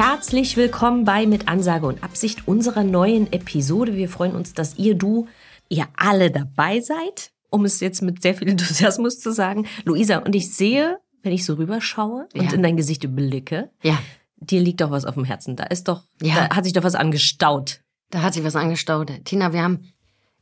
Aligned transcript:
Herzlich 0.00 0.56
willkommen 0.56 1.04
bei 1.04 1.26
Mit 1.26 1.48
Ansage 1.48 1.84
und 1.84 2.04
Absicht 2.04 2.46
unserer 2.46 2.84
neuen 2.84 3.32
Episode. 3.32 3.96
Wir 3.96 4.08
freuen 4.08 4.36
uns, 4.36 4.54
dass 4.54 4.76
ihr, 4.78 4.94
du, 4.94 5.26
ihr 5.68 5.88
alle 5.96 6.30
dabei 6.30 6.78
seid, 6.80 7.32
um 7.50 7.64
es 7.64 7.80
jetzt 7.80 8.00
mit 8.02 8.22
sehr 8.22 8.36
viel 8.36 8.46
Enthusiasmus 8.48 9.18
zu 9.18 9.32
sagen. 9.32 9.66
Luisa, 9.84 10.18
und 10.18 10.36
ich 10.36 10.54
sehe, 10.54 11.00
wenn 11.24 11.32
ich 11.32 11.44
so 11.44 11.54
rüberschaue 11.54 12.28
und 12.32 12.44
Ja. 12.44 12.52
in 12.52 12.62
dein 12.62 12.76
Gesicht 12.76 13.12
blicke, 13.12 13.72
Ja, 13.82 13.98
dir 14.36 14.60
liegt 14.60 14.82
doch 14.82 14.92
was 14.92 15.04
auf 15.04 15.14
dem 15.14 15.24
Herzen. 15.24 15.56
Da 15.56 15.64
ist 15.64 15.88
doch, 15.88 16.04
Ja. 16.22 16.46
da 16.46 16.54
hat 16.54 16.62
sich 16.62 16.74
doch 16.74 16.84
was 16.84 16.94
angestaut. 16.94 17.80
da 18.10 18.22
hat 18.22 18.34
sich 18.34 18.44
was 18.44 18.54
angestaut. 18.54 19.10
Tina, 19.24 19.52
wir 19.52 19.62
haben, 19.64 19.92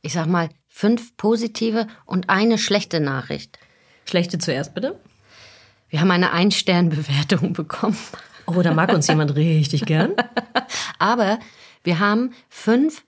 ich 0.03 0.13
sag 0.13 0.27
mal, 0.27 0.49
fünf 0.67 1.17
positive 1.17 1.87
und 2.05 2.29
eine 2.29 2.59
schlechte 2.59 2.99
Nachricht. 2.99 3.57
Schlechte 4.05 4.37
zuerst, 4.37 4.75
bitte. 4.75 4.99
Wir 5.89 5.99
haben 5.99 6.11
eine 6.11 6.31
Ein-Stern-Bewertung 6.31 7.53
bekommen. 7.53 7.97
Oh, 8.47 8.61
da 8.61 8.73
mag 8.73 8.93
uns 8.93 9.07
jemand 9.07 9.35
richtig 9.35 9.85
gern. 9.85 10.13
Aber 10.99 11.39
wir 11.83 11.99
haben 11.99 12.31
fünf 12.49 13.03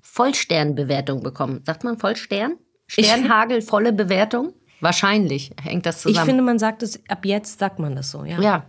Vollstern-Bewertungen 0.00 1.22
bekommen. 1.22 1.62
Sagt 1.64 1.84
man 1.84 1.98
Vollstern? 1.98 2.56
Sternhagel, 2.86 3.60
volle 3.62 3.92
Bewertung? 3.92 4.54
Wahrscheinlich 4.80 5.52
hängt 5.62 5.86
das 5.86 5.96
Ich 5.96 6.02
zusammen. 6.02 6.26
finde, 6.26 6.42
man 6.42 6.58
sagt 6.58 6.82
es, 6.82 7.00
ab 7.08 7.24
jetzt 7.24 7.58
sagt 7.58 7.78
man 7.78 7.94
das 7.96 8.10
so, 8.10 8.24
ja. 8.24 8.40
ja, 8.40 8.66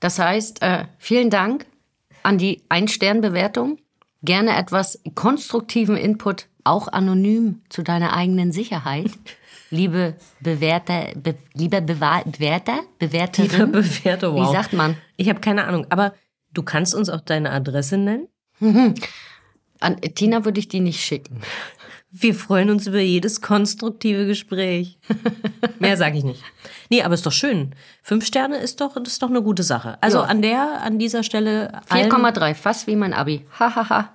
das 0.00 0.18
heißt, 0.18 0.62
äh, 0.62 0.84
vielen 0.98 1.30
Dank 1.30 1.66
an 2.22 2.38
die 2.38 2.62
Ein-Stern-Bewertung. 2.68 3.78
Gerne 4.22 4.56
etwas 4.56 5.00
konstruktiven 5.14 5.96
Input, 5.96 6.48
auch 6.64 6.88
anonym 6.88 7.62
zu 7.68 7.82
deiner 7.82 8.14
eigenen 8.14 8.52
Sicherheit. 8.52 9.10
Liebe 9.74 10.14
Bewerter, 10.40 11.08
be, 11.16 11.34
lieber 11.54 11.80
Bewa 11.80 12.22
Bewerter, 12.24 12.80
Bewerterin. 12.98 13.50
Liebe 13.50 13.66
Bewerter, 13.82 14.32
wow. 14.34 14.48
Wie 14.48 14.52
sagt 14.52 14.72
man? 14.72 14.96
Ich 15.16 15.28
habe 15.28 15.40
keine 15.40 15.64
Ahnung, 15.64 15.86
aber 15.90 16.14
du 16.52 16.62
kannst 16.62 16.94
uns 16.94 17.08
auch 17.08 17.20
deine 17.20 17.50
Adresse 17.50 17.98
nennen. 17.98 18.28
An 19.80 20.00
Tina 20.00 20.44
würde 20.44 20.60
ich 20.60 20.68
die 20.68 20.80
nicht 20.80 21.00
schicken. 21.04 21.40
Wir 22.10 22.34
freuen 22.34 22.70
uns 22.70 22.86
über 22.86 23.00
jedes 23.00 23.40
konstruktive 23.40 24.26
Gespräch. 24.26 24.98
Mehr 25.80 25.96
sage 25.96 26.16
ich 26.18 26.24
nicht. 26.24 26.42
Nee, 26.88 27.02
aber 27.02 27.14
ist 27.14 27.26
doch 27.26 27.32
schön. 27.32 27.74
Fünf 28.02 28.24
Sterne 28.24 28.58
ist 28.58 28.80
doch, 28.80 28.96
ist 28.96 29.20
doch 29.20 29.28
eine 29.30 29.42
gute 29.42 29.64
Sache. 29.64 29.98
Also 30.00 30.18
Ja. 30.18 30.24
an 30.24 30.40
der, 30.40 30.80
an 30.82 31.00
dieser 31.00 31.24
Stelle. 31.24 31.82
allen- 31.88 32.10
4,3, 32.12 32.54
fast 32.54 32.86
wie 32.86 32.94
mein 32.94 33.12
Abi. 33.12 33.44
Hahaha. 33.58 34.12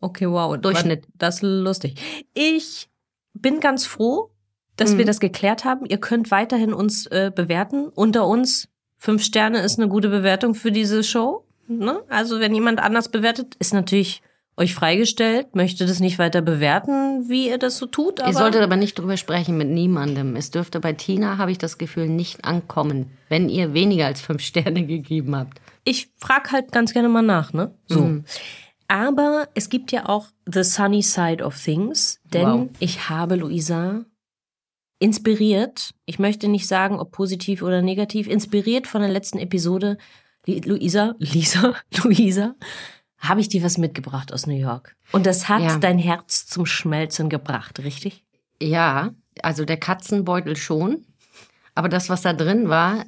Okay, 0.00 0.30
wow. 0.30 0.56
Durchschnitt. 0.56 1.06
Das 1.18 1.36
ist 1.36 1.42
lustig. 1.42 1.96
Ich 2.34 2.88
bin 3.34 3.58
ganz 3.58 3.84
froh, 3.84 4.30
dass 4.80 4.92
Mhm. 4.94 4.98
wir 4.98 5.04
das 5.04 5.20
geklärt 5.20 5.64
haben. 5.64 5.86
Ihr 5.86 5.98
könnt 5.98 6.30
weiterhin 6.30 6.72
uns 6.72 7.06
äh, 7.06 7.30
bewerten. 7.34 7.88
Unter 7.94 8.26
uns, 8.26 8.68
fünf 8.96 9.22
Sterne 9.22 9.58
ist 9.60 9.78
eine 9.78 9.88
gute 9.88 10.08
Bewertung 10.08 10.54
für 10.54 10.72
diese 10.72 11.02
Show. 11.04 11.44
Ne? 11.68 12.00
Also 12.08 12.40
wenn 12.40 12.54
jemand 12.54 12.80
anders 12.80 13.08
bewertet, 13.10 13.54
ist 13.58 13.72
natürlich 13.74 14.22
euch 14.56 14.74
freigestellt, 14.74 15.54
möchte 15.54 15.86
das 15.86 16.00
nicht 16.00 16.18
weiter 16.18 16.42
bewerten, 16.42 17.28
wie 17.30 17.48
ihr 17.48 17.56
das 17.56 17.78
so 17.78 17.86
tut. 17.86 18.20
Aber 18.20 18.28
Ihr 18.28 18.34
solltet 18.34 18.60
aber 18.62 18.76
nicht 18.76 18.98
drüber 18.98 19.16
sprechen 19.16 19.56
mit 19.56 19.68
niemandem. 19.68 20.36
Es 20.36 20.50
dürfte 20.50 20.80
bei 20.80 20.92
Tina, 20.92 21.38
habe 21.38 21.50
ich 21.52 21.58
das 21.58 21.78
Gefühl, 21.78 22.08
nicht 22.08 22.44
ankommen, 22.44 23.10
wenn 23.30 23.48
ihr 23.48 23.72
weniger 23.72 24.06
als 24.06 24.20
fünf 24.20 24.42
Sterne 24.50 24.84
gegeben 24.84 25.34
habt. 25.36 25.60
ich 25.84 26.10
frage 26.18 26.50
halt 26.52 26.72
ganz 26.72 26.92
gerne 26.92 27.08
mal 27.08 27.22
nach, 27.22 27.52
ne? 27.54 27.72
So. 27.86 28.00
Mhm. 28.00 28.24
Aber 28.88 29.48
es 29.54 29.68
gibt 29.68 29.92
ja 29.92 30.08
auch 30.08 30.26
the 30.52 30.64
sunny 30.64 31.00
side 31.02 31.42
of 31.44 31.56
things, 31.62 32.18
denn 32.24 32.46
Wow. 32.46 32.68
ich 32.80 33.08
habe 33.08 33.36
Luisa 33.36 34.04
inspiriert, 35.00 35.90
ich 36.06 36.18
möchte 36.20 36.46
nicht 36.46 36.68
sagen, 36.68 37.00
ob 37.00 37.10
positiv 37.10 37.62
oder 37.62 37.82
negativ, 37.82 38.28
inspiriert 38.28 38.86
von 38.86 39.00
der 39.00 39.10
letzten 39.10 39.38
Episode, 39.38 39.98
Luisa, 40.46 41.14
Lisa, 41.18 41.74
Luisa, 42.04 42.54
habe 43.18 43.40
ich 43.40 43.48
dir 43.48 43.62
was 43.62 43.76
mitgebracht 43.78 44.32
aus 44.32 44.46
New 44.46 44.56
York. 44.56 44.94
Und 45.12 45.26
das 45.26 45.48
hat 45.48 45.62
Ja. 45.62 45.78
dein 45.78 45.98
Herz 45.98 46.46
zum 46.46 46.64
Schmelzen 46.66 47.28
gebracht, 47.28 47.80
richtig? 47.80 48.24
Ja, 48.62 49.10
also 49.42 49.64
der 49.64 49.76
Katzenbeutel 49.78 50.56
schon. 50.56 51.04
Aber 51.74 51.88
das, 51.88 52.08
was 52.10 52.22
da 52.22 52.32
drin 52.32 52.68
war, 52.68 53.04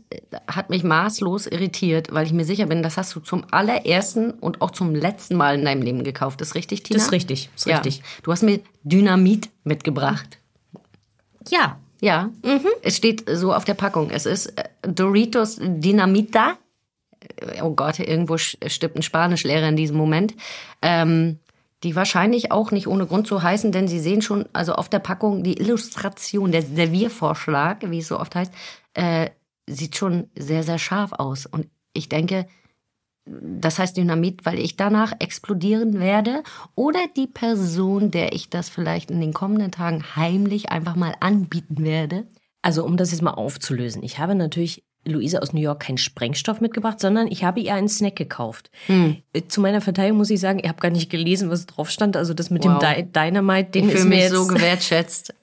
hat 0.46 0.70
mich 0.70 0.84
maßlos 0.84 1.46
irritiert, 1.48 2.12
weil 2.12 2.26
ich 2.26 2.32
mir 2.32 2.44
sicher 2.44 2.66
bin, 2.66 2.82
das 2.82 2.96
hast 2.96 3.14
du 3.14 3.20
zum 3.20 3.44
allerersten 3.50 4.30
und 4.30 4.62
auch 4.62 4.70
zum 4.70 4.94
letzten 4.94 5.36
Mal 5.36 5.58
in 5.58 5.64
deinem 5.64 5.82
Leben 5.82 6.04
gekauft. 6.04 6.40
Ist 6.40 6.54
richtig, 6.54 6.84
Tina? 6.84 6.96
Das 6.98 7.06
ist 7.06 7.12
richtig, 7.12 7.50
ist 7.56 7.66
Ja. 7.66 7.76
richtig. 7.78 8.02
Du 8.22 8.30
hast 8.32 8.42
mir 8.42 8.60
Dynamit 8.84 9.50
mitgebracht. 9.64 10.38
Ja, 11.48 11.78
Ja, 12.00 12.30
es 12.82 12.96
steht 12.96 13.24
so 13.32 13.54
auf 13.54 13.64
der 13.64 13.74
Packung. 13.74 14.10
Es 14.10 14.26
ist 14.26 14.58
äh, 14.58 14.64
Doritos 14.82 15.58
Dinamita. 15.60 16.58
Äh, 17.36 17.62
Oh 17.62 17.74
Gott, 17.74 17.98
irgendwo 18.00 18.36
stirbt 18.38 18.96
ein 18.96 19.02
Spanischlehrer 19.02 19.68
in 19.68 19.76
diesem 19.76 19.96
Moment. 19.96 20.34
Ähm, 20.80 21.38
die 21.82 21.96
wahrscheinlich 21.96 22.52
auch 22.52 22.70
nicht 22.70 22.86
ohne 22.86 23.06
Grund 23.06 23.26
so 23.26 23.42
heißen, 23.42 23.72
denn 23.72 23.88
sie 23.88 23.98
sehen 23.98 24.22
schon, 24.22 24.48
also 24.52 24.74
auf 24.74 24.88
der 24.88 25.00
Packung, 25.00 25.42
die 25.42 25.58
Illustration, 25.58 26.52
der 26.52 26.62
Serviervorschlag, 26.62 27.90
wie 27.90 27.98
es 27.98 28.08
so 28.08 28.20
oft 28.20 28.34
heißt, 28.34 28.52
äh, 28.94 29.30
sieht 29.66 29.96
schon 29.96 30.30
sehr, 30.36 30.62
sehr 30.62 30.78
scharf 30.78 31.12
aus. 31.12 31.46
Und 31.46 31.66
ich 31.92 32.08
denke, 32.08 32.46
das 33.24 33.78
heißt 33.78 33.96
Dynamit, 33.96 34.44
weil 34.44 34.58
ich 34.58 34.76
danach 34.76 35.12
explodieren 35.20 36.00
werde 36.00 36.42
oder 36.74 36.98
die 37.16 37.28
Person, 37.28 38.10
der 38.10 38.32
ich 38.32 38.50
das 38.50 38.68
vielleicht 38.68 39.10
in 39.10 39.20
den 39.20 39.32
kommenden 39.32 39.70
Tagen 39.70 40.02
heimlich 40.16 40.70
einfach 40.70 40.96
mal 40.96 41.14
anbieten 41.20 41.84
werde. 41.84 42.26
Also 42.62 42.84
um 42.84 42.96
das 42.96 43.10
jetzt 43.12 43.22
mal 43.22 43.30
aufzulösen. 43.34 44.02
Ich 44.02 44.18
habe 44.18 44.34
natürlich 44.34 44.84
Luisa 45.04 45.38
aus 45.40 45.52
New 45.52 45.60
York 45.60 45.80
keinen 45.80 45.98
Sprengstoff 45.98 46.60
mitgebracht, 46.60 47.00
sondern 47.00 47.26
ich 47.26 47.42
habe 47.42 47.58
ihr 47.60 47.74
einen 47.74 47.88
Snack 47.88 48.14
gekauft. 48.14 48.70
Hm. 48.86 49.16
Äh, 49.32 49.42
Zu 49.48 49.60
meiner 49.60 49.80
Verteidigung 49.80 50.18
muss 50.18 50.30
ich 50.30 50.38
sagen, 50.38 50.60
ich 50.62 50.68
habe 50.68 50.80
gar 50.80 50.90
nicht 50.90 51.10
gelesen, 51.10 51.50
was 51.50 51.66
drauf 51.66 51.90
stand. 51.90 52.16
Also 52.16 52.34
das 52.34 52.50
mit 52.50 52.64
Wow. 52.64 52.78
dem 52.78 52.94
Dy 52.94 53.12
Dynamite-Ding 53.12 53.88
Ich 53.88 53.94
ist 53.94 54.04
mir 54.04 54.10
mich 54.10 54.18
jetzt... 54.20 54.32
so 54.32 54.46
gewertschätzt. 54.46 55.34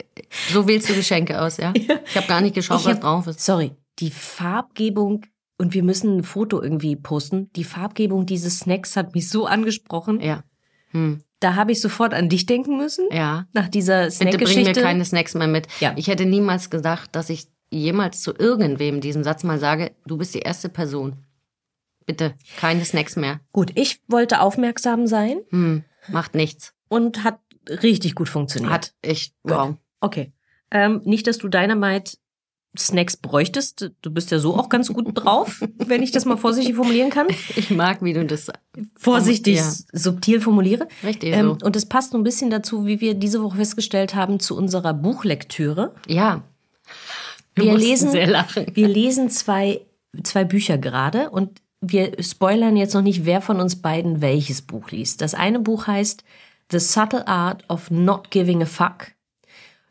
So 0.51 0.65
wählst 0.67 0.89
du 0.89 0.93
Geschenke 0.95 1.41
aus, 1.41 1.57
ja? 1.57 1.73
Ich 2.05 2.15
habe 2.15 2.27
gar 2.27 2.39
nicht 2.41 2.55
geschaut, 2.55 2.79
Ich 2.81 2.85
was 2.85 2.93
hab- 2.95 3.01
drauf 3.01 3.27
ist. 3.27 3.43
Sorry, 3.43 3.71
die 3.99 4.11
Farbgebung, 4.11 5.25
und 5.59 5.73
wir 5.75 5.83
müssen 5.83 6.17
ein 6.17 6.23
Foto 6.23 6.61
irgendwie 6.61 6.95
posten, 6.95 7.51
die 7.55 7.63
Farbgebung 7.63 8.25
dieses 8.25 8.59
Snacks 8.59 8.95
hat 8.95 9.13
mich 9.13 9.29
so 9.29 9.45
angesprochen. 9.45 10.19
Ja, 10.21 10.43
Da 11.39 11.55
habe 11.55 11.71
ich 11.71 11.79
sofort 11.81 12.13
an 12.15 12.27
dich 12.29 12.45
denken 12.47 12.77
müssen. 12.77 13.07
ja. 13.11 13.45
Nach 13.53 13.67
dieser 13.67 14.05
Bitte 14.05 14.15
bring 14.17 14.29
mir 14.39 14.47
Snackgeschichte. 14.47 14.81
keine 14.81 15.05
Snacks 15.05 15.35
mehr 15.35 15.47
mit. 15.47 15.67
Ja. 15.79 15.93
Ich 15.97 16.07
hätte 16.07 16.25
niemals 16.25 16.69
gedacht, 16.71 17.15
dass 17.15 17.29
ich 17.29 17.47
jemals 17.69 18.21
zu 18.21 18.33
irgendwem 18.33 18.99
diesen 18.99 19.23
Satz 19.23 19.43
mal 19.43 19.59
sage, 19.59 19.91
du 20.07 20.17
bist 20.17 20.33
die 20.33 20.39
erste 20.39 20.69
Person. 20.69 21.17
Bitte, 22.05 22.33
keine 22.57 22.83
Snacks 22.83 23.15
mehr. 23.15 23.39
Gut, 23.53 23.71
ich 23.75 24.01
wollte 24.07 24.41
aufmerksam 24.41 25.05
sein 25.05 25.41
Hm, 25.51 25.83
macht 26.07 26.33
nichts. 26.33 26.73
und 26.87 27.23
hat 27.23 27.39
richtig 27.69 28.15
gut 28.15 28.27
funktioniert. 28.29 28.71
Hat 28.73 28.93
ich, 29.03 29.33
wow. 29.43 29.75
Okay. 30.01 30.33
Ähm, 30.71 31.01
nicht, 31.05 31.27
dass 31.27 31.37
du 31.37 31.47
Dynamite 31.49 32.17
Snacks 32.77 33.17
bräuchtest. 33.17 33.91
Du 34.01 34.11
bist 34.11 34.29
ja 34.31 34.39
so 34.39 34.55
auch 34.55 34.69
ganz 34.69 34.93
gut 34.93 35.07
drauf, 35.13 35.61
wenn 35.77 36.03
ich 36.03 36.11
das 36.11 36.25
mal 36.25 36.37
vorsichtig 36.37 36.75
formulieren 36.75 37.09
kann. 37.09 37.27
Ich 37.55 37.71
mag, 37.71 38.03
wie 38.03 38.13
du 38.13 38.25
das 38.25 38.51
Vorsichtig, 38.95 39.57
Ja. 39.57 39.71
subtil 39.93 40.39
formuliere. 40.41 40.87
Richtig 41.03 41.33
Ähm, 41.33 41.57
so. 41.59 41.65
und 41.65 41.75
es 41.75 41.87
passt 41.87 42.13
ein 42.13 42.23
bisschen 42.23 42.49
dazu, 42.49 42.85
wie 42.85 43.01
wir 43.01 43.15
diese 43.15 43.41
Woche 43.43 43.57
festgestellt 43.57 44.13
haben, 44.15 44.39
zu 44.39 44.55
unserer 44.55 44.93
Buchlektüre. 44.93 45.93
Ja. 46.07 46.43
Wir 47.55 47.71
mussten 47.73 47.87
lesen, 47.87 48.11
sehr 48.11 48.27
lachen. 48.27 48.67
wir 48.73 48.87
lesen 48.87 49.29
zwei, 49.29 49.81
zwei 50.23 50.43
Bücher 50.43 50.77
gerade 50.77 51.29
und 51.31 51.61
wir 51.81 52.21
spoilern 52.21 52.77
jetzt 52.77 52.93
noch 52.93 53.01
nicht, 53.01 53.25
wer 53.25 53.41
von 53.41 53.59
uns 53.59 53.77
beiden 53.81 54.21
welches 54.21 54.61
Buch 54.61 54.91
liest. 54.91 55.21
Das 55.21 55.33
eine 55.33 55.59
Buch 55.59 55.87
heißt 55.87 56.23
The 56.71 56.79
Subtle 56.79 57.27
Art 57.27 57.63
of 57.69 57.89
Not 57.89 58.29
Giving 58.31 58.61
a 58.61 58.65
Fuck 58.65 59.07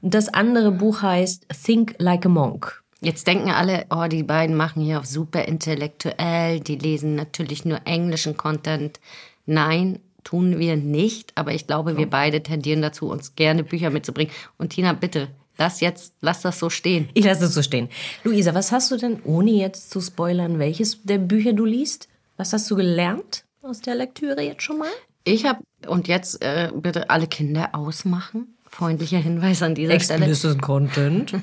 das 0.00 0.28
andere 0.28 0.70
Buch 0.70 1.02
heißt 1.02 1.46
Think 1.64 1.96
Like 1.98 2.26
a 2.26 2.28
Monk. 2.28 2.82
Jetzt 3.00 3.26
denken 3.26 3.50
alle, 3.50 3.86
oh, 3.90 4.06
die 4.08 4.24
beiden 4.24 4.56
machen 4.56 4.82
hier 4.82 4.98
auf 4.98 5.06
super 5.06 5.44
intellektuell, 5.44 6.60
die 6.60 6.76
lesen 6.76 7.14
natürlich 7.14 7.64
nur 7.64 7.80
englischen 7.84 8.36
Content. 8.36 8.98
Nein, 9.46 10.00
tun 10.24 10.58
wir 10.58 10.76
nicht, 10.76 11.32
aber 11.36 11.52
ich 11.52 11.66
glaube, 11.66 11.96
wir 11.96 12.10
beide 12.10 12.42
tendieren 12.42 12.82
dazu, 12.82 13.08
uns 13.08 13.36
gerne 13.36 13.62
Bücher 13.62 13.90
mitzubringen. 13.90 14.32
Und 14.56 14.70
Tina, 14.70 14.92
bitte, 14.92 15.28
lass 15.58 15.80
jetzt, 15.80 16.14
lass 16.20 16.42
das 16.42 16.58
so 16.58 16.70
stehen. 16.70 17.08
Ich 17.14 17.24
lasse 17.24 17.44
es 17.44 17.54
so 17.54 17.62
stehen. 17.62 17.88
Luisa, 18.24 18.52
was 18.54 18.72
hast 18.72 18.90
du 18.90 18.96
denn, 18.96 19.22
ohne 19.24 19.52
jetzt 19.52 19.90
zu 19.90 20.00
spoilern, 20.00 20.58
welches 20.58 21.02
der 21.02 21.18
Bücher 21.18 21.52
du 21.52 21.64
liest? 21.64 22.08
Was 22.36 22.52
hast 22.52 22.70
du 22.70 22.76
gelernt 22.76 23.44
aus 23.62 23.80
der 23.80 23.94
Lektüre 23.94 24.42
jetzt 24.42 24.62
schon 24.62 24.78
mal? 24.78 24.90
Ich 25.24 25.44
habe, 25.44 25.60
und 25.86 26.08
jetzt 26.08 26.42
äh, 26.42 26.70
bitte 26.74 27.10
alle 27.10 27.26
Kinder 27.26 27.74
ausmachen. 27.74 28.56
Freundlicher 28.78 29.18
Hinweis 29.18 29.60
an 29.64 29.74
dieser 29.74 29.98
Stelle. 29.98 30.26
Explicit 30.26 30.62
Content. 30.62 31.34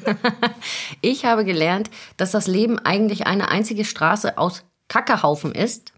Ich 1.02 1.26
habe 1.26 1.44
gelernt, 1.44 1.90
dass 2.16 2.32
das 2.32 2.48
Leben 2.48 2.80
eigentlich 2.80 3.28
eine 3.28 3.50
einzige 3.50 3.84
Straße 3.84 4.38
aus 4.38 4.64
Kackehaufen 4.88 5.52
ist, 5.52 5.92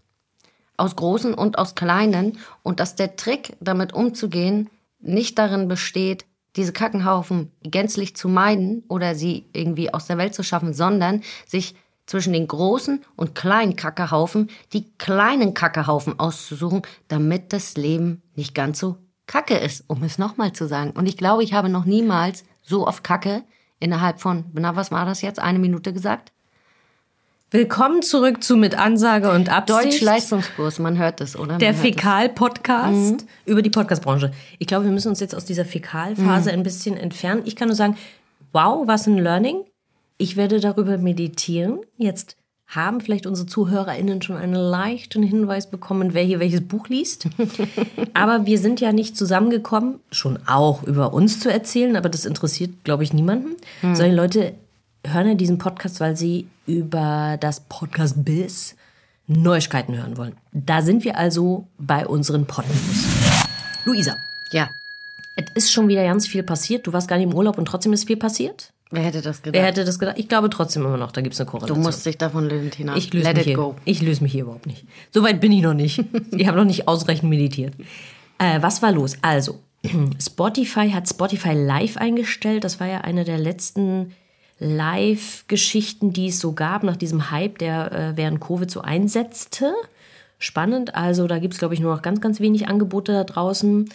aus 0.76 0.96
großen 0.96 1.34
und 1.34 1.56
aus 1.56 1.76
kleinen, 1.76 2.38
und 2.64 2.80
dass 2.80 2.96
der 2.96 3.14
Trick, 3.14 3.56
damit 3.60 3.92
umzugehen, 3.92 4.68
nicht 4.98 5.38
darin 5.38 5.68
besteht, 5.68 6.24
diese 6.56 6.72
Kackenhaufen 6.72 7.52
gänzlich 7.62 8.16
zu 8.16 8.28
meiden 8.28 8.82
oder 8.88 9.14
sie 9.14 9.46
irgendwie 9.52 9.94
aus 9.94 10.08
der 10.08 10.18
Welt 10.18 10.34
zu 10.34 10.42
schaffen, 10.42 10.74
sondern 10.74 11.22
sich 11.46 11.76
zwischen 12.06 12.32
den 12.32 12.48
großen 12.48 13.04
und 13.14 13.36
kleinen 13.36 13.76
Kackehaufen 13.76 14.50
die 14.72 14.90
kleinen 14.98 15.54
Kackehaufen 15.54 16.18
auszusuchen, 16.18 16.82
damit 17.06 17.52
das 17.52 17.76
Leben 17.76 18.22
nicht 18.34 18.56
ganz 18.56 18.80
so 18.80 18.96
kacke 19.28 19.56
ist, 19.56 19.84
um 19.86 20.02
es 20.02 20.18
nochmal 20.18 20.52
zu 20.52 20.66
sagen. 20.66 20.90
Und 20.90 21.06
ich 21.06 21.16
glaube, 21.16 21.44
ich 21.44 21.52
habe 21.52 21.68
noch 21.68 21.84
niemals 21.84 22.44
so 22.62 22.88
oft 22.88 23.04
Kacke 23.04 23.44
innerhalb 23.78 24.20
von, 24.20 24.46
na, 24.54 24.74
was 24.74 24.90
war 24.90 25.04
das 25.04 25.22
jetzt? 25.22 25.38
Eine 25.38 25.60
Minute 25.60 25.92
gesagt? 25.92 26.32
Willkommen 27.50 28.02
zurück 28.02 28.42
zu 28.42 28.56
Mit 28.56 28.76
Ansage 28.76 29.30
und 29.30 29.48
Absicht. 29.48 29.84
Deutsch-Leistungskurs, 29.84 30.80
man 30.80 30.98
hört 30.98 31.20
es, 31.20 31.38
oder? 31.38 31.56
Der. 31.56 31.72
Fäkal-Podcast 31.72 33.24
über 33.46 33.62
die 33.62 33.70
Podcast-Branche. 33.70 34.32
Ich 34.58 34.66
glaube, 34.66 34.86
wir 34.86 34.92
müssen 34.92 35.08
uns 35.08 35.20
jetzt 35.20 35.34
aus 35.34 35.44
dieser 35.44 35.64
Fäkalphase 35.64 36.50
ein 36.50 36.62
bisschen 36.62 36.96
entfernen. 36.96 37.42
Ich 37.44 37.56
kann 37.56 37.68
nur 37.68 37.76
sagen, 37.76 37.96
wow, 38.52 38.86
was 38.86 39.06
ein 39.06 39.18
Learning. 39.18 39.64
Ich 40.18 40.36
werde 40.36 40.60
darüber 40.60 40.98
meditieren. 40.98 41.80
Jetzt 41.96 42.36
haben 42.68 43.00
vielleicht 43.00 43.26
unsere 43.26 43.46
ZuhörerInnen 43.46 44.20
schon 44.20 44.36
einen 44.36 44.54
leichten 44.54 45.22
Hinweis 45.22 45.70
bekommen, 45.70 46.12
wer 46.12 46.22
hier 46.22 46.38
welches 46.38 46.60
Buch 46.60 46.88
liest. 46.88 47.28
aber 48.14 48.44
wir 48.44 48.58
sind 48.58 48.80
ja 48.80 48.92
nicht 48.92 49.16
zusammengekommen, 49.16 50.00
schon 50.12 50.38
auch 50.46 50.82
über 50.82 51.14
uns 51.14 51.40
zu 51.40 51.50
erzählen, 51.50 51.96
aber 51.96 52.10
das 52.10 52.26
interessiert, 52.26 52.84
glaube 52.84 53.04
ich, 53.04 53.14
niemanden. 53.14 53.56
Sondern 53.80 54.10
die 54.10 54.16
Leute 54.16 54.54
hören 55.06 55.28
ja 55.28 55.34
diesen 55.34 55.56
Podcast, 55.56 56.00
weil 56.00 56.16
sie 56.16 56.46
über 56.66 57.38
das 57.40 57.60
Podcast 57.60 58.22
Biz 58.24 58.76
Neuigkeiten 59.26 59.96
hören 59.96 60.16
wollen. 60.16 60.36
Da 60.52 60.82
sind 60.82 61.04
wir 61.04 61.16
also 61.16 61.66
bei 61.78 62.06
unseren 62.06 62.46
Podnews. 62.46 63.06
Luisa, 63.84 64.14
Ja, 64.52 64.68
es 65.36 65.44
ist 65.54 65.72
schon 65.72 65.88
wieder 65.88 66.02
ganz 66.02 66.26
viel 66.26 66.42
passiert. 66.42 66.86
Du 66.86 66.92
warst 66.92 67.08
gar 67.08 67.16
nicht 67.16 67.30
im 67.30 67.34
Urlaub 67.34 67.58
und 67.58 67.66
trotzdem 67.66 67.92
ist 67.92 68.06
viel 68.06 68.16
passiert. 68.16 68.72
Wer 68.90 69.02
hätte 69.02 69.22
das 69.22 69.42
gedacht? 69.42 69.60
Wer 69.60 69.66
hätte 69.66 69.84
das 69.84 69.98
gedacht? 69.98 70.18
Ich 70.18 70.28
glaube 70.28 70.50
trotzdem 70.50 70.84
immer 70.84 70.96
noch, 70.96 71.12
da 71.12 71.20
gibt 71.20 71.34
es 71.34 71.40
eine 71.40 71.46
du 71.46 71.50
Korrelation. 71.52 71.82
musst 71.82 72.06
dich 72.06 72.18
davon 72.18 72.48
lösen, 72.48 72.70
Tina. 72.70 72.96
Ich 72.96 73.12
löse 73.12 73.26
Let 73.26 73.36
mich 73.36 73.44
hier. 73.46 73.56
go. 73.56 73.74
Ich 73.84 74.02
löse 74.02 74.22
mich 74.22 74.32
hier 74.32 74.42
überhaupt 74.42 74.66
nicht. 74.66 74.84
So 75.12 75.22
weit 75.22 75.40
bin 75.40 75.52
ich 75.52 75.62
noch 75.62 75.74
nicht. 75.74 76.02
Ich 76.36 76.46
habe 76.46 76.56
noch 76.56 76.64
nicht 76.64 76.88
ausreichend 76.88 77.28
meditiert. 77.30 77.74
Äh, 78.38 78.62
was 78.62 78.82
war 78.82 78.92
los? 78.92 79.16
Also, 79.22 79.58
Spotify 80.20 80.90
hat 80.90 81.08
Spotify 81.08 81.52
Live 81.52 81.96
eingestellt. 81.96 82.64
Das 82.64 82.80
war 82.80 82.86
ja 82.86 83.00
eine 83.02 83.24
der 83.24 83.38
letzten 83.38 84.12
Live-Geschichten, 84.98 86.12
die 86.12 86.28
es 86.28 86.40
so 86.40 86.52
gab 86.52 86.82
nach 86.82 86.96
diesem 86.96 87.30
Hype, 87.30 87.58
der 87.58 87.92
äh, 87.92 88.16
während 88.16 88.40
Covid 88.40 88.70
so 88.70 88.80
einsetzte. 88.80 89.72
Spannend. 90.38 90.94
Also, 90.94 91.26
da 91.26 91.38
gibt 91.38 91.54
es, 91.54 91.58
glaube 91.58 91.74
ich, 91.74 91.80
nur 91.80 91.94
noch 91.94 92.02
ganz, 92.02 92.20
ganz 92.20 92.40
wenig 92.40 92.68
Angebote 92.68 93.12
da 93.12 93.24
draußen. 93.24 93.88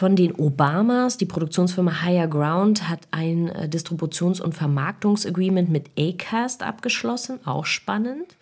Von 0.00 0.16
den 0.16 0.32
Obamas, 0.32 1.18
die 1.18 1.26
Produktionsfirma 1.26 2.00
Higher 2.02 2.26
Ground 2.26 2.88
hat 2.88 3.00
ein 3.10 3.50
äh, 3.50 3.68
Distributions- 3.68 4.40
und 4.40 4.54
Vermarktungsagreement 4.54 5.68
mit 5.68 5.90
Acast 5.98 6.62
abgeschlossen, 6.62 7.38
auch 7.44 7.66
spannend. 7.66 8.34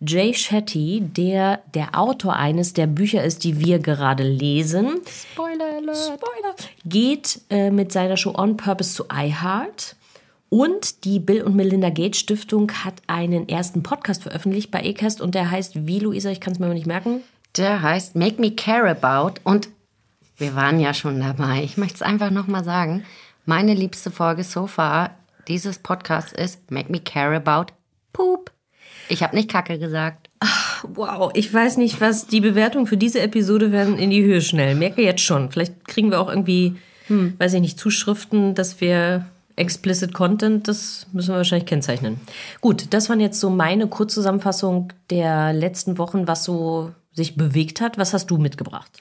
Jay 0.00 0.34
Shetty, 0.34 1.00
der 1.00 1.60
der 1.72 1.98
Autor 1.98 2.36
eines 2.36 2.74
der 2.74 2.86
Bücher 2.86 3.24
ist, 3.24 3.44
die 3.44 3.58
wir 3.58 3.78
gerade 3.78 4.22
lesen, 4.22 5.00
Spoiler 5.06 5.78
alert. 5.78 5.96
Spoiler, 5.96 6.54
geht 6.84 7.40
äh, 7.48 7.70
mit 7.70 7.90
seiner 7.90 8.18
Show 8.18 8.34
On 8.36 8.58
Purpose 8.58 8.92
zu 8.92 9.04
iHeart. 9.10 9.96
Und 10.50 11.06
die 11.06 11.20
Bill 11.20 11.40
und 11.40 11.56
Melinda 11.56 11.88
Gates 11.88 12.20
Stiftung 12.20 12.70
hat 12.84 12.96
einen 13.06 13.48
ersten 13.48 13.82
Podcast 13.82 14.24
veröffentlicht 14.24 14.70
bei 14.70 14.84
Acast 14.84 15.22
und 15.22 15.34
der 15.34 15.50
heißt 15.50 15.86
wie, 15.86 16.00
Luisa, 16.00 16.28
ich 16.28 16.42
kann 16.42 16.52
es 16.52 16.58
mir 16.58 16.66
aber 16.66 16.74
nicht 16.74 16.86
merken. 16.86 17.22
Der 17.56 17.80
heißt 17.80 18.14
Make 18.14 18.38
Me 18.42 18.50
Care 18.50 18.90
About 18.90 19.40
und 19.44 19.70
wir 20.38 20.54
waren 20.54 20.80
ja 20.80 20.94
schon 20.94 21.20
dabei. 21.20 21.62
Ich 21.64 21.76
möchte 21.76 21.96
es 21.96 22.02
einfach 22.02 22.30
nochmal 22.30 22.64
sagen. 22.64 23.04
Meine 23.44 23.74
liebste 23.74 24.10
Folge 24.10 24.44
so 24.44 24.66
far 24.66 25.10
dieses 25.48 25.78
Podcasts 25.78 26.32
ist 26.32 26.70
Make 26.70 26.92
Me 26.92 27.00
Care 27.00 27.36
About 27.36 27.72
Poop. 28.12 28.52
Ich 29.08 29.22
habe 29.22 29.34
nicht 29.34 29.50
Kacke 29.50 29.78
gesagt. 29.78 30.28
Wow, 30.94 31.32
ich 31.34 31.52
weiß 31.52 31.76
nicht, 31.78 32.00
was 32.00 32.28
die 32.28 32.40
Bewertungen 32.40 32.86
für 32.86 32.96
diese 32.96 33.20
Episode 33.20 33.72
werden 33.72 33.98
in 33.98 34.10
die 34.10 34.22
Höhe 34.22 34.40
schnell. 34.40 34.76
Merke 34.76 35.02
jetzt 35.02 35.22
schon. 35.22 35.50
Vielleicht 35.50 35.88
kriegen 35.88 36.10
wir 36.10 36.20
auch 36.20 36.28
irgendwie, 36.28 36.76
hm, 37.08 37.34
weiß 37.38 37.54
ich 37.54 37.60
nicht, 37.60 37.80
Zuschriften, 37.80 38.54
dass 38.54 38.80
wir 38.80 39.26
explicit 39.56 40.14
Content, 40.14 40.68
das 40.68 41.08
müssen 41.12 41.30
wir 41.30 41.38
wahrscheinlich 41.38 41.66
kennzeichnen. 41.66 42.20
Gut, 42.60 42.86
das 42.90 43.08
waren 43.08 43.18
jetzt 43.18 43.40
so 43.40 43.50
meine 43.50 43.88
Kurzzusammenfassung 43.88 44.92
der 45.10 45.52
letzten 45.52 45.98
Wochen, 45.98 46.28
was 46.28 46.44
so 46.44 46.92
sich 47.12 47.34
bewegt 47.34 47.80
hat. 47.80 47.98
Was 47.98 48.14
hast 48.14 48.26
du 48.26 48.38
mitgebracht? 48.38 49.00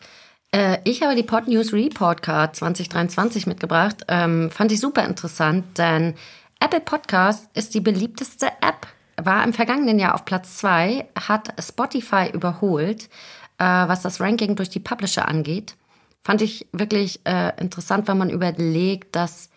Äh, 0.52 0.80
ich 0.84 1.02
habe 1.02 1.16
die 1.16 1.24
Pod 1.24 1.48
News 1.48 1.74
Report 1.74 2.22
Card 2.22 2.56
2023 2.56 3.48
mitgebracht. 3.48 4.06
Ähm, 4.08 4.50
fand 4.52 4.72
ich 4.72 4.80
super 4.80 5.06
interessant, 5.06 5.78
denn 5.78 6.16
Apple 6.60 6.82
Podcast 6.82 7.50
ist 7.54 7.74
die 7.74 7.82
beliebteste 7.82 8.48
App. 8.62 8.88
War 9.22 9.44
im 9.44 9.54
vergangenen 9.54 10.00
Jahr 10.00 10.16
auf 10.16 10.26
Platz 10.26 10.58
zwei, 10.58 11.08
hat 11.16 11.54
Spotify 11.62 12.30
überholt, 12.32 13.10
äh, 13.58 13.64
was 13.64 14.02
das 14.02 14.22
Ranking 14.22 14.56
durch 14.56 14.70
die 14.70 14.80
Publisher 14.80 15.28
angeht. 15.28 15.76
Fand 16.24 16.42
ich 16.42 16.68
wirklich 16.72 17.22
äh, 17.26 17.54
interessant, 17.60 18.08
wenn 18.08 18.18
man 18.18 18.30
überlegt, 18.30 19.16
dass 19.16 19.50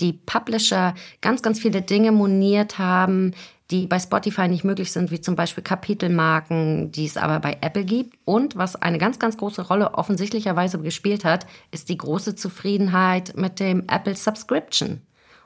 die 0.00 0.12
Publisher 0.12 0.94
ganz, 1.20 1.42
ganz 1.42 1.60
viele 1.60 1.82
Dinge 1.82 2.12
moniert 2.12 2.78
haben, 2.78 3.34
die 3.70 3.86
bei 3.86 3.98
Spotify 3.98 4.48
nicht 4.48 4.64
möglich 4.64 4.92
sind, 4.92 5.10
wie 5.10 5.20
zum 5.20 5.36
Beispiel 5.36 5.62
Kapitelmarken, 5.62 6.90
die 6.90 7.04
es 7.04 7.18
aber 7.18 7.38
bei 7.40 7.58
Apple 7.60 7.84
gibt. 7.84 8.18
Und 8.24 8.56
was 8.56 8.76
eine 8.76 8.98
ganz, 8.98 9.18
ganz 9.18 9.36
große 9.36 9.62
Rolle 9.62 9.94
offensichtlicherweise 9.94 10.78
gespielt 10.78 11.24
hat, 11.24 11.46
ist 11.70 11.90
die 11.90 11.98
große 11.98 12.34
Zufriedenheit 12.34 13.36
mit 13.36 13.60
dem 13.60 13.84
Apple 13.88 14.16
Subscription. 14.16 15.02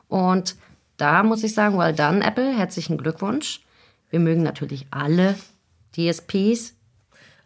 Und 0.07 0.57
da 0.99 1.25
muss 1.25 1.43
ich 1.43 1.55
sagen, 1.55 1.79
well 1.79 1.95
done, 1.95 2.25
Apple, 2.25 2.57
herzlichen 2.57 2.97
Glückwunsch. 2.97 3.61
Wir 4.11 4.21
mögen 4.21 4.43
natürlich 4.43 4.87
alle 4.91 5.35
DSPs, 5.97 6.75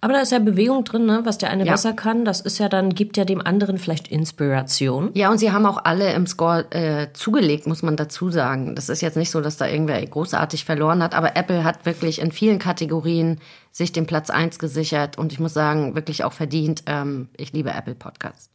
Aber 0.01 0.13
da 0.13 0.21
ist 0.21 0.33
ja 0.33 0.39
Bewegung 0.39 0.85
drin, 0.85 1.07
ne? 1.07 1.21
was 1.25 1.39
der 1.39 1.51
eine 1.51 1.65
Ja. 1.65 1.73
besser 1.73 1.93
kann. 1.93 2.25
Das 2.25 2.41
ist 2.41 2.59
ja 2.59 2.69
dann, 2.69 2.95
gibt 2.95 3.17
ja 3.17 3.25
dem 3.25 3.41
anderen 3.41 3.79
vielleicht 3.79 4.09
Inspiration. 4.09 5.11
Ja, 5.15 5.31
und 5.31 5.39
sie 5.39 5.53
haben 5.53 5.67
auch 5.67 5.79
alle 5.85 6.13
im 6.13 6.27
Score 6.27 6.67
äh, 6.71 7.13
zugelegt, 7.13 7.67
muss 7.67 7.83
man 7.83 7.97
dazu 7.97 8.31
sagen. 8.31 8.75
Das 8.75 8.89
ist 8.89 9.01
jetzt 9.01 9.17
nicht 9.17 9.31
so, 9.31 9.41
dass 9.41 9.57
da 9.57 9.67
irgendwer 9.67 10.05
großartig 10.05 10.65
verloren 10.65 11.03
hat, 11.03 11.15
aber 11.15 11.37
Apple 11.37 11.65
hat 11.65 11.87
wirklich 11.87 12.21
in 12.21 12.31
vielen 12.31 12.59
Kategorien 12.59 13.41
sich 13.73 13.93
den 13.93 14.07
Platz 14.07 14.31
1 14.31 14.59
gesichert 14.59 15.19
und 15.19 15.33
ich 15.33 15.41
muss 15.41 15.55
sagen, 15.55 15.95
wirklich 15.95 16.25
auch 16.25 16.33
verdient. 16.33 16.83
Ähm, 16.87 17.29
ich 17.37 17.53
liebe 17.53 17.71
Apple 17.71 17.95
Podcasts. 17.95 18.51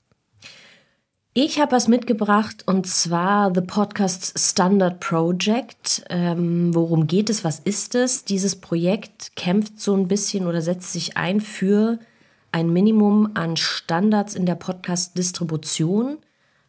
Ich 1.33 1.61
habe 1.61 1.71
was 1.71 1.87
mitgebracht 1.87 2.63
und 2.67 2.85
zwar 2.85 3.55
The 3.55 3.61
Podcast 3.61 4.37
Standard 4.37 4.99
Project. 4.99 6.03
Ähm, 6.09 6.75
worum 6.75 7.07
geht 7.07 7.29
es? 7.29 7.45
Was 7.45 7.59
ist 7.59 7.95
es? 7.95 8.25
Dieses 8.25 8.57
Projekt 8.57 9.33
kämpft 9.37 9.79
so 9.79 9.95
ein 9.95 10.09
bisschen 10.09 10.45
oder 10.45 10.61
setzt 10.61 10.91
sich 10.91 11.15
ein 11.15 11.39
für 11.39 11.99
ein 12.51 12.73
Minimum 12.73 13.31
an 13.35 13.55
Standards 13.55 14.35
in 14.35 14.45
der 14.45 14.55
Podcast-Distribution, 14.55 16.17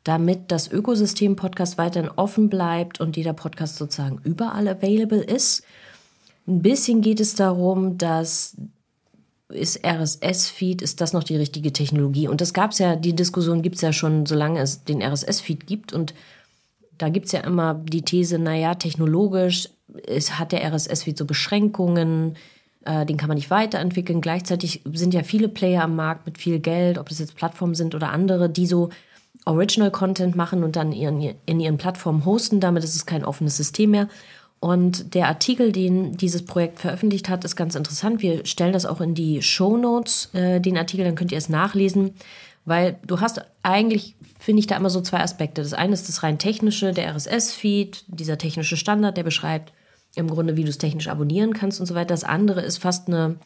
damit 0.05 0.53
das 0.53 0.71
Ökosystem 0.71 1.35
Podcast 1.35 1.77
weiterhin 1.77 2.13
offen 2.15 2.49
bleibt 2.49 3.01
und 3.01 3.17
jeder 3.17 3.33
Podcast 3.33 3.79
sozusagen 3.79 4.21
überall 4.23 4.69
available 4.69 5.25
ist. 5.25 5.65
Ein 6.47 6.63
bisschen 6.63 7.01
geht 7.01 7.19
es 7.19 7.35
darum, 7.35 7.99
dass 7.99 8.57
ist 9.53 9.85
RSS-Feed, 9.85 10.83
ist 10.83 11.01
das 11.01 11.13
noch 11.13 11.25
die 11.25 11.37
richtige 11.37 11.73
Technologie? 11.73 12.29
Und 12.29 12.41
das 12.41 12.53
gab's 12.53 12.79
ja, 12.79 12.97
die 12.97 13.15
Diskussion 13.15 13.63
gibt's 13.63 13.81
ja 13.81 13.93
schon, 13.93 14.27
solange 14.27 14.61
es 14.61 14.85
den 14.85 15.03
RSS-Feed 15.03 15.67
gibt. 15.67 15.93
Und 15.93 16.15
da 16.99 17.09
gibt's 17.09 17.33
ja 17.33 17.41
immer 17.41 17.75
die 17.75 18.03
These, 18.03 18.39
naja, 18.39 18.75
technologisch 18.75 19.69
ist, 20.07 20.39
hat 20.39 20.53
der 20.53 20.65
RSS-Feed 20.73 21.19
so 21.19 21.25
Beschränkungen, 21.25 22.37
äh, 22.85 23.07
den 23.07 23.17
kann 23.17 23.29
man 23.29 23.37
nicht 23.37 23.51
weiterentwickeln. 23.51 24.21
Gleichzeitig 24.21 24.83
sind 24.93 25.15
ja 25.15 25.23
viele 25.23 25.49
Player 25.49 25.85
am 25.85 25.97
Markt 25.97 26.27
mit 26.27 26.39
viel 26.39 26.59
Geld, 26.59 26.99
ob 26.99 27.09
das 27.09 27.19
jetzt 27.19 27.37
Plattformen 27.37 27.75
sind 27.75 27.95
oder 27.95 28.11
andere, 28.11 28.49
die 28.49 28.67
so 28.67 28.91
Original 29.45 29.91
Content 29.91 30.37
machen 30.37 30.63
und 30.63 30.77
dann 30.77 30.93
ihren, 30.93 31.35
in 31.47 31.61
ihren 31.61 31.77
Plattformen 31.77 32.25
hosten. 32.25 32.61
Damit 32.61 32.85
ist 32.85 32.95
es 32.95 33.07
kein 33.07 33.25
offenes 33.25 33.57
System 33.57 33.91
mehr. 33.91 34.09
Und 34.63 35.15
der 35.15 35.27
Artikel, 35.27 35.73
den 35.73 36.17
dieses 36.17 36.45
Projekt 36.45 36.79
veröffentlicht 36.79 37.29
hat, 37.29 37.45
ist 37.45 37.57
ganz 37.57 37.75
interessant. 37.75 38.23
Wir 38.23 38.47
stellen 38.47 38.73
das 38.73 38.87
auch 38.87 39.01
in 39.01 39.13
die 39.13 39.43
Show 39.43 39.77
Notes, 39.77 40.33
äh, 40.35 40.61
den 40.61 40.79
Artikel, 40.79 41.05
dann 41.05 41.17
könnt 41.17 41.33
ihr 41.33 41.39
es 41.39 41.49
nachlesen. 41.49 42.15
Weil 42.65 42.97
du 43.05 43.21
hast 43.21 43.45
eigentlich, 43.65 44.15
finde 44.39 44.61
ich, 44.61 44.69
da 44.69 44.77
immer 44.77 44.89
so 44.89 45.01
zwei 45.01 45.19
Aspekte. 45.19 45.63
Das 45.63 45.73
eine 45.73 45.95
ist 45.95 46.09
das 46.09 46.23
rein 46.23 46.39
technische, 46.39 46.93
der 46.93 47.13
RSS-Feed, 47.13 48.05
dieser 48.07 48.39
technische 48.39 48.77
Standard, 48.77 49.17
der 49.17 49.25
beschreibt 49.25 49.73
im 50.15 50.29
Grunde, 50.29 50.57
wie 50.57 50.63
du 50.63 50.71
es 50.71 50.79
technisch 50.79 51.09
abonnieren 51.09 51.55
kannst 51.55 51.81
und 51.81 51.87
so 51.87 51.97
weiter. 51.97 52.15
Das 52.15 52.23
andere 52.23 52.61
ist 52.61 52.79
fast 52.79 53.09
eine 53.09 53.39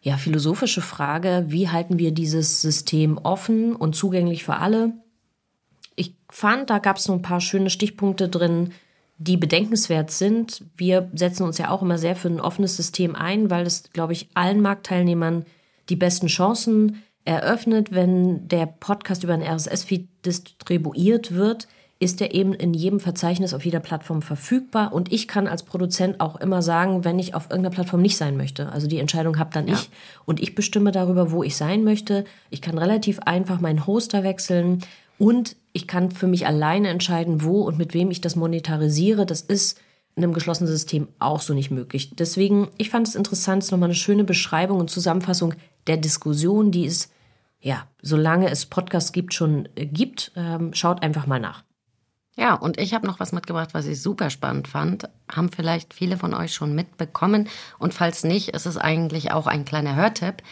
ja, 0.00 0.16
philosophische 0.16 0.82
Frage. 0.82 1.44
Wie 1.46 1.68
halten 1.68 2.00
wir 2.00 2.10
dieses 2.10 2.60
System 2.60 3.18
offen 3.18 3.76
und 3.76 3.94
zugänglich 3.94 4.42
für 4.42 4.56
alle? 4.56 4.94
Ich 5.94 6.16
fand, 6.28 6.70
da 6.70 6.80
gab 6.80 6.96
es 6.96 7.04
so 7.04 7.12
ein 7.12 7.22
paar 7.22 7.40
schöne 7.40 7.70
Stichpunkte 7.70 8.28
drin, 8.28 8.72
die 9.18 9.36
bedenkenswert 9.36 10.10
sind. 10.10 10.64
Wir 10.76 11.10
setzen 11.14 11.44
uns 11.44 11.58
ja 11.58 11.70
auch 11.70 11.82
immer 11.82 11.98
sehr 11.98 12.16
für 12.16 12.28
ein 12.28 12.40
offenes 12.40 12.76
System 12.76 13.14
ein, 13.14 13.50
weil 13.50 13.66
es, 13.66 13.84
glaube 13.92 14.12
ich, 14.12 14.28
allen 14.34 14.60
Marktteilnehmern 14.60 15.46
die 15.88 15.96
besten 15.96 16.26
Chancen 16.26 17.02
eröffnet, 17.24 17.92
wenn 17.92 18.46
der 18.48 18.66
Podcast 18.66 19.24
über 19.24 19.34
einen 19.34 19.42
RSS-Feed 19.42 20.08
distribuiert 20.24 21.34
wird, 21.34 21.66
ist 21.98 22.20
er 22.20 22.34
eben 22.34 22.52
in 22.52 22.74
jedem 22.74 23.00
Verzeichnis 23.00 23.54
auf 23.54 23.64
jeder 23.64 23.80
Plattform 23.80 24.20
verfügbar. 24.20 24.92
Und 24.92 25.12
ich 25.12 25.26
kann 25.26 25.48
als 25.48 25.62
Produzent 25.62 26.20
auch 26.20 26.36
immer 26.36 26.60
sagen, 26.60 27.04
wenn 27.04 27.18
ich 27.18 27.34
auf 27.34 27.44
irgendeiner 27.44 27.74
Plattform 27.74 28.02
nicht 28.02 28.18
sein 28.18 28.36
möchte. 28.36 28.70
Also 28.70 28.86
die 28.86 28.98
Entscheidung 28.98 29.38
habe 29.38 29.50
dann 29.52 29.66
ja. 29.66 29.74
ich 29.74 29.90
und 30.26 30.40
ich 30.40 30.54
bestimme 30.54 30.92
darüber, 30.92 31.30
wo 31.30 31.42
ich 31.42 31.56
sein 31.56 31.84
möchte. 31.84 32.24
Ich 32.50 32.60
kann 32.60 32.76
relativ 32.76 33.20
einfach 33.20 33.60
meinen 33.60 33.86
Hoster 33.86 34.22
wechseln 34.24 34.82
und 35.18 35.56
ich 35.72 35.86
kann 35.86 36.10
für 36.10 36.26
mich 36.26 36.46
alleine 36.46 36.88
entscheiden, 36.88 37.42
wo 37.42 37.62
und 37.62 37.78
mit 37.78 37.94
wem 37.94 38.10
ich 38.10 38.20
das 38.20 38.36
monetarisiere. 38.36 39.26
Das 39.26 39.42
ist 39.42 39.78
in 40.14 40.24
einem 40.24 40.32
geschlossenen 40.32 40.70
System 40.70 41.08
auch 41.18 41.40
so 41.40 41.52
nicht 41.52 41.70
möglich. 41.70 42.16
Deswegen, 42.16 42.68
ich 42.78 42.90
fand 42.90 43.06
es 43.06 43.14
interessant, 43.14 43.62
es 43.62 43.68
ist 43.68 43.72
nochmal 43.72 43.88
eine 43.88 43.94
schöne 43.94 44.24
Beschreibung 44.24 44.80
und 44.80 44.90
Zusammenfassung 44.90 45.54
der 45.86 45.98
Diskussion, 45.98 46.70
die 46.70 46.86
es, 46.86 47.10
ja, 47.60 47.86
solange 48.00 48.50
es 48.50 48.66
Podcasts 48.66 49.12
gibt, 49.12 49.34
schon 49.34 49.68
äh, 49.76 49.86
gibt. 49.86 50.32
Ähm, 50.34 50.72
schaut 50.72 51.02
einfach 51.02 51.26
mal 51.26 51.40
nach. 51.40 51.64
Ja, 52.38 52.54
und 52.54 52.78
ich 52.78 52.92
habe 52.92 53.06
noch 53.06 53.20
was 53.20 53.32
mitgebracht, 53.32 53.70
was 53.72 53.86
ich 53.86 54.00
super 54.00 54.28
spannend 54.28 54.68
fand. 54.68 55.08
Haben 55.30 55.50
vielleicht 55.50 55.94
viele 55.94 56.18
von 56.18 56.34
euch 56.34 56.52
schon 56.52 56.74
mitbekommen. 56.74 57.48
Und 57.78 57.94
falls 57.94 58.24
nicht, 58.24 58.50
ist 58.50 58.66
es 58.66 58.76
eigentlich 58.76 59.32
auch 59.32 59.46
ein 59.46 59.64
kleiner 59.64 59.96
Hörtipp. 59.96 60.42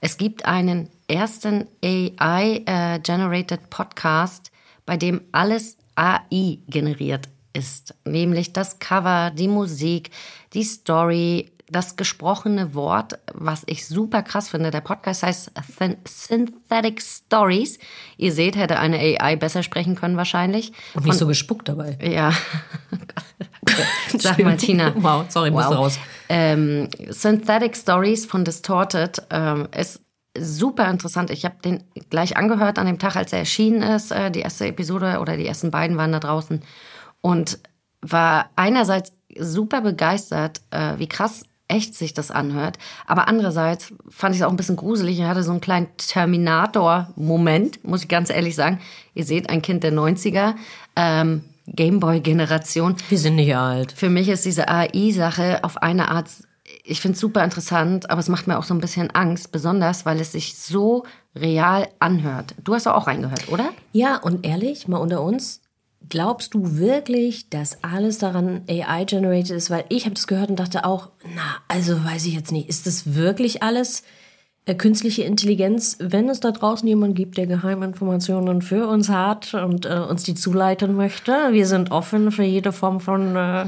Es 0.00 0.16
gibt 0.16 0.44
einen 0.44 0.90
ersten 1.08 1.66
AI-generated 1.82 3.60
äh, 3.60 3.66
Podcast, 3.70 4.50
bei 4.86 4.96
dem 4.96 5.22
alles 5.32 5.76
AI 5.94 6.58
generiert 6.68 7.28
ist. 7.52 7.94
Nämlich 8.04 8.52
das 8.52 8.78
Cover, 8.78 9.30
die 9.30 9.48
Musik, 9.48 10.10
die 10.52 10.64
Story, 10.64 11.50
das 11.70 11.96
gesprochene 11.96 12.74
Wort, 12.74 13.18
was 13.32 13.62
ich 13.66 13.86
super 13.86 14.22
krass 14.22 14.48
finde. 14.48 14.70
Der 14.70 14.80
Podcast 14.80 15.22
heißt 15.22 15.50
Synthetic 16.06 17.00
Stories. 17.00 17.78
Ihr 18.16 18.32
seht, 18.32 18.56
hätte 18.56 18.78
eine 18.78 18.98
AI 18.98 19.36
besser 19.36 19.62
sprechen 19.62 19.94
können 19.94 20.16
wahrscheinlich. 20.16 20.72
Und 20.94 21.06
nicht 21.06 21.18
so 21.18 21.26
gespuckt 21.26 21.68
dabei. 21.68 21.98
Ja. 22.02 22.32
Sag 24.18 24.38
mal, 24.40 24.56
Tina. 24.56 24.92
Wow, 24.96 25.24
sorry, 25.28 25.50
wow. 25.52 25.56
musste 25.56 25.74
raus. 25.74 25.98
Ähm, 26.28 26.88
Synthetic 27.08 27.76
Stories 27.76 28.26
von 28.26 28.44
Distorted 28.44 29.22
ähm, 29.30 29.68
ist 29.76 30.00
super 30.38 30.90
interessant. 30.90 31.30
Ich 31.30 31.44
habe 31.44 31.56
den 31.64 31.84
gleich 32.10 32.36
angehört 32.36 32.78
an 32.78 32.86
dem 32.86 32.98
Tag, 32.98 33.16
als 33.16 33.32
er 33.32 33.40
erschienen 33.40 33.82
ist. 33.82 34.10
Äh, 34.10 34.30
die 34.30 34.40
erste 34.40 34.66
Episode 34.66 35.18
oder 35.20 35.36
die 35.36 35.46
ersten 35.46 35.70
beiden 35.70 35.96
waren 35.96 36.12
da 36.12 36.20
draußen. 36.20 36.62
Und 37.20 37.58
war 38.00 38.50
einerseits 38.56 39.12
super 39.38 39.80
begeistert, 39.80 40.60
äh, 40.70 40.98
wie 40.98 41.08
krass 41.08 41.44
echt 41.68 41.94
sich 41.94 42.12
das 42.12 42.30
anhört. 42.30 42.78
Aber 43.06 43.28
andererseits 43.28 43.92
fand 44.08 44.34
ich 44.34 44.40
es 44.40 44.46
auch 44.46 44.50
ein 44.50 44.56
bisschen 44.56 44.76
gruselig. 44.76 45.18
Er 45.18 45.28
hatte 45.28 45.42
so 45.42 45.50
einen 45.50 45.60
kleinen 45.60 45.88
Terminator-Moment, 45.96 47.84
muss 47.84 48.02
ich 48.02 48.08
ganz 48.08 48.30
ehrlich 48.30 48.54
sagen. 48.54 48.80
Ihr 49.14 49.24
seht, 49.24 49.48
ein 49.48 49.62
Kind 49.62 49.82
der 49.82 49.92
90er, 49.92 50.54
ähm, 50.96 51.44
Gameboy-Generation. 51.66 52.96
Wir 53.08 53.18
sind 53.18 53.36
nicht 53.36 53.56
alt. 53.56 53.92
Für 53.92 54.10
mich 54.10 54.28
ist 54.28 54.44
diese 54.44 54.68
AI-Sache 54.68 55.64
auf 55.64 55.78
eine 55.78 56.10
Art, 56.10 56.28
ich 56.86 57.00
finde 57.00 57.14
es 57.14 57.20
super 57.20 57.42
interessant, 57.42 58.10
aber 58.10 58.20
es 58.20 58.28
macht 58.28 58.46
mir 58.46 58.58
auch 58.58 58.64
so 58.64 58.74
ein 58.74 58.80
bisschen 58.80 59.10
Angst, 59.10 59.50
besonders 59.50 60.06
weil 60.06 60.20
es 60.20 60.32
sich 60.32 60.56
so 60.56 61.04
real 61.34 61.88
anhört. 61.98 62.54
Du 62.62 62.74
hast 62.74 62.86
auch 62.86 63.06
reingehört, 63.06 63.48
oder? 63.48 63.70
Ja, 63.92 64.18
und 64.18 64.46
ehrlich, 64.46 64.86
mal 64.86 64.98
unter 64.98 65.22
uns, 65.22 65.62
Glaubst 66.08 66.54
du 66.54 66.76
wirklich, 66.76 67.48
dass 67.48 67.82
alles 67.82 68.18
daran 68.18 68.62
AI-generated 68.68 69.50
ist? 69.50 69.70
Weil 69.70 69.84
ich 69.88 70.04
habe 70.04 70.14
das 70.14 70.26
gehört 70.26 70.50
und 70.50 70.58
dachte 70.58 70.84
auch, 70.84 71.10
na, 71.34 71.56
also 71.68 72.04
weiß 72.04 72.26
ich 72.26 72.34
jetzt 72.34 72.52
nicht, 72.52 72.68
ist 72.68 72.86
das 72.86 73.14
wirklich 73.14 73.62
alles 73.62 74.02
äh, 74.66 74.74
künstliche 74.74 75.22
Intelligenz? 75.22 75.96
Wenn 76.00 76.28
es 76.28 76.40
da 76.40 76.50
draußen 76.50 76.86
jemanden 76.86 77.14
gibt, 77.14 77.38
der 77.38 77.46
Geheiminformationen 77.46 78.60
für 78.60 78.86
uns 78.86 79.08
hat 79.08 79.54
und 79.54 79.86
äh, 79.86 79.98
uns 79.98 80.24
die 80.24 80.34
zuleiten 80.34 80.94
möchte, 80.94 81.32
wir 81.52 81.66
sind 81.66 81.90
offen 81.90 82.30
für 82.30 82.44
jede 82.44 82.72
Form 82.72 83.00
von 83.00 83.34
äh, 83.34 83.66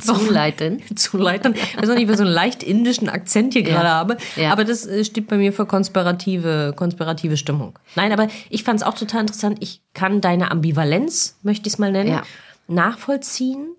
Zuleiten. 0.00 0.80
Zuleiten. 0.96 1.54
Ich 1.54 1.76
weiß 1.76 1.88
nicht, 1.88 2.08
ich 2.08 2.16
so 2.16 2.22
einen 2.22 2.32
leicht 2.32 2.62
indischen 2.62 3.08
Akzent 3.08 3.52
hier 3.52 3.62
gerade 3.62 3.88
habe. 3.88 4.16
Ja. 4.36 4.52
Aber 4.52 4.64
das 4.64 4.86
äh, 4.86 5.04
steht 5.04 5.26
bei 5.26 5.36
mir 5.36 5.52
für 5.52 5.66
konspirative, 5.66 6.72
konspirative 6.76 7.36
Stimmung. 7.36 7.78
Nein, 7.96 8.12
aber 8.12 8.28
ich 8.48 8.62
fand 8.62 8.80
es 8.80 8.86
auch 8.86 8.94
total 8.94 9.22
interessant. 9.22 9.58
Ich 9.60 9.82
kann 9.94 10.20
deine 10.20 10.50
Ambivalenz, 10.50 11.38
möchte 11.42 11.66
ich 11.66 11.74
es 11.74 11.78
mal 11.78 11.90
nennen, 11.90 12.10
ja. 12.10 12.22
nachvollziehen. 12.68 13.74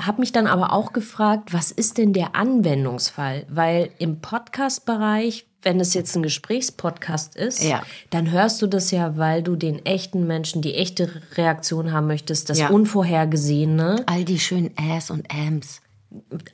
Hab 0.00 0.18
mich 0.18 0.32
dann 0.32 0.46
aber 0.46 0.72
auch 0.72 0.92
gefragt, 0.92 1.52
was 1.52 1.72
ist 1.72 1.98
denn 1.98 2.12
der 2.12 2.36
Anwendungsfall? 2.36 3.46
Weil 3.48 3.90
im 3.98 4.20
Podcast-Bereich 4.20 5.47
wenn 5.62 5.80
es 5.80 5.94
jetzt 5.94 6.14
ein 6.16 6.22
Gesprächspodcast 6.22 7.36
ist, 7.36 7.62
ja. 7.62 7.82
dann 8.10 8.30
hörst 8.30 8.62
du 8.62 8.66
das 8.66 8.90
ja, 8.90 9.16
weil 9.16 9.42
du 9.42 9.56
den 9.56 9.84
echten 9.84 10.26
Menschen 10.26 10.62
die 10.62 10.74
echte 10.74 11.10
Reaktion 11.36 11.92
haben 11.92 12.06
möchtest, 12.06 12.48
das 12.48 12.58
ja. 12.58 12.68
Unvorhergesehene. 12.68 14.04
All 14.06 14.24
die 14.24 14.38
schönen 14.38 14.70
Äs 14.76 15.10
und 15.10 15.26
Äms. 15.32 15.80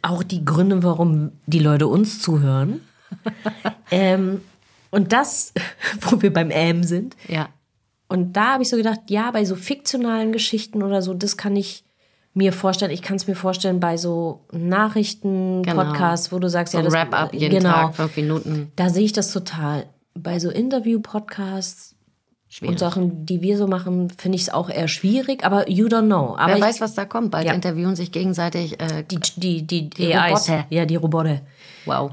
Auch 0.02 0.22
die 0.22 0.44
Gründe, 0.44 0.82
warum 0.82 1.32
die 1.46 1.58
Leute 1.58 1.86
uns 1.86 2.20
zuhören. 2.20 2.80
ähm, 3.90 4.40
und 4.90 5.12
das, 5.12 5.52
wo 6.00 6.22
wir 6.22 6.32
beim 6.32 6.50
Ähm 6.50 6.82
sind. 6.84 7.16
Ja. 7.28 7.50
Und 8.08 8.34
da 8.34 8.54
habe 8.54 8.62
ich 8.62 8.68
so 8.68 8.76
gedacht, 8.76 9.00
ja, 9.08 9.30
bei 9.30 9.44
so 9.44 9.56
fiktionalen 9.56 10.32
Geschichten 10.32 10.82
oder 10.82 11.02
so, 11.02 11.14
das 11.14 11.36
kann 11.36 11.56
ich 11.56 11.84
mir 12.34 12.52
vorstellen, 12.52 12.90
ich 12.90 13.02
kann 13.02 13.16
es 13.16 13.26
mir 13.26 13.36
vorstellen 13.36 13.80
bei 13.80 13.96
so 13.96 14.40
Nachrichten-Podcasts, 14.52 16.28
genau. 16.28 16.36
wo 16.36 16.40
du 16.40 16.50
sagst, 16.50 16.72
so 16.72 16.78
ja, 16.78 16.84
das 16.84 16.92
Wrap-up 16.92 17.32
jeden 17.32 17.58
genau, 17.58 17.70
Tag, 17.70 17.94
fünf 17.94 18.16
Minuten. 18.16 18.72
Da 18.76 18.90
sehe 18.90 19.04
ich 19.04 19.12
das 19.12 19.32
total. 19.32 19.86
Bei 20.14 20.38
so 20.38 20.50
Interview-Podcasts 20.50 21.94
und 22.62 22.78
Sachen, 22.78 23.26
die 23.26 23.40
wir 23.42 23.56
so 23.56 23.66
machen, 23.66 24.10
finde 24.10 24.36
ich 24.36 24.42
es 24.42 24.50
auch 24.50 24.68
eher 24.68 24.86
schwierig, 24.88 25.44
aber 25.44 25.68
you 25.68 25.86
don't 25.86 26.06
know. 26.06 26.36
Aber 26.36 26.48
Wer 26.48 26.56
ich, 26.56 26.62
weiß, 26.62 26.80
was 26.80 26.94
da 26.94 27.04
kommt. 27.04 27.30
Bald 27.30 27.46
ja. 27.46 27.52
interviewen 27.52 27.96
sich 27.96 28.12
gegenseitig 28.12 28.80
äh, 28.80 29.02
die, 29.02 29.18
die, 29.36 29.66
die, 29.66 29.90
die 29.90 30.14
AIs. 30.14 30.48
Roboter. 30.48 30.66
Ja, 30.70 30.84
die 30.84 30.96
Roboter. 30.96 31.40
Wow. 31.84 32.12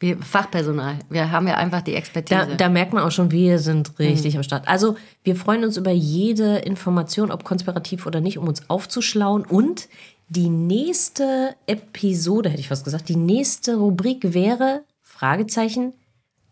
Wir, 0.00 0.18
Fachpersonal. 0.18 0.96
Wir 1.10 1.30
haben 1.30 1.48
ja 1.48 1.56
einfach 1.56 1.82
die 1.82 1.94
Expertise. 1.94 2.46
Da, 2.48 2.54
da 2.54 2.68
merkt 2.68 2.92
man 2.92 3.02
auch 3.02 3.10
schon, 3.10 3.30
wir 3.30 3.58
sind 3.58 3.98
richtig 3.98 4.34
mhm. 4.34 4.38
am 4.38 4.42
Start. 4.44 4.68
Also 4.68 4.96
wir 5.24 5.36
freuen 5.36 5.64
uns 5.64 5.76
über 5.76 5.90
jede 5.90 6.58
Information, 6.58 7.30
ob 7.30 7.44
konspirativ 7.44 8.06
oder 8.06 8.20
nicht, 8.20 8.38
um 8.38 8.46
uns 8.46 8.68
aufzuschlauen. 8.70 9.44
Und 9.44 9.88
die 10.28 10.48
nächste 10.48 11.54
Episode, 11.66 12.50
hätte 12.50 12.60
ich 12.60 12.70
was 12.70 12.84
gesagt, 12.84 13.08
die 13.08 13.16
nächste 13.16 13.76
Rubrik 13.76 14.34
wäre, 14.34 14.82
Fragezeichen, 15.02 15.94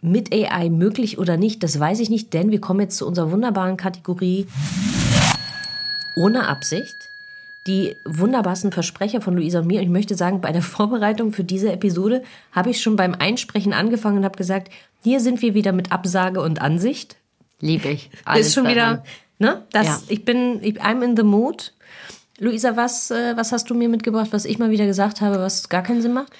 mit 0.00 0.32
AI 0.32 0.70
möglich 0.70 1.18
oder 1.18 1.36
nicht, 1.36 1.62
das 1.62 1.78
weiß 1.78 2.00
ich 2.00 2.10
nicht, 2.10 2.32
denn 2.32 2.50
wir 2.50 2.60
kommen 2.60 2.80
jetzt 2.80 2.96
zu 2.96 3.06
unserer 3.06 3.30
wunderbaren 3.30 3.76
Kategorie 3.76 4.46
ohne 6.16 6.48
Absicht 6.48 7.05
die 7.66 7.96
wunderbarsten 8.04 8.72
Versprecher 8.72 9.20
von 9.20 9.36
Luisa 9.36 9.60
und 9.60 9.66
mir. 9.66 9.80
Und 9.80 9.86
ich 9.86 9.90
möchte 9.90 10.14
sagen, 10.14 10.40
bei 10.40 10.52
der 10.52 10.62
Vorbereitung 10.76 11.32
für 11.32 11.44
diese 11.44 11.72
Episode 11.72 12.22
habe 12.52 12.70
ich 12.70 12.80
schon 12.80 12.96
beim 12.96 13.14
Einsprechen 13.14 13.72
angefangen 13.72 14.18
und 14.18 14.24
habe 14.24 14.38
gesagt, 14.38 14.70
hier 15.02 15.20
sind 15.20 15.42
wir 15.42 15.54
wieder 15.54 15.72
mit 15.72 15.92
Absage 15.92 16.40
und 16.40 16.60
Ansicht. 16.60 17.16
Liebe 17.60 17.88
ich. 17.88 18.10
Alles 18.24 18.48
ist 18.48 18.54
schon 18.54 18.64
daran. 18.64 18.98
wieder, 18.98 19.04
ne? 19.38 19.62
Das, 19.72 19.86
ja. 19.86 20.00
Ich 20.08 20.24
bin, 20.24 20.62
ich, 20.62 20.82
I'm 20.82 21.02
in 21.02 21.16
the 21.16 21.22
mood. 21.22 21.72
Luisa, 22.38 22.76
was, 22.76 23.10
äh, 23.10 23.36
was 23.36 23.52
hast 23.52 23.70
du 23.70 23.74
mir 23.74 23.88
mitgebracht, 23.88 24.28
was 24.32 24.44
ich 24.44 24.58
mal 24.58 24.70
wieder 24.70 24.86
gesagt 24.86 25.20
habe, 25.20 25.38
was 25.38 25.68
gar 25.68 25.82
keinen 25.82 26.02
Sinn 26.02 26.12
macht? 26.12 26.32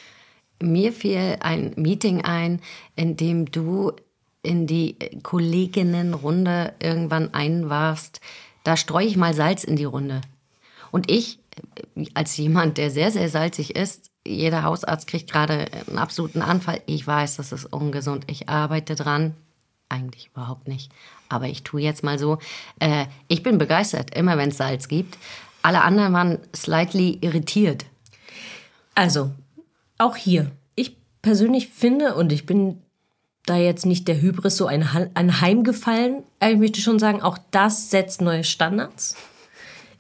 Mir 0.63 0.93
fiel 0.93 1.37
ein 1.41 1.73
Meeting 1.77 2.23
ein, 2.23 2.61
in 2.97 3.17
dem 3.17 3.51
du 3.51 3.93
in 4.43 4.67
die 4.67 4.97
Kolleginnenrunde 5.23 6.73
irgendwann 6.81 7.35
einwarfst, 7.35 8.21
da 8.65 8.77
streue 8.77 9.07
ich 9.07 9.17
mal 9.17 9.35
Salz 9.35 9.65
in 9.65 9.77
die 9.77 9.85
Runde. 9.85 10.21
Und 10.97 11.11
ich, 11.11 11.41
als 12.15 12.39
jemand, 12.39 12.79
der 12.79 12.91
sehr, 12.91 13.11
sehr 13.11 13.29
salzig 13.29 13.77
ist, 13.77 14.11
jeder 14.27 14.63
Hausarzt 14.63 15.07
kriegt 15.07 15.31
gerade 15.31 15.67
einen 15.89 15.99
absoluten 15.99 16.41
Anfall. 16.41 16.81
Ich 16.87 17.07
weiß, 17.07 17.37
das 17.37 17.53
ist 17.53 17.67
ungesund. 17.67 18.25
Ich 18.29 18.49
arbeite 18.49 18.95
dran. 18.95 19.35
Eigentlich 19.91 20.31
überhaupt 20.33 20.69
nicht. 20.69 20.91
Aber 21.29 21.49
ich 21.49 21.65
tue 21.65 21.83
jetzt 21.83 22.03
mal 22.03 22.19
so, 22.19 22.39
äh, 22.81 23.05
ich 23.29 23.43
bin 23.43 23.59
begeistert, 23.59 24.17
immer 24.17 24.39
wenn 24.39 24.49
es 24.49 24.57
Salz 24.57 24.89
gibt. 24.89 25.19
Alle 25.61 25.83
anderen 25.83 26.15
waren 26.15 26.39
slightly 26.55 27.19
irritiert. 27.21 27.85
Also, 28.95 29.33
auch 29.99 30.17
hier. 30.17 30.51
Ich 30.77 30.97
persönlich 31.21 31.69
finde, 31.69 32.15
und 32.15 32.33
ich 32.33 32.47
bin 32.47 32.81
da 33.45 33.59
jetzt 33.59 33.85
nicht 33.85 34.09
der 34.09 34.23
Hybris 34.23 34.57
so 34.57 34.67
anheimgefallen, 34.67 36.23
ich 36.43 36.57
möchte 36.57 36.81
schon 36.81 36.99
sagen, 36.99 37.21
auch 37.21 37.37
das 37.51 37.91
setzt 37.91 38.23
neue 38.23 38.45
Standards. 38.45 39.15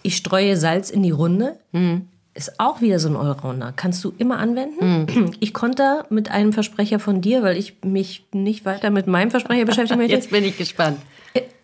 Ich 0.07 0.19
streue 0.19 0.57
Salz 0.57 0.91
in 0.91 1.03
die 1.03 1.11
Runde. 1.11 1.57
Mhm. 1.73 2.07
Ist 2.33 2.61
auch 2.61 2.81
wieder 2.81 3.01
so 3.01 3.09
ein 3.09 3.17
Allrounder. 3.17 3.73
Kannst 3.75 4.05
du 4.05 4.15
immer 4.19 4.39
anwenden. 4.39 5.05
Mhm. 5.07 5.31
Ich 5.41 5.53
konnte 5.53 6.05
mit 6.11 6.31
einem 6.31 6.53
Versprecher 6.53 7.01
von 7.01 7.21
dir, 7.21 7.43
weil 7.43 7.57
ich 7.57 7.83
mich 7.83 8.25
nicht 8.33 8.65
weiter 8.65 8.91
mit 8.91 9.09
meinem 9.09 9.33
Versprecher 9.33 9.65
beschäftigen 9.65 9.99
möchte. 9.99 10.15
Jetzt 10.15 10.31
bin 10.31 10.45
ich 10.45 10.57
gespannt. 10.57 10.99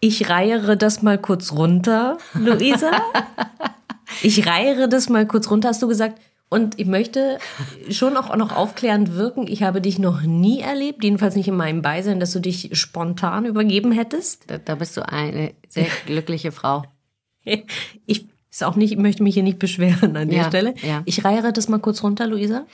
Ich 0.00 0.28
reiere 0.28 0.76
das 0.76 1.02
mal 1.02 1.18
kurz 1.18 1.52
runter, 1.52 2.18
Luisa. 2.34 2.90
ich 4.22 4.44
reiere 4.44 4.88
das 4.88 5.08
mal 5.08 5.24
kurz 5.24 5.48
runter, 5.48 5.68
hast 5.68 5.80
du 5.80 5.86
gesagt. 5.86 6.20
Und 6.48 6.80
ich 6.80 6.86
möchte 6.86 7.38
schon 7.90 8.16
auch 8.16 8.34
noch 8.34 8.50
aufklärend 8.50 9.14
wirken. 9.14 9.46
Ich 9.46 9.62
habe 9.62 9.80
dich 9.80 10.00
noch 10.00 10.22
nie 10.22 10.60
erlebt, 10.60 11.04
jedenfalls 11.04 11.36
nicht 11.36 11.46
in 11.46 11.54
meinem 11.54 11.80
Beisein, 11.80 12.18
dass 12.18 12.32
du 12.32 12.40
dich 12.40 12.70
spontan 12.72 13.44
übergeben 13.44 13.92
hättest. 13.92 14.50
Da, 14.50 14.58
da 14.58 14.74
bist 14.74 14.96
du 14.96 15.08
eine 15.08 15.54
sehr 15.68 15.86
glückliche 16.06 16.50
Frau. 16.50 16.82
Ich 18.06 18.31
ist 18.52 18.64
auch 18.64 18.76
nicht, 18.76 18.92
ich 18.92 18.98
möchte 18.98 19.22
mich 19.22 19.34
hier 19.34 19.42
nicht 19.42 19.58
beschweren 19.58 20.16
an 20.16 20.28
der 20.28 20.42
ja, 20.42 20.48
Stelle. 20.48 20.74
Ja. 20.82 21.02
Ich 21.06 21.24
reiere 21.24 21.52
das 21.52 21.68
mal 21.68 21.78
kurz 21.78 22.02
runter, 22.02 22.26
Luisa. 22.26 22.66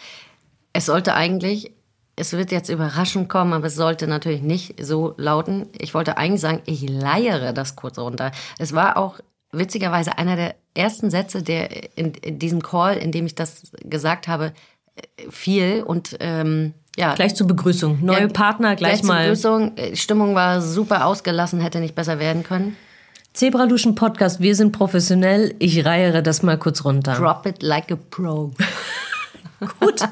Es 0.73 0.87
sollte 0.87 1.15
eigentlich, 1.15 1.73
es 2.17 2.33
wird 2.33 2.51
jetzt 2.51 2.69
überraschend 2.69 3.29
kommen, 3.29 3.53
aber 3.53 3.69
es 3.69 3.77
sollte 3.77 4.09
natürlich 4.09 4.43
nicht 4.43 4.85
so 4.85 5.15
lauten. 5.17 5.69
Ich 5.79 5.95
wollte 5.95 6.17
eigentlich 6.17 6.41
sagen, 6.41 6.63
ich 6.67 6.89
leiere 6.89 7.55
das 7.55 7.77
kurz 7.77 7.97
runter. 7.99 8.33
Es 8.59 8.75
war 8.75 8.97
auch 8.97 9.21
witzigerweise 9.53 10.19
einer 10.19 10.35
der 10.35 10.57
ersten 10.75 11.11
Sätze, 11.11 11.43
der 11.43 11.97
in, 11.97 12.13
in 12.15 12.41
diesem 12.41 12.61
Call, 12.61 12.97
in 12.97 13.13
dem 13.13 13.27
ich 13.27 13.37
das 13.37 13.71
gesagt 13.85 14.27
habe, 14.27 14.53
fiel 15.31 15.85
und 15.87 16.17
ähm, 16.19 16.75
ja. 16.97 17.15
Gleich 17.15 17.37
zur 17.37 17.47
Begrüßung. 17.47 18.05
Neue 18.05 18.23
ja, 18.23 18.27
Partner 18.27 18.75
gleich, 18.75 18.95
gleich 18.95 19.03
mal. 19.05 19.23
Begrüßung. 19.23 19.77
Äh, 19.77 19.95
Stimmung 19.95 20.35
war 20.35 20.61
super 20.61 21.07
ausgelassen, 21.07 21.61
hätte 21.61 21.79
nicht 21.79 21.95
besser 21.95 22.19
werden 22.19 22.43
können. 22.43 22.77
Zebraluschen 23.39 23.95
Podcast, 23.95 24.41
wir 24.41 24.57
sind 24.57 24.73
professionell. 24.73 25.55
Ich 25.61 25.85
reiere 25.85 26.25
das 26.25 26.43
mal 26.43 26.59
kurz 26.59 26.85
runter. 26.85 27.15
Drop 27.15 27.47
it 27.47 27.63
like 27.63 27.93
a 27.93 27.95
pro. 27.95 28.53
Gut. 29.79 30.09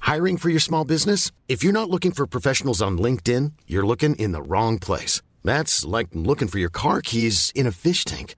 Hiring 0.00 0.36
for 0.38 0.50
your 0.50 0.58
small 0.58 0.84
business? 0.84 1.30
If 1.46 1.62
you're 1.62 1.72
not 1.72 1.88
looking 1.88 2.10
for 2.10 2.26
professionals 2.26 2.82
on 2.82 2.98
LinkedIn, 2.98 3.52
you're 3.68 3.86
looking 3.86 4.16
in 4.16 4.32
the 4.32 4.42
wrong 4.42 4.80
place. 4.80 5.22
That's 5.44 5.84
like 5.84 6.08
looking 6.14 6.48
for 6.48 6.58
your 6.58 6.72
car 6.72 7.00
keys 7.00 7.52
in 7.54 7.68
a 7.68 7.72
fish 7.72 8.04
tank. 8.04 8.34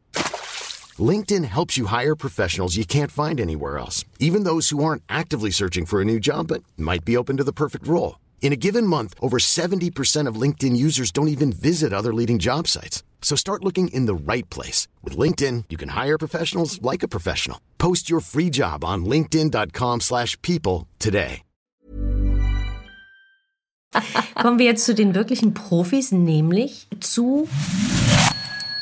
LinkedIn 0.99 1.45
helps 1.47 1.79
you 1.79 1.87
hire 1.87 2.15
professionals 2.15 2.77
you 2.77 2.85
can't 2.85 3.11
find 3.11 3.41
anywhere 3.41 3.79
else, 3.79 4.05
even 4.19 4.45
those 4.45 4.69
who 4.69 4.85
aren't 4.85 5.03
actively 5.09 5.51
searching 5.51 5.87
for 5.87 6.03
a 6.03 6.05
new 6.05 6.21
job 6.21 6.49
but 6.49 6.63
might 6.77 7.07
be 7.07 7.17
open 7.17 7.39
to 7.39 7.45
the 7.45 7.55
perfect 7.55 7.89
role. 7.89 8.17
In 8.45 8.53
a 8.53 8.57
given 8.57 8.87
month, 8.87 9.15
over 9.23 9.39
70% 9.39 10.29
of 10.29 10.43
LinkedIn 10.43 10.77
users 10.77 11.11
don't 11.11 11.29
even 11.29 11.51
visit 11.51 11.95
other 11.95 12.13
leading 12.13 12.39
job 12.39 12.69
sites. 12.69 13.03
So 13.23 13.37
start 13.37 13.65
looking 13.65 13.89
in 13.89 14.05
the 14.05 14.15
right 14.15 14.47
place. 14.51 14.87
With 15.03 15.17
LinkedIn, 15.17 15.65
you 15.71 15.79
can 15.79 15.89
hire 15.89 16.19
professionals 16.19 16.79
like 16.83 17.03
a 17.03 17.09
professional. 17.09 17.59
Post 17.79 18.11
your 18.11 18.21
free 18.21 18.51
job 18.51 18.85
on 18.85 19.07
linkedin.com 19.07 20.01
slash 20.01 20.37
people 20.43 20.87
today. 20.99 21.41
Kommen 24.35 24.59
wir 24.59 24.67
jetzt 24.67 24.85
zu 24.85 24.95
den 24.95 25.15
wirklichen 25.15 25.55
Profis, 25.55 26.13
nämlich 26.13 26.87
zu 27.01 27.49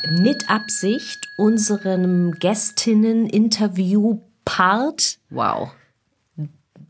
mit 0.09 0.49
Absicht 0.49 1.29
unserem 1.37 2.31
Gästinnen-Interview-Part. 2.31 5.19
Wow. 5.29 5.71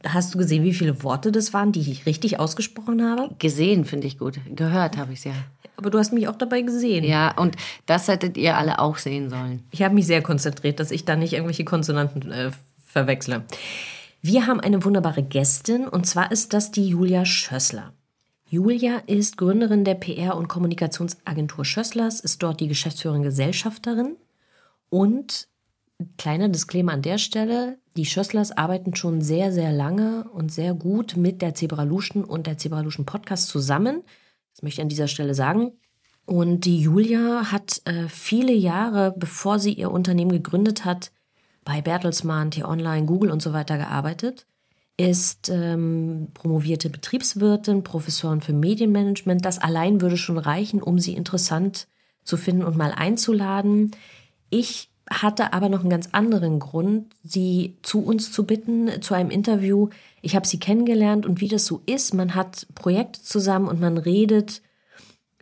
Hast 0.06 0.34
du 0.34 0.38
gesehen, 0.38 0.63
wie 0.63 0.74
viele 0.74 1.04
Worte 1.04 1.32
das 1.32 1.54
waren, 1.54 1.72
die 1.72 1.80
ich 1.80 2.06
richtig 2.06 2.39
ausgesprochen 2.39 3.02
habe? 3.04 3.34
Gesehen 3.39 3.86
finde 3.86 4.08
ich 4.08 4.18
gut. 4.18 4.39
Gehört 4.54 4.98
habe 4.98 5.13
ich 5.13 5.20
es 5.20 5.26
ja. 5.26 5.34
Aber 5.78 5.89
du 5.89 5.98
hast 5.98 6.13
mich 6.13 6.28
auch 6.28 6.36
dabei 6.36 6.62
gesehen. 6.62 7.04
Ja, 7.04 7.38
und 7.38 7.56
das 7.86 8.08
hättet 8.08 8.38
ihr 8.38 8.58
alle 8.58 8.80
auch 8.80 8.98
sehen 8.98 9.30
sollen. 9.30 9.63
Ich 9.72 9.82
habe 9.82 9.96
mich 9.96 10.06
sehr 10.06 10.22
konzentriert, 10.22 10.80
dass 10.80 10.92
ich 10.92 11.06
da 11.06 11.16
nicht 11.16 11.34
irgendwelche 11.34 11.66
Konsonanten 11.66 12.32
äh, 12.32 12.52
verwechsle. 12.86 13.44
Wir 14.22 14.48
haben 14.48 14.60
eine 14.60 14.84
wunderbare 14.86 15.24
Gästin 15.24 15.88
und 15.88 16.06
zwar 16.06 16.32
ist 16.32 16.54
das 16.54 16.72
die 16.72 16.88
Julia 16.88 17.26
Schössler. 17.26 17.94
Julia 18.48 19.02
ist 19.08 19.38
Gründerin 19.38 19.84
der 19.84 19.96
PR- 19.96 20.38
und 20.38 20.48
Kommunikationsagentur 20.48 21.66
Schösslers, 21.66 22.20
ist 22.20 22.44
dort 22.44 22.60
die 22.60 22.68
Geschäftsführerin 22.68 23.24
Gesellschafterin 23.24 24.16
und 24.89 25.48
kleiner 26.17 26.49
Disclaimer 26.49 26.93
an 26.93 27.01
der 27.01 27.17
Stelle, 27.17 27.77
die 27.95 28.06
Schösslers 28.06 28.51
arbeiten 28.51 28.95
schon 28.95 29.21
sehr, 29.21 29.51
sehr 29.51 29.71
lange 29.71 30.25
und 30.34 30.51
sehr 30.51 30.73
gut 30.73 31.15
mit 31.15 31.41
der 31.41 31.53
Zebraluschen 31.53 32.23
und 32.23 32.47
der 32.47 32.58
Zebraluschen 32.58 33.06
Podcast 33.06 33.47
zusammen. 33.47 34.03
Das 34.53 34.63
möchte 34.63 34.82
ich 34.82 34.84
an 34.84 34.89
dieser 34.89 35.08
Stelle 35.08 35.36
sagen. 35.36 35.73
Und 36.25 36.65
die 36.65 36.79
Julia 36.79 37.51
hat 37.51 37.82
äh, 37.86 38.08
viele 38.08 38.53
Jahre, 38.53 39.13
bevor 39.17 39.60
sie 39.60 39.73
ihr 39.73 39.91
Unternehmen 39.91 40.32
gegründet 40.32 40.86
hat, 40.86 41.12
bei 41.65 41.82
Bertelsmann, 41.82 42.51
T-Online, 42.51 43.06
Google 43.06 43.32
und 43.32 43.41
so 43.41 43.53
weiter 43.53 43.77
gearbeitet, 43.77 44.47
ist 44.97 45.49
ähm, 45.49 46.29
promovierte 46.34 46.89
Betriebswirtin, 46.89 47.84
Professorin 47.84 48.41
für 48.41 48.53
Medienmanagement. 48.53 49.43
Das 49.43 49.60
allein 49.60 50.01
würde 50.01 50.17
schon 50.17 50.38
reichen, 50.38 50.82
um 50.82 50.99
sie 50.99 51.13
interessant 51.13 51.88
zu 52.23 52.38
finden 52.38 52.63
und 52.63 52.77
mal 52.77 52.91
einzuladen. 52.91 53.91
Ich 54.49 54.92
hatte 55.10 55.54
aber 55.54 55.70
noch 55.70 55.82
einen 55.82 55.89
ganz 55.89 56.10
anderen 56.12 56.60
Grund, 56.60 57.13
sie 57.24 57.76
zu 57.82 58.04
uns 58.04 58.32
zu 58.32 58.46
bitten, 58.46 59.02
zu 59.02 59.13
einem 59.13 59.30
Interview. 59.30 59.89
Ich 60.22 60.36
habe 60.36 60.48
sie 60.48 60.60
kennengelernt 60.60 61.26
und 61.26 61.42
wie 61.42 61.48
das 61.48 61.66
so 61.66 61.82
ist, 61.86 62.13
man 62.13 62.36
hat 62.36 62.68
Projekte 62.76 63.22
zusammen 63.22 63.68
und 63.68 63.82
man 63.82 63.98
redet 63.98 64.62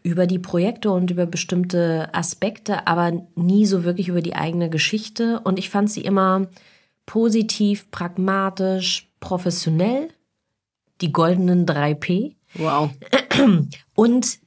über 0.04 0.26
die 0.26 0.40
Projekte 0.40 0.92
und 0.92 1.12
über 1.12 1.26
bestimmte 1.26 2.10
Aspekte, 2.14 2.88
aber 2.88 3.24
nie 3.36 3.66
so 3.66 3.84
wirklich 3.84 4.08
über 4.08 4.22
die 4.22 4.36
eigene 4.36 4.70
Geschichte. 4.70 5.40
Und 5.44 5.60
ich 5.60 5.70
fand 5.70 5.92
sie 5.92 6.02
immer 6.02 6.48
positiv, 7.06 7.90
pragmatisch, 7.92 9.12
professionell. 9.20 10.10
Die 11.02 11.12
goldenen 11.12 11.66
3P. 11.66 12.36
Wow. 12.56 12.92
Und 13.96 14.40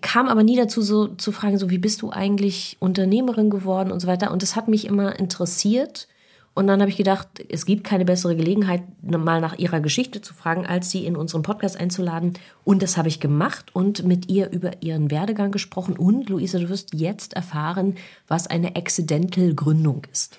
kam 0.00 0.28
aber 0.28 0.42
nie 0.42 0.56
dazu, 0.56 0.82
so 0.82 1.08
zu 1.08 1.32
fragen, 1.32 1.58
so 1.58 1.70
wie 1.70 1.78
bist 1.78 2.02
du 2.02 2.10
eigentlich 2.10 2.76
Unternehmerin 2.80 3.50
geworden 3.50 3.90
und 3.90 4.00
so 4.00 4.06
weiter. 4.06 4.30
Und 4.30 4.42
das 4.42 4.56
hat 4.56 4.68
mich 4.68 4.86
immer 4.86 5.18
interessiert. 5.18 6.08
Und 6.54 6.66
dann 6.66 6.80
habe 6.80 6.90
ich 6.90 6.98
gedacht, 6.98 7.28
es 7.48 7.64
gibt 7.64 7.82
keine 7.82 8.04
bessere 8.04 8.36
Gelegenheit, 8.36 8.82
mal 9.02 9.40
nach 9.40 9.58
ihrer 9.58 9.80
Geschichte 9.80 10.20
zu 10.20 10.34
fragen, 10.34 10.66
als 10.66 10.90
sie 10.90 11.06
in 11.06 11.16
unseren 11.16 11.42
Podcast 11.42 11.80
einzuladen. 11.80 12.34
Und 12.62 12.82
das 12.82 12.98
habe 12.98 13.08
ich 13.08 13.20
gemacht 13.20 13.74
und 13.74 14.04
mit 14.04 14.28
ihr 14.28 14.50
über 14.50 14.82
ihren 14.82 15.10
Werdegang 15.10 15.50
gesprochen. 15.50 15.96
Und 15.96 16.28
Luisa, 16.28 16.58
du 16.58 16.68
wirst 16.68 16.92
jetzt 16.92 17.32
erfahren, 17.32 17.96
was 18.28 18.48
eine 18.48 18.76
Accidental 18.76 19.54
Gründung 19.54 20.02
ist. 20.12 20.38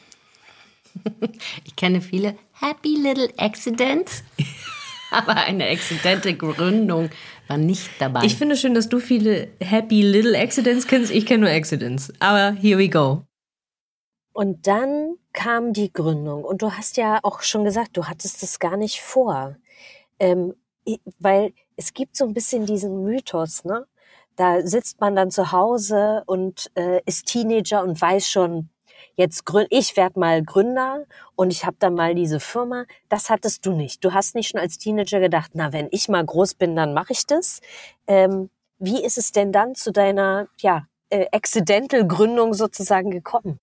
Ich 1.65 1.75
kenne 1.75 2.01
viele 2.01 2.35
Happy 2.51 2.95
Little 2.95 3.29
Accidents, 3.37 4.23
aber 5.11 5.35
eine 5.35 5.65
exzidente 5.67 6.35
Gründung 6.35 7.09
war 7.47 7.57
nicht 7.57 7.89
dabei. 7.99 8.23
Ich 8.25 8.35
finde 8.35 8.55
schön, 8.55 8.73
dass 8.73 8.89
du 8.89 8.99
viele 8.99 9.49
Happy 9.59 10.01
Little 10.01 10.37
Accidents 10.37 10.87
kennst. 10.87 11.11
Ich 11.11 11.25
kenne 11.25 11.45
nur 11.45 11.49
Accidents. 11.49 12.11
Aber 12.19 12.51
here 12.51 12.77
we 12.77 12.89
go. 12.89 13.23
Und 14.33 14.65
dann 14.67 15.15
kam 15.31 15.73
die 15.73 15.91
Gründung. 15.91 16.43
Und 16.43 16.61
du 16.61 16.71
hast 16.71 16.97
ja 16.97 17.19
auch 17.23 17.41
schon 17.41 17.63
gesagt, 17.63 17.97
du 17.97 18.05
hattest 18.05 18.43
es 18.43 18.59
gar 18.59 18.77
nicht 18.77 19.01
vor. 19.01 19.57
Ähm, 20.19 20.55
weil 21.19 21.53
es 21.75 21.93
gibt 21.93 22.15
so 22.15 22.25
ein 22.25 22.33
bisschen 22.33 22.65
diesen 22.65 23.03
Mythos, 23.03 23.63
ne? 23.63 23.85
Da 24.35 24.65
sitzt 24.65 24.99
man 24.99 25.15
dann 25.15 25.29
zu 25.29 25.51
Hause 25.51 26.23
und 26.25 26.71
äh, 26.75 27.01
ist 27.05 27.27
Teenager 27.27 27.83
und 27.83 28.01
weiß 28.01 28.27
schon, 28.29 28.69
jetzt 29.15 29.45
gründ, 29.45 29.67
ich 29.69 29.95
werde 29.97 30.19
mal 30.19 30.43
Gründer 30.43 31.05
und 31.35 31.51
ich 31.51 31.65
habe 31.65 31.75
dann 31.79 31.95
mal 31.95 32.15
diese 32.15 32.39
Firma. 32.39 32.85
Das 33.09 33.29
hattest 33.29 33.65
du 33.65 33.73
nicht. 33.73 34.03
Du 34.03 34.13
hast 34.13 34.35
nicht 34.35 34.49
schon 34.49 34.59
als 34.59 34.77
Teenager 34.77 35.19
gedacht, 35.19 35.51
na, 35.53 35.73
wenn 35.73 35.87
ich 35.91 36.09
mal 36.09 36.25
groß 36.25 36.55
bin, 36.55 36.75
dann 36.75 36.93
mache 36.93 37.13
ich 37.13 37.25
das. 37.25 37.61
Ähm, 38.07 38.49
wie 38.79 39.03
ist 39.03 39.17
es 39.17 39.31
denn 39.31 39.51
dann 39.51 39.75
zu 39.75 39.91
deiner, 39.91 40.47
ja, 40.57 40.87
äh, 41.09 41.27
Accidental-Gründung 41.31 42.53
sozusagen 42.53 43.11
gekommen? 43.11 43.59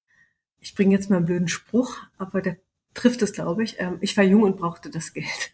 Ich 0.60 0.74
bringe 0.74 0.94
jetzt 0.94 1.10
mal 1.10 1.16
einen 1.16 1.26
blöden 1.26 1.48
Spruch, 1.48 1.96
aber 2.18 2.42
der 2.42 2.56
trifft 2.94 3.22
es, 3.22 3.32
glaube 3.32 3.64
ich. 3.64 3.80
Ähm, 3.80 3.98
ich 4.00 4.16
war 4.16 4.24
jung 4.24 4.42
und 4.42 4.56
brauchte 4.56 4.90
das 4.90 5.12
Geld. 5.12 5.52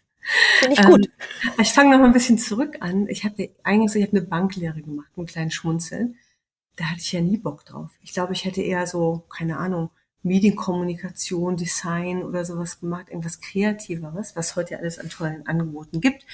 Finde 0.59 0.75
ich 0.75 0.85
gut. 0.85 1.05
Ähm, 1.43 1.51
ich 1.61 1.71
fange 1.71 1.91
noch 1.91 1.99
mal 1.99 2.07
ein 2.07 2.13
bisschen 2.13 2.37
zurück 2.37 2.77
an. 2.81 3.07
Ich 3.07 3.23
habe 3.23 3.49
eigentlich 3.63 3.95
ich 3.95 4.07
habe 4.07 4.17
eine 4.17 4.25
Banklehre 4.25 4.81
gemacht, 4.81 5.09
einen 5.15 5.25
kleinen 5.25 5.51
Schmunzeln 5.51 6.17
da 6.77 6.85
hatte 6.85 7.01
ich 7.01 7.11
ja 7.11 7.21
nie 7.21 7.37
Bock 7.37 7.65
drauf. 7.65 7.91
Ich 8.01 8.13
glaube, 8.13 8.33
ich 8.33 8.45
hätte 8.45 8.61
eher 8.61 8.87
so, 8.87 9.25
keine 9.29 9.57
Ahnung, 9.57 9.89
Medienkommunikation, 10.23 11.57
Design 11.57 12.23
oder 12.23 12.45
sowas 12.45 12.79
gemacht, 12.79 13.09
irgendwas 13.09 13.41
Kreativeres, 13.41 14.35
was 14.35 14.55
heute 14.55 14.77
alles 14.77 14.99
an 14.99 15.09
tollen 15.09 15.47
Angeboten 15.47 16.01
gibt. 16.01 16.25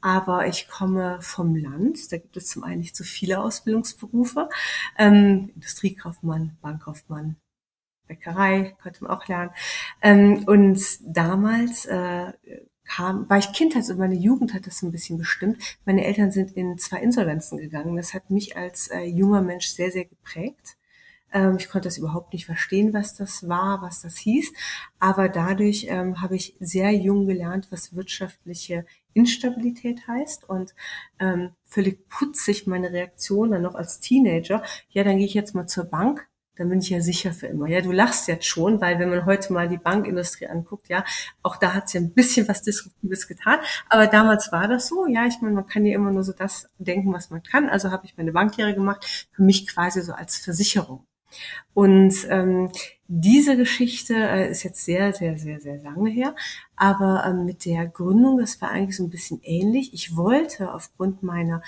Aber 0.00 0.46
ich 0.46 0.68
komme 0.68 1.18
vom 1.20 1.56
Land, 1.56 2.12
da 2.12 2.18
gibt 2.18 2.36
es 2.36 2.48
zum 2.48 2.64
einen 2.64 2.80
nicht 2.80 2.96
so 2.96 3.04
viele 3.04 3.40
Ausbildungsberufe. 3.40 4.48
Ähm, 4.96 5.50
Industriekaufmann, 5.54 6.56
Bankkaufmann, 6.60 7.36
Bäckerei, 8.06 8.76
könnte 8.80 9.04
man 9.04 9.12
auch 9.12 9.26
lernen. 9.26 9.50
Ähm, 10.02 10.44
und 10.46 10.80
damals 11.02 11.86
äh, 11.86 12.32
kam, 12.88 13.28
war 13.28 13.38
ich 13.38 13.52
Kind, 13.52 13.76
also 13.76 13.94
meine 13.94 14.14
Jugend 14.16 14.54
hat 14.54 14.66
das 14.66 14.82
ein 14.82 14.90
bisschen 14.90 15.18
bestimmt. 15.18 15.62
Meine 15.84 16.04
Eltern 16.04 16.32
sind 16.32 16.52
in 16.52 16.78
zwei 16.78 17.00
Insolvenzen 17.00 17.58
gegangen. 17.58 17.96
Das 17.96 18.14
hat 18.14 18.30
mich 18.30 18.56
als 18.56 18.88
äh, 18.88 19.02
junger 19.04 19.42
Mensch 19.42 19.68
sehr, 19.68 19.90
sehr 19.90 20.06
geprägt. 20.06 20.76
Ähm, 21.32 21.56
ich 21.58 21.68
konnte 21.68 21.88
das 21.88 21.98
überhaupt 21.98 22.32
nicht 22.32 22.46
verstehen, 22.46 22.92
was 22.94 23.14
das 23.14 23.48
war, 23.48 23.82
was 23.82 24.00
das 24.00 24.16
hieß. 24.18 24.52
Aber 24.98 25.28
dadurch 25.28 25.86
ähm, 25.88 26.20
habe 26.20 26.36
ich 26.36 26.56
sehr 26.60 26.92
jung 26.92 27.26
gelernt, 27.26 27.68
was 27.70 27.94
wirtschaftliche 27.94 28.86
Instabilität 29.12 30.06
heißt 30.06 30.48
und 30.48 30.74
ähm, 31.18 31.50
völlig 31.64 32.08
putzig 32.08 32.66
meine 32.66 32.92
Reaktion 32.92 33.50
dann 33.50 33.62
noch 33.62 33.74
als 33.74 34.00
Teenager. 34.00 34.62
Ja, 34.90 35.04
dann 35.04 35.18
gehe 35.18 35.26
ich 35.26 35.34
jetzt 35.34 35.54
mal 35.54 35.66
zur 35.66 35.84
Bank 35.84 36.28
dann 36.58 36.68
bin 36.68 36.80
ich 36.80 36.90
ja 36.90 37.00
sicher 37.00 37.32
für 37.32 37.46
immer. 37.46 37.68
Ja, 37.68 37.80
du 37.80 37.92
lachst 37.92 38.28
jetzt 38.28 38.46
schon, 38.46 38.80
weil 38.80 38.98
wenn 38.98 39.10
man 39.10 39.24
heute 39.24 39.52
mal 39.52 39.68
die 39.68 39.78
Bankindustrie 39.78 40.48
anguckt, 40.48 40.88
ja, 40.88 41.04
auch 41.42 41.56
da 41.56 41.72
hat 41.72 41.88
sie 41.88 41.98
ja 41.98 42.04
ein 42.04 42.12
bisschen 42.12 42.48
was 42.48 42.62
Disruptives 42.62 43.28
getan. 43.28 43.60
Aber 43.88 44.08
damals 44.08 44.50
war 44.50 44.66
das 44.68 44.88
so, 44.88 45.06
ja, 45.06 45.26
ich 45.26 45.40
meine, 45.40 45.54
man 45.54 45.66
kann 45.66 45.86
ja 45.86 45.94
immer 45.94 46.10
nur 46.10 46.24
so 46.24 46.32
das 46.32 46.68
denken, 46.78 47.12
was 47.12 47.30
man 47.30 47.42
kann. 47.42 47.68
Also 47.68 47.90
habe 47.90 48.06
ich 48.06 48.16
meine 48.16 48.32
Banklehre 48.32 48.74
gemacht, 48.74 49.28
für 49.32 49.42
mich 49.42 49.68
quasi 49.68 50.02
so 50.02 50.12
als 50.12 50.36
Versicherung. 50.36 51.06
Und 51.74 52.14
ähm, 52.28 52.70
diese 53.06 53.56
Geschichte 53.56 54.14
äh, 54.14 54.50
ist 54.50 54.64
jetzt 54.64 54.84
sehr, 54.84 55.12
sehr, 55.12 55.38
sehr, 55.38 55.60
sehr 55.60 55.78
lange 55.78 56.10
her. 56.10 56.34
Aber 56.76 57.24
ähm, 57.24 57.44
mit 57.44 57.64
der 57.64 57.86
Gründung, 57.86 58.38
das 58.38 58.60
war 58.60 58.70
eigentlich 58.70 58.96
so 58.96 59.04
ein 59.04 59.10
bisschen 59.10 59.40
ähnlich. 59.42 59.94
Ich 59.94 60.16
wollte 60.16 60.72
aufgrund 60.72 61.22
meiner 61.22 61.62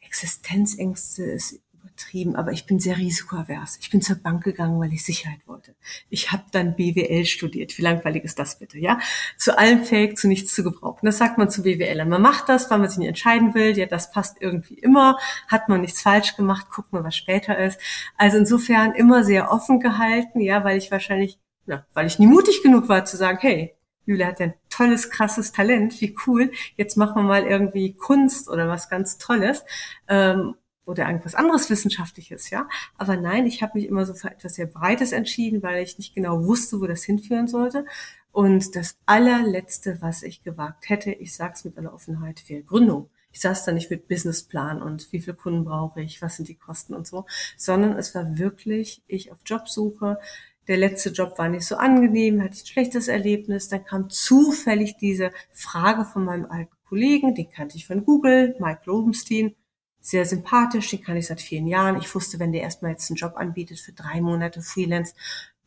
Existenzängste, 0.00 1.30
es 1.32 1.60
übertrieben, 2.00 2.36
aber 2.36 2.52
ich 2.52 2.66
bin 2.66 2.78
sehr 2.78 2.96
risikoavers. 2.96 3.78
Ich 3.80 3.90
bin 3.90 4.02
zur 4.02 4.16
Bank 4.16 4.44
gegangen, 4.44 4.80
weil 4.80 4.92
ich 4.92 5.04
Sicherheit 5.04 5.40
wollte. 5.46 5.74
Ich 6.08 6.32
habe 6.32 6.44
dann 6.50 6.76
BWL 6.76 7.24
studiert. 7.24 7.76
Wie 7.78 7.82
langweilig 7.82 8.24
ist 8.24 8.38
das 8.38 8.58
bitte, 8.58 8.78
ja? 8.78 8.98
Zu 9.36 9.58
allem 9.58 9.84
fähig, 9.84 10.16
zu 10.16 10.28
nichts 10.28 10.54
zu 10.54 10.62
gebrauchen. 10.62 11.06
Das 11.06 11.18
sagt 11.18 11.38
man 11.38 11.50
zu 11.50 11.62
BWL. 11.62 12.04
Man 12.04 12.22
macht 12.22 12.48
das, 12.48 12.70
weil 12.70 12.78
man 12.78 12.88
sich 12.88 12.98
nicht 12.98 13.08
entscheiden 13.08 13.54
will. 13.54 13.76
Ja, 13.76 13.86
das 13.86 14.10
passt 14.10 14.38
irgendwie 14.40 14.74
immer. 14.74 15.18
Hat 15.48 15.68
man 15.68 15.80
nichts 15.80 16.02
falsch 16.02 16.36
gemacht. 16.36 16.66
Guckt 16.74 16.92
mal, 16.92 17.04
was 17.04 17.16
später 17.16 17.58
ist. 17.58 17.80
Also 18.16 18.38
insofern 18.38 18.92
immer 18.92 19.24
sehr 19.24 19.50
offen 19.50 19.80
gehalten, 19.80 20.40
ja, 20.40 20.64
weil 20.64 20.78
ich 20.78 20.90
wahrscheinlich, 20.90 21.38
ja, 21.66 21.84
weil 21.94 22.06
ich 22.06 22.18
nie 22.18 22.26
mutig 22.26 22.62
genug 22.62 22.88
war 22.88 23.04
zu 23.04 23.16
sagen, 23.16 23.38
hey, 23.40 23.74
Julia 24.06 24.26
hat 24.26 24.40
ja 24.40 24.46
ein 24.46 24.54
tolles, 24.70 25.10
krasses 25.10 25.52
Talent, 25.52 26.00
wie 26.00 26.16
cool. 26.26 26.50
Jetzt 26.76 26.96
machen 26.96 27.16
wir 27.16 27.22
mal 27.22 27.44
irgendwie 27.44 27.94
Kunst 27.94 28.48
oder 28.48 28.66
was 28.66 28.88
ganz 28.88 29.18
Tolles. 29.18 29.64
Ähm, 30.08 30.54
oder 30.90 31.06
irgendwas 31.06 31.36
anderes 31.36 31.70
Wissenschaftliches, 31.70 32.50
ja. 32.50 32.68
Aber 32.98 33.16
nein, 33.16 33.46
ich 33.46 33.62
habe 33.62 33.78
mich 33.78 33.88
immer 33.88 34.04
so 34.04 34.12
für 34.12 34.30
etwas 34.30 34.54
sehr 34.54 34.66
Breites 34.66 35.12
entschieden, 35.12 35.62
weil 35.62 35.82
ich 35.82 35.98
nicht 35.98 36.14
genau 36.14 36.44
wusste, 36.44 36.80
wo 36.80 36.86
das 36.86 37.04
hinführen 37.04 37.46
sollte. 37.46 37.86
Und 38.32 38.74
das 38.74 38.96
allerletzte, 39.06 40.02
was 40.02 40.22
ich 40.24 40.42
gewagt 40.42 40.88
hätte, 40.88 41.12
ich 41.12 41.34
sage 41.34 41.54
es 41.54 41.64
mit 41.64 41.78
aller 41.78 41.94
Offenheit, 41.94 42.42
wäre 42.48 42.62
Gründung. 42.62 43.08
Ich 43.32 43.40
saß 43.40 43.64
da 43.64 43.70
nicht 43.70 43.90
mit 43.90 44.08
Businessplan 44.08 44.82
und 44.82 45.12
wie 45.12 45.20
viele 45.20 45.36
Kunden 45.36 45.64
brauche 45.64 46.02
ich, 46.02 46.20
was 46.20 46.36
sind 46.36 46.48
die 46.48 46.56
Kosten 46.56 46.94
und 46.94 47.06
so, 47.06 47.26
sondern 47.56 47.92
es 47.96 48.12
war 48.16 48.36
wirklich 48.38 49.02
ich 49.06 49.30
auf 49.30 49.38
Jobsuche. 49.46 50.18
Der 50.66 50.76
letzte 50.76 51.10
Job 51.10 51.38
war 51.38 51.48
nicht 51.48 51.66
so 51.66 51.76
angenehm, 51.76 52.42
hatte 52.42 52.54
ich 52.54 52.64
ein 52.64 52.66
schlechtes 52.66 53.06
Erlebnis. 53.06 53.68
Dann 53.68 53.84
kam 53.84 54.10
zufällig 54.10 54.96
diese 54.96 55.30
Frage 55.52 56.04
von 56.04 56.24
meinem 56.24 56.46
alten 56.46 56.74
Kollegen, 56.88 57.36
den 57.36 57.50
kannte 57.50 57.76
ich 57.76 57.86
von 57.86 58.04
Google, 58.04 58.56
Mike 58.58 58.82
Lobenstein 58.86 59.54
sehr 60.00 60.24
sympathisch, 60.24 60.90
den 60.90 61.02
kann 61.02 61.16
ich 61.16 61.26
seit 61.26 61.40
vielen 61.40 61.66
Jahren. 61.66 61.98
Ich 61.98 62.14
wusste, 62.14 62.38
wenn 62.38 62.52
der 62.52 62.62
erstmal 62.62 62.92
jetzt 62.92 63.10
einen 63.10 63.16
Job 63.16 63.34
anbietet 63.36 63.80
für 63.80 63.92
drei 63.92 64.20
Monate 64.20 64.62
Freelance, 64.62 65.14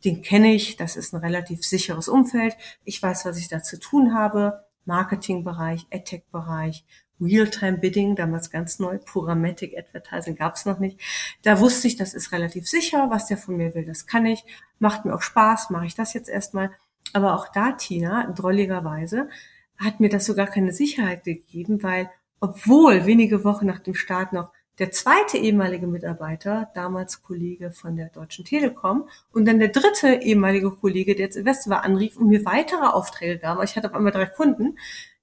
den 0.03 0.21
kenne 0.21 0.53
ich, 0.53 0.75
das 0.75 0.95
ist 0.95 1.13
ein 1.13 1.21
relativ 1.21 1.63
sicheres 1.63 2.07
Umfeld. 2.07 2.57
Ich 2.83 3.01
weiß, 3.01 3.25
was 3.25 3.37
ich 3.37 3.47
da 3.47 3.63
zu 3.63 3.79
tun 3.79 4.13
habe. 4.13 4.65
Marketingbereich, 4.85 5.87
AdTech-Bereich, 5.91 6.83
Real-Time 7.21 7.77
Bidding, 7.77 8.15
damals 8.15 8.51
ganz 8.51 8.79
neu, 8.79 8.97
Programmatic 8.97 9.77
Advertising 9.77 10.35
gab's 10.35 10.65
noch 10.65 10.79
nicht. 10.79 10.99
Da 11.41 11.59
wusste 11.59 11.87
ich, 11.87 11.95
das 11.95 12.13
ist 12.13 12.33
relativ 12.33 12.67
sicher, 12.67 13.09
was 13.09 13.27
der 13.27 13.37
von 13.37 13.55
mir 13.55 13.73
will, 13.75 13.85
das 13.85 14.07
kann 14.07 14.25
ich. 14.25 14.43
Macht 14.79 15.05
mir 15.05 15.15
auch 15.15 15.21
Spaß, 15.21 15.69
mache 15.69 15.85
ich 15.85 15.95
das 15.95 16.13
jetzt 16.13 16.29
erstmal. 16.29 16.71
Aber 17.13 17.35
auch 17.35 17.47
da, 17.47 17.71
Tina, 17.71 18.31
drolligerweise, 18.31 19.29
hat 19.77 19.99
mir 19.99 20.09
das 20.09 20.25
sogar 20.25 20.47
keine 20.47 20.73
Sicherheit 20.73 21.23
gegeben, 21.23 21.81
weil 21.81 22.09
obwohl 22.43 23.05
wenige 23.05 23.45
Wochen 23.45 23.65
nach 23.65 23.79
dem 23.79 23.95
Start 23.95 24.33
noch 24.33 24.51
der 24.77 24.91
zweite 24.91 25.37
ehemalige 25.37 25.87
Mitarbeiter, 25.87 26.69
damals 26.75 27.23
Kollege 27.23 27.71
von 27.71 27.95
der 27.95 28.09
Deutschen 28.09 28.43
Telekom, 28.43 29.07
und 29.31 29.45
dann 29.45 29.59
der 29.59 29.69
dritte 29.69 30.15
ehemalige 30.15 30.71
Kollege, 30.71 31.15
der 31.15 31.27
jetzt 31.27 31.37
Investor 31.37 31.71
war, 31.71 31.83
anrief 31.85 32.17
und 32.17 32.27
mir 32.27 32.43
weitere 32.43 32.85
Aufträge 32.85 33.37
gab. 33.39 33.63
Ich 33.63 33.77
hatte 33.77 33.87
auf 33.87 33.93
einmal 33.93 34.11
drei 34.11 34.25
Kunden. 34.25 34.77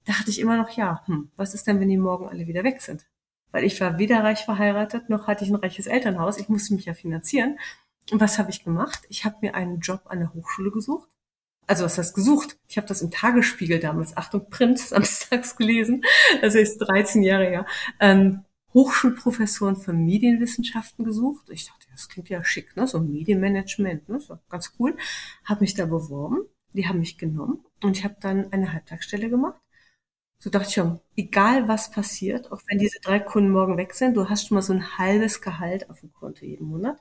Dachte 0.07 0.31
ich 0.31 0.41
immer 0.41 0.57
noch, 0.57 0.71
ja, 0.71 1.03
hm, 1.05 1.31
was 1.37 1.53
ist 1.53 1.67
denn, 1.67 1.79
wenn 1.79 1.91
die 1.91 1.99
morgen 1.99 2.27
alle 2.27 2.47
wieder 2.47 2.65
weg 2.65 2.81
sind? 2.81 3.05
Weil 3.51 3.65
ich 3.65 3.79
war 3.83 3.99
weder 3.99 4.25
reich 4.25 4.47
verheiratet, 4.47 5.11
noch 5.11 5.27
hatte 5.27 5.45
ich 5.45 5.51
ein 5.51 5.57
reiches 5.57 5.89
Elternhaus. 5.89 6.39
Ich 6.39 6.49
musste 6.49 6.73
mich 6.73 6.87
ja 6.87 6.95
finanzieren. 6.95 7.59
Und 8.11 8.23
was 8.23 8.39
habe 8.39 8.49
ich 8.49 8.65
gemacht? 8.65 9.03
Ich 9.11 9.27
habe 9.27 9.37
mir 9.43 9.55
einen 9.55 9.81
Job 9.81 10.05
an 10.07 10.21
der 10.21 10.33
Hochschule 10.33 10.71
gesucht 10.71 11.11
also 11.71 11.85
was 11.85 11.97
heißt 11.99 12.15
gesucht? 12.15 12.59
Ich 12.69 12.77
habe 12.77 12.89
das 12.89 13.01
im 13.01 13.13
Tagesspiegel 13.13 13.79
damals, 13.79 14.17
Achtung, 14.17 14.51
Print, 14.51 14.79
samstags 14.81 15.57
gelesen, 15.57 16.03
das 16.43 16.57
ist 16.57 16.79
13 16.79 17.23
Jahre 17.23 17.45
her, 17.45 17.67
ähm, 18.01 18.45
Hochschulprofessoren 18.75 19.77
für 19.77 19.93
Medienwissenschaften 19.93 21.05
gesucht. 21.05 21.49
Ich 21.51 21.67
dachte, 21.67 21.87
das 21.93 22.09
klingt 22.09 22.29
ja 22.29 22.45
schick, 22.45 22.77
ne? 22.77 22.87
so 22.87 23.01
Medienmanagement, 23.01 24.09
ne? 24.09 24.21
so 24.21 24.39
ganz 24.49 24.73
cool. 24.79 24.97
Habe 25.45 25.61
mich 25.61 25.75
da 25.75 25.87
beworben, 25.87 26.41
die 26.73 26.89
haben 26.89 26.99
mich 26.99 27.19
genommen 27.19 27.65
und 27.83 27.97
ich 27.97 28.05
habe 28.05 28.17
dann 28.21 28.53
eine 28.53 28.73
Halbtagsstelle 28.73 29.31
gemacht. 29.31 29.61
So 30.43 30.49
dachte 30.49 30.69
ich 30.69 30.75
schon, 30.75 31.01
egal 31.17 31.69
was 31.69 31.91
passiert, 31.91 32.51
auch 32.51 32.63
wenn 32.67 32.79
diese 32.79 32.99
drei 33.01 33.21
Kunden 33.21 33.51
morgen 33.51 33.77
weg 33.77 33.93
sind, 33.93 34.17
du 34.17 34.31
hast 34.31 34.47
schon 34.49 34.55
mal 34.55 34.63
so 34.63 34.73
ein 34.73 34.97
halbes 34.97 35.43
Gehalt 35.43 35.91
auf 35.91 36.01
dem 36.01 36.15
Konto 36.15 36.47
jeden 36.47 36.67
Monat. 36.67 36.97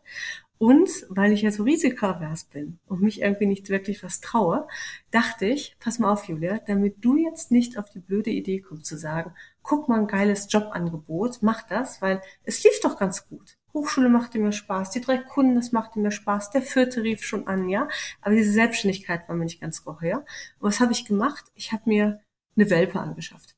Und 0.58 0.90
weil 1.08 1.32
ich 1.32 1.44
ja 1.44 1.52
so 1.52 1.64
risikoavers 1.64 2.44
bin 2.44 2.80
und 2.88 3.02
mich 3.02 3.22
irgendwie 3.22 3.46
nicht 3.46 3.70
wirklich 3.70 4.04
was 4.04 4.20
traue, 4.20 4.68
dachte 5.10 5.46
ich, 5.46 5.78
pass 5.80 6.00
mal 6.00 6.12
auf, 6.12 6.26
Julia, 6.26 6.60
damit 6.68 6.98
du 7.00 7.16
jetzt 7.16 7.50
nicht 7.50 7.78
auf 7.78 7.90
die 7.90 8.00
blöde 8.00 8.30
Idee 8.30 8.60
kommst 8.60 8.88
zu 8.88 8.98
sagen, 8.98 9.34
guck 9.62 9.88
mal 9.88 10.02
ein 10.02 10.08
geiles 10.08 10.48
Jobangebot, 10.52 11.38
mach 11.42 11.62
das, 11.66 12.02
weil 12.02 12.22
es 12.44 12.62
lief 12.66 12.78
doch 12.84 13.00
ganz 13.00 13.26
gut. 13.30 13.56
Hochschule 13.74 14.10
machte 14.10 14.38
mir 14.38 14.52
Spaß, 14.52 14.92
die 14.92 15.00
drei 15.00 15.18
Kunden, 15.18 15.56
das 15.56 15.72
machte 15.72 16.00
mir 16.00 16.12
Spaß, 16.12 16.50
der 16.52 16.62
vierte 16.62 17.04
rief 17.04 17.24
schon 17.24 17.48
an, 17.48 17.70
ja. 17.70 17.88
Aber 18.20 18.36
diese 18.36 18.52
Selbstständigkeit 18.52 19.30
war 19.30 19.36
mir 19.38 19.46
nicht 19.46 19.62
ganz 19.62 19.86
geheuer. 19.86 20.26
Und 20.60 20.70
was 20.70 20.82
habe 20.82 20.92
ich 20.92 21.06
gemacht? 21.06 21.46
Ich 21.56 21.72
habe 21.72 21.84
mir 21.86 22.20
eine 22.60 22.70
Welpe 22.70 23.00
angeschafft. 23.00 23.56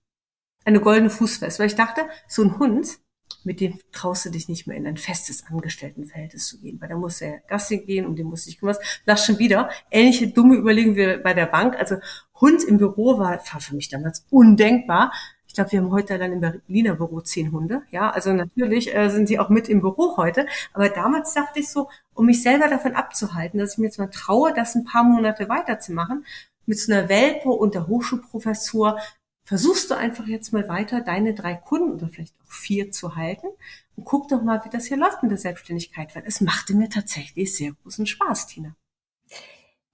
Eine 0.64 0.80
goldene 0.80 1.10
Fußfest, 1.10 1.60
weil 1.60 1.68
ich 1.68 1.76
dachte, 1.76 2.02
so 2.28 2.44
ein 2.44 2.60
Hund, 2.60 3.00
mit 3.44 3.60
dem 3.60 3.80
traust 3.92 4.26
du 4.26 4.30
dich 4.30 4.48
nicht 4.48 4.68
mehr 4.68 4.78
in 4.78 4.86
ein 4.86 4.98
festes 4.98 5.46
Angestelltenverhältnis 5.48 6.48
zu 6.48 6.60
gehen, 6.60 6.80
weil 6.80 6.90
da 6.90 6.96
muss 6.96 7.22
er 7.22 7.40
Gassi 7.48 7.80
gehen, 7.80 8.06
um 8.06 8.16
den 8.16 8.28
muss 8.28 8.46
ich 8.46 8.60
kümmern. 8.60 8.76
Das 9.06 9.26
schon 9.26 9.40
wieder. 9.40 9.70
Ähnliche 9.90 10.28
dumme 10.28 10.56
Überlegungen 10.56 10.96
wie 10.96 11.22
bei 11.24 11.34
der 11.34 11.48
Bank. 11.48 11.76
Also 11.78 11.96
Hund 12.40 12.64
im 12.64 12.78
Büro 12.78 13.18
war, 13.18 13.32
war 13.32 13.62
für 13.62 13.76
mich 13.76 13.90
damals 13.90 14.26
undenkbar. 14.30 15.12
Ich 15.48 15.56
glaube, 15.56 15.72
wir 15.74 15.82
haben 15.82 15.92
heute 15.92 16.18
dann 16.18 16.32
im 16.32 16.40
Berliner 16.40 16.96
Büro 16.96 17.20
zehn 17.22 17.52
Hunde. 17.52 17.82
Ja, 17.92 18.10
also 18.10 18.32
natürlich 18.32 18.96
äh, 18.96 19.10
sind 19.10 19.28
sie 19.28 19.38
auch 19.38 19.50
mit 19.50 19.68
im 19.68 19.82
Büro 19.82 20.16
heute. 20.16 20.46
Aber 20.74 20.90
damals 20.90 21.34
dachte 21.34 21.60
ich 21.60 21.70
so, 21.70 21.90
um 22.14 22.28
mich 22.28 22.42
selber 22.42 22.70
davon 22.70 22.96
abzuhalten, 22.96 23.60
dass 23.60 23.74
ich 23.74 23.78
mir 23.80 23.88
jetzt 23.88 24.00
mal 24.00 24.08
traue, 24.08 24.54
das 24.54 24.76
ein 24.76 24.86
paar 24.86 25.04
Monate 25.04 25.50
weiterzumachen, 25.50 26.26
mit 26.65 26.80
so 26.80 26.91
einer 26.91 27.10
Welpe 27.10 27.50
und 27.50 27.76
der 27.76 27.88
Hochschulprofessur 27.88 29.00
versuchst 29.43 29.89
du 29.89 29.95
einfach 29.95 30.28
jetzt 30.28 30.54
mal 30.54 30.67
weiter, 30.69 31.02
deine 31.02 31.34
drei 31.34 31.56
Kunden 31.56 31.93
oder 31.93 32.08
vielleicht 32.08 32.36
auch 32.41 32.52
vier 32.52 32.91
zu 32.91 33.15
halten 33.15 33.47
und 33.95 34.06
guck 34.06 34.28
doch 34.30 34.41
mal, 34.41 34.63
wie 34.63 34.69
das 34.69 34.86
hier 34.86 34.97
läuft 34.97 35.24
mit 35.24 35.32
der 35.32 35.38
Selbstständigkeit, 35.38 36.15
weil 36.15 36.24
es 36.26 36.41
machte 36.41 36.74
mir 36.74 36.89
tatsächlich 36.89 37.56
sehr 37.56 37.74
großen 37.74 38.06
Spaß, 38.06 38.47
Tina. 38.47 38.76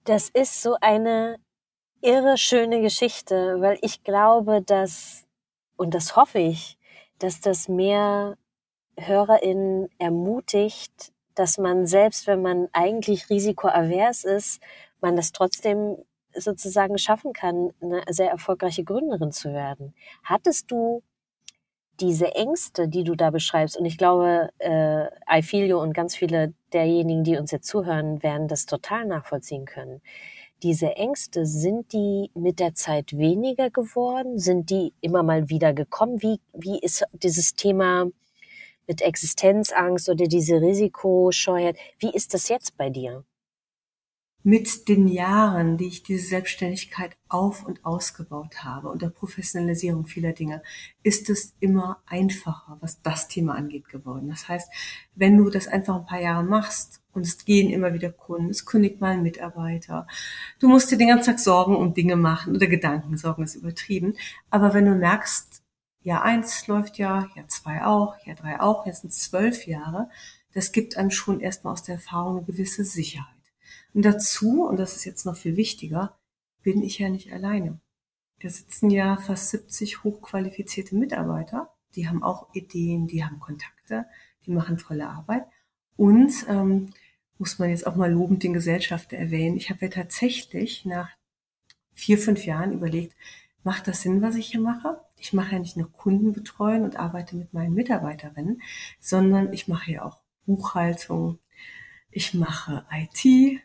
Das 0.04 0.28
ist 0.28 0.62
so 0.62 0.76
eine 0.80 1.38
irre 2.00 2.38
schöne 2.38 2.80
Geschichte, 2.80 3.56
weil 3.60 3.78
ich 3.82 4.04
glaube, 4.04 4.62
dass, 4.62 5.26
und 5.76 5.94
das 5.94 6.16
hoffe 6.16 6.38
ich, 6.38 6.78
dass 7.18 7.40
das 7.40 7.68
mehr 7.68 8.36
HörerInnen 8.96 9.88
ermutigt, 9.98 11.12
dass 11.34 11.58
man 11.58 11.86
selbst, 11.86 12.26
wenn 12.26 12.42
man 12.42 12.68
eigentlich 12.72 13.30
risikoavers 13.30 14.24
ist, 14.24 14.60
man 15.00 15.16
das 15.16 15.32
trotzdem 15.32 15.96
sozusagen 16.40 16.98
schaffen 16.98 17.32
kann, 17.32 17.70
eine 17.80 18.02
sehr 18.08 18.30
erfolgreiche 18.30 18.84
Gründerin 18.84 19.32
zu 19.32 19.52
werden. 19.52 19.94
Hattest 20.24 20.70
du 20.70 21.02
diese 22.00 22.34
Ängste, 22.34 22.88
die 22.88 23.04
du 23.04 23.14
da 23.14 23.30
beschreibst, 23.30 23.76
und 23.76 23.84
ich 23.84 23.98
glaube, 23.98 24.50
äh, 24.58 25.06
I 25.30 25.42
feel 25.42 25.66
you 25.66 25.78
und 25.78 25.92
ganz 25.92 26.14
viele 26.14 26.54
derjenigen, 26.72 27.24
die 27.24 27.36
uns 27.36 27.50
jetzt 27.50 27.66
zuhören, 27.66 28.22
werden 28.22 28.48
das 28.48 28.66
total 28.66 29.06
nachvollziehen 29.06 29.64
können. 29.64 30.00
Diese 30.62 30.96
Ängste, 30.96 31.46
sind 31.46 31.92
die 31.92 32.30
mit 32.34 32.58
der 32.60 32.74
Zeit 32.74 33.16
weniger 33.16 33.70
geworden? 33.70 34.38
Sind 34.38 34.70
die 34.70 34.92
immer 35.00 35.22
mal 35.22 35.48
wieder 35.48 35.72
gekommen? 35.72 36.20
Wie, 36.22 36.40
wie 36.52 36.78
ist 36.80 37.04
dieses 37.12 37.54
Thema 37.54 38.06
mit 38.88 39.02
Existenzangst 39.02 40.08
oder 40.08 40.26
diese 40.26 40.60
Risikoscheuheit, 40.60 41.76
wie 41.98 42.10
ist 42.10 42.34
das 42.34 42.48
jetzt 42.48 42.76
bei 42.76 42.90
dir? 42.90 43.24
Mit 44.44 44.88
den 44.88 45.08
Jahren, 45.08 45.76
die 45.76 45.88
ich 45.88 46.02
diese 46.04 46.26
Selbstständigkeit 46.26 47.16
auf 47.28 47.64
und 47.66 47.84
ausgebaut 47.84 48.64
habe 48.64 48.88
und 48.88 49.02
der 49.02 49.10
Professionalisierung 49.10 50.06
vieler 50.06 50.32
Dinge, 50.32 50.62
ist 51.02 51.28
es 51.28 51.54
immer 51.60 52.02
einfacher, 52.06 52.78
was 52.80 53.02
das 53.02 53.28
Thema 53.28 53.56
angeht 53.56 53.88
geworden. 53.88 54.28
Das 54.28 54.48
heißt, 54.48 54.70
wenn 55.16 55.36
du 55.36 55.50
das 55.50 55.66
einfach 55.66 55.96
ein 55.96 56.06
paar 56.06 56.20
Jahre 56.20 56.44
machst 56.44 57.02
und 57.12 57.26
es 57.26 57.44
gehen 57.44 57.70
immer 57.70 57.92
wieder 57.94 58.10
Kunden, 58.10 58.50
es 58.50 58.64
kündigt 58.64 59.00
mal 59.00 59.10
ein 59.10 59.22
Mitarbeiter, 59.22 60.06
du 60.60 60.68
musst 60.68 60.90
dir 60.90 60.98
den 60.98 61.08
ganzen 61.08 61.32
Tag 61.32 61.40
Sorgen 61.40 61.76
um 61.76 61.92
Dinge 61.92 62.16
machen 62.16 62.54
oder 62.54 62.68
Gedanken, 62.68 63.16
Sorgen 63.16 63.42
ist 63.42 63.56
übertrieben. 63.56 64.14
Aber 64.50 64.72
wenn 64.72 64.86
du 64.86 64.94
merkst, 64.94 65.62
Jahr 66.02 66.22
eins 66.22 66.66
läuft 66.68 66.96
ja, 66.96 67.28
Jahr 67.34 67.48
zwei 67.48 67.84
auch, 67.84 68.16
Jahr 68.24 68.36
drei 68.36 68.60
auch, 68.60 68.86
jetzt 68.86 69.00
sind 69.00 69.12
zwölf 69.12 69.66
Jahre, 69.66 70.08
das 70.54 70.72
gibt 70.72 70.96
einem 70.96 71.10
schon 71.10 71.40
erstmal 71.40 71.72
aus 71.72 71.82
der 71.82 71.96
Erfahrung 71.96 72.38
eine 72.38 72.46
gewisse 72.46 72.84
Sicherheit. 72.84 73.37
Und 73.94 74.04
dazu, 74.04 74.64
und 74.64 74.78
das 74.78 74.96
ist 74.96 75.04
jetzt 75.04 75.24
noch 75.26 75.36
viel 75.36 75.56
wichtiger, 75.56 76.18
bin 76.62 76.82
ich 76.82 76.98
ja 76.98 77.08
nicht 77.08 77.32
alleine. 77.32 77.80
Da 78.40 78.48
sitzen 78.48 78.90
ja 78.90 79.16
fast 79.16 79.50
70 79.50 80.04
hochqualifizierte 80.04 80.94
Mitarbeiter, 80.94 81.72
die 81.96 82.08
haben 82.08 82.22
auch 82.22 82.54
Ideen, 82.54 83.06
die 83.06 83.24
haben 83.24 83.40
Kontakte, 83.40 84.06
die 84.46 84.52
machen 84.52 84.78
tolle 84.78 85.08
Arbeit. 85.08 85.44
Und 85.96 86.32
ähm, 86.48 86.90
muss 87.38 87.58
man 87.58 87.70
jetzt 87.70 87.86
auch 87.86 87.96
mal 87.96 88.12
lobend 88.12 88.42
den 88.42 88.52
Gesellschafter 88.52 89.16
erwähnen. 89.16 89.56
Ich 89.56 89.70
habe 89.70 89.86
ja 89.86 89.88
tatsächlich 89.88 90.84
nach 90.84 91.10
vier, 91.92 92.18
fünf 92.18 92.44
Jahren 92.44 92.72
überlegt, 92.72 93.14
macht 93.64 93.88
das 93.88 94.02
Sinn, 94.02 94.22
was 94.22 94.36
ich 94.36 94.50
hier 94.50 94.60
mache? 94.60 95.00
Ich 95.16 95.32
mache 95.32 95.52
ja 95.52 95.58
nicht 95.58 95.76
nur 95.76 95.90
Kunden 95.90 96.32
betreuen 96.32 96.84
und 96.84 96.96
arbeite 96.96 97.36
mit 97.36 97.52
meinen 97.52 97.74
Mitarbeiterinnen, 97.74 98.62
sondern 99.00 99.52
ich 99.52 99.66
mache 99.66 99.90
ja 99.92 100.04
auch 100.04 100.20
Buchhaltung, 100.46 101.38
ich 102.10 102.34
mache 102.34 102.86
IT, 102.92 103.60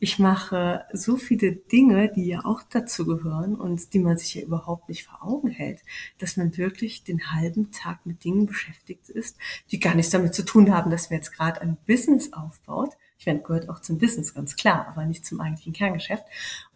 ich 0.00 0.18
mache 0.18 0.84
so 0.92 1.16
viele 1.16 1.52
Dinge, 1.52 2.10
die 2.12 2.26
ja 2.26 2.44
auch 2.44 2.62
dazu 2.62 3.04
gehören 3.04 3.56
und 3.56 3.92
die 3.92 3.98
man 3.98 4.16
sich 4.16 4.34
ja 4.34 4.42
überhaupt 4.42 4.88
nicht 4.88 5.04
vor 5.04 5.22
Augen 5.22 5.48
hält, 5.48 5.80
dass 6.18 6.36
man 6.36 6.56
wirklich 6.56 7.02
den 7.02 7.32
halben 7.32 7.72
Tag 7.72 8.06
mit 8.06 8.22
Dingen 8.24 8.46
beschäftigt 8.46 9.08
ist, 9.08 9.36
die 9.70 9.80
gar 9.80 9.94
nichts 9.94 10.12
damit 10.12 10.34
zu 10.34 10.44
tun 10.44 10.72
haben, 10.72 10.90
dass 10.90 11.10
man 11.10 11.18
jetzt 11.18 11.32
gerade 11.32 11.60
ein 11.60 11.76
Business 11.86 12.32
aufbaut. 12.32 12.96
Ich 13.18 13.26
meine, 13.26 13.40
gehört 13.40 13.68
auch 13.68 13.80
zum 13.80 13.98
Business, 13.98 14.34
ganz 14.34 14.54
klar, 14.54 14.86
aber 14.86 15.04
nicht 15.04 15.26
zum 15.26 15.40
eigentlichen 15.40 15.72
Kerngeschäft. 15.72 16.22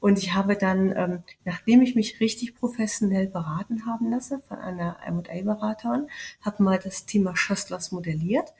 Und 0.01 0.19
ich 0.19 0.35
habe 0.35 0.57
dann, 0.57 0.93
ähm, 0.97 1.23
nachdem 1.45 1.83
ich 1.83 1.95
mich 1.95 2.19
richtig 2.19 2.57
professionell 2.57 3.29
beraten 3.29 3.87
haben 3.87 4.11
lasse 4.11 4.41
von 4.49 4.59
einer 4.59 4.97
M&A-Beraterin, 5.07 6.09
habe 6.41 6.63
mal 6.65 6.81
das 6.83 7.07
Thema 7.07 7.37
Schöstlers 7.37 7.93
modelliert 7.93 8.53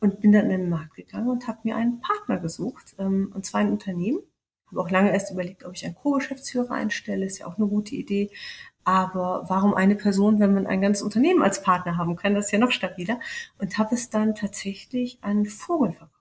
und 0.00 0.20
bin 0.20 0.32
dann 0.32 0.50
in 0.50 0.62
den 0.62 0.70
Markt 0.70 0.94
gegangen 0.94 1.28
und 1.28 1.46
habe 1.48 1.60
mir 1.64 1.76
einen 1.76 2.00
Partner 2.00 2.38
gesucht, 2.38 2.94
ähm, 2.98 3.32
und 3.34 3.44
zwar 3.44 3.60
ein 3.60 3.72
Unternehmen. 3.72 4.20
Habe 4.68 4.80
auch 4.80 4.90
lange 4.90 5.12
erst 5.12 5.30
überlegt, 5.30 5.64
ob 5.64 5.74
ich 5.74 5.84
einen 5.84 5.94
Co-Geschäftsführer 5.94 6.72
einstelle, 6.72 7.24
ist 7.24 7.38
ja 7.38 7.46
auch 7.46 7.56
eine 7.56 7.66
gute 7.66 7.94
Idee. 7.94 8.30
Aber 8.84 9.44
warum 9.48 9.74
eine 9.74 9.96
Person, 9.96 10.40
wenn 10.40 10.54
man 10.54 10.66
ein 10.66 10.80
ganzes 10.80 11.02
Unternehmen 11.02 11.42
als 11.42 11.62
Partner 11.62 11.96
haben 11.96 12.16
kann, 12.16 12.34
das 12.34 12.46
ist 12.46 12.52
ja 12.52 12.58
noch 12.58 12.70
stabiler. 12.70 13.20
Und 13.58 13.78
habe 13.78 13.94
es 13.94 14.10
dann 14.10 14.34
tatsächlich 14.34 15.18
an 15.22 15.46
Vogel 15.46 15.92
verkauft. 15.92 16.14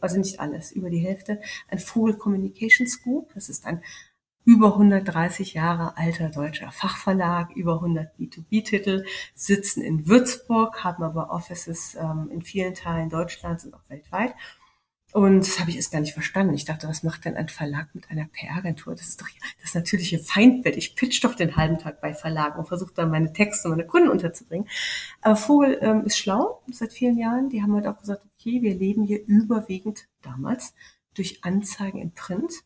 Also 0.00 0.18
nicht 0.18 0.40
alles, 0.40 0.72
über 0.72 0.90
die 0.90 0.98
Hälfte. 0.98 1.40
Ein 1.68 1.78
Vogel 1.78 2.16
Communications 2.16 3.02
Group. 3.02 3.32
Das 3.34 3.48
ist 3.48 3.66
ein 3.66 3.82
über 4.48 4.68
130 4.68 5.52
Jahre 5.52 5.98
alter 5.98 6.30
deutscher 6.30 6.70
Fachverlag, 6.70 7.54
über 7.54 7.74
100 7.74 8.18
B2B-Titel, 8.18 9.04
sitzen 9.34 9.82
in 9.82 10.08
Würzburg, 10.08 10.82
haben 10.82 11.02
aber 11.02 11.28
Offices 11.28 11.94
ähm, 12.00 12.30
in 12.32 12.40
vielen 12.40 12.72
Teilen 12.72 13.10
Deutschlands 13.10 13.66
und 13.66 13.74
auch 13.74 13.90
weltweit. 13.90 14.34
Und 15.12 15.40
das 15.40 15.60
habe 15.60 15.68
ich 15.68 15.76
erst 15.76 15.92
gar 15.92 16.00
nicht 16.00 16.14
verstanden. 16.14 16.54
Ich 16.54 16.64
dachte, 16.64 16.88
was 16.88 17.02
macht 17.02 17.26
denn 17.26 17.36
ein 17.36 17.50
Verlag 17.50 17.94
mit 17.94 18.10
einer 18.10 18.24
PR-Agentur? 18.24 18.94
Das 18.94 19.08
ist 19.08 19.20
doch 19.20 19.28
das 19.60 19.74
natürliche 19.74 20.18
Feindbild. 20.18 20.78
Ich 20.78 20.96
pitch 20.96 21.22
doch 21.22 21.34
den 21.34 21.56
halben 21.56 21.76
Tag 21.76 22.00
bei 22.00 22.14
Verlagen 22.14 22.58
und 22.58 22.68
versuche 22.68 22.94
dann 22.94 23.10
meine 23.10 23.34
Texte 23.34 23.68
und 23.68 23.76
meine 23.76 23.86
Kunden 23.86 24.08
unterzubringen. 24.08 24.66
Aber 25.20 25.36
Vogel 25.36 25.76
ähm, 25.82 26.04
ist 26.06 26.16
schlau 26.16 26.62
seit 26.72 26.94
vielen 26.94 27.18
Jahren. 27.18 27.50
Die 27.50 27.60
haben 27.62 27.74
halt 27.74 27.86
auch 27.86 28.00
gesagt, 28.00 28.24
okay, 28.24 28.62
wir 28.62 28.74
leben 28.74 29.02
hier 29.04 29.22
überwiegend 29.26 30.08
damals 30.22 30.72
durch 31.12 31.44
Anzeigen 31.44 32.00
in 32.00 32.12
Print 32.12 32.62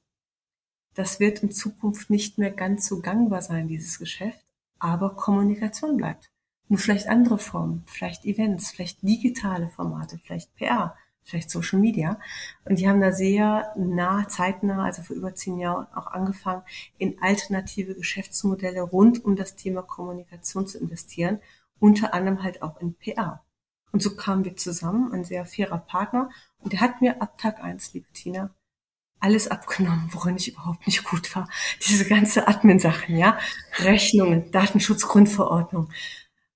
das 0.95 1.21
wird 1.21 1.43
in 1.43 1.51
Zukunft 1.51 2.11
nicht 2.11 2.39
mehr 2.39 2.51
ganz 2.51 2.87
so 2.87 3.01
gangbar 3.01 3.43
sein, 3.43 3.69
dieses 3.69 3.99
Geschäft, 3.99 4.45
aber 4.79 5.15
Kommunikation 5.17 5.97
bleibt. 5.97 6.31
Nur 6.69 6.79
vielleicht 6.79 7.09
andere 7.09 7.39
Formen, 7.39 7.83
vielleicht 7.87 8.25
Events, 8.25 8.71
vielleicht 8.71 9.03
digitale 9.03 9.69
Formate, 9.69 10.19
vielleicht 10.19 10.55
PR, 10.57 10.97
vielleicht 11.23 11.51
Social 11.51 11.79
Media. 11.79 12.19
Und 12.65 12.79
die 12.79 12.89
haben 12.89 13.01
da 13.01 13.13
sehr 13.13 13.73
nah, 13.77 14.27
zeitnah, 14.29 14.85
also 14.85 15.03
vor 15.03 15.17
über 15.17 15.35
zehn 15.35 15.59
Jahren 15.59 15.87
auch 15.95 16.09
angefangen, 16.09 16.63
in 16.99 17.21
alternative 17.23 17.95
Geschäftsmodelle 17.95 18.83
rund 18.83 19.25
um 19.25 19.37
das 19.37 19.57
Thema 19.57 19.83
Kommunikation 19.83 20.67
zu 20.67 20.79
investieren, 20.79 21.41
unter 21.79 22.15
anderem 22.15 22.43
halt 22.43 22.63
auch 22.63 22.81
in 22.81 22.95
PR. 22.95 23.45
Und 23.93 24.03
so 24.03 24.17
kamen 24.17 24.45
wir 24.45 24.57
zusammen, 24.57 25.13
ein 25.13 25.25
sehr 25.25 25.45
fairer 25.45 25.79
Partner. 25.79 26.31
Und 26.61 26.73
der 26.73 26.81
hat 26.81 27.01
mir 27.01 27.21
ab 27.21 27.39
Tag 27.39 27.63
eins, 27.63 27.93
liebe 27.93 28.11
Tina, 28.13 28.51
alles 29.23 29.49
abgenommen, 29.49 30.09
worin 30.13 30.37
ich 30.37 30.53
überhaupt 30.53 30.87
nicht 30.87 31.05
gut 31.05 31.35
war. 31.37 31.49
Diese 31.87 32.05
ganze 32.05 32.49
Admin-Sachen, 32.49 33.17
ja, 33.17 33.39
Rechnungen, 33.79 34.51
Datenschutzgrundverordnung, 34.51 35.89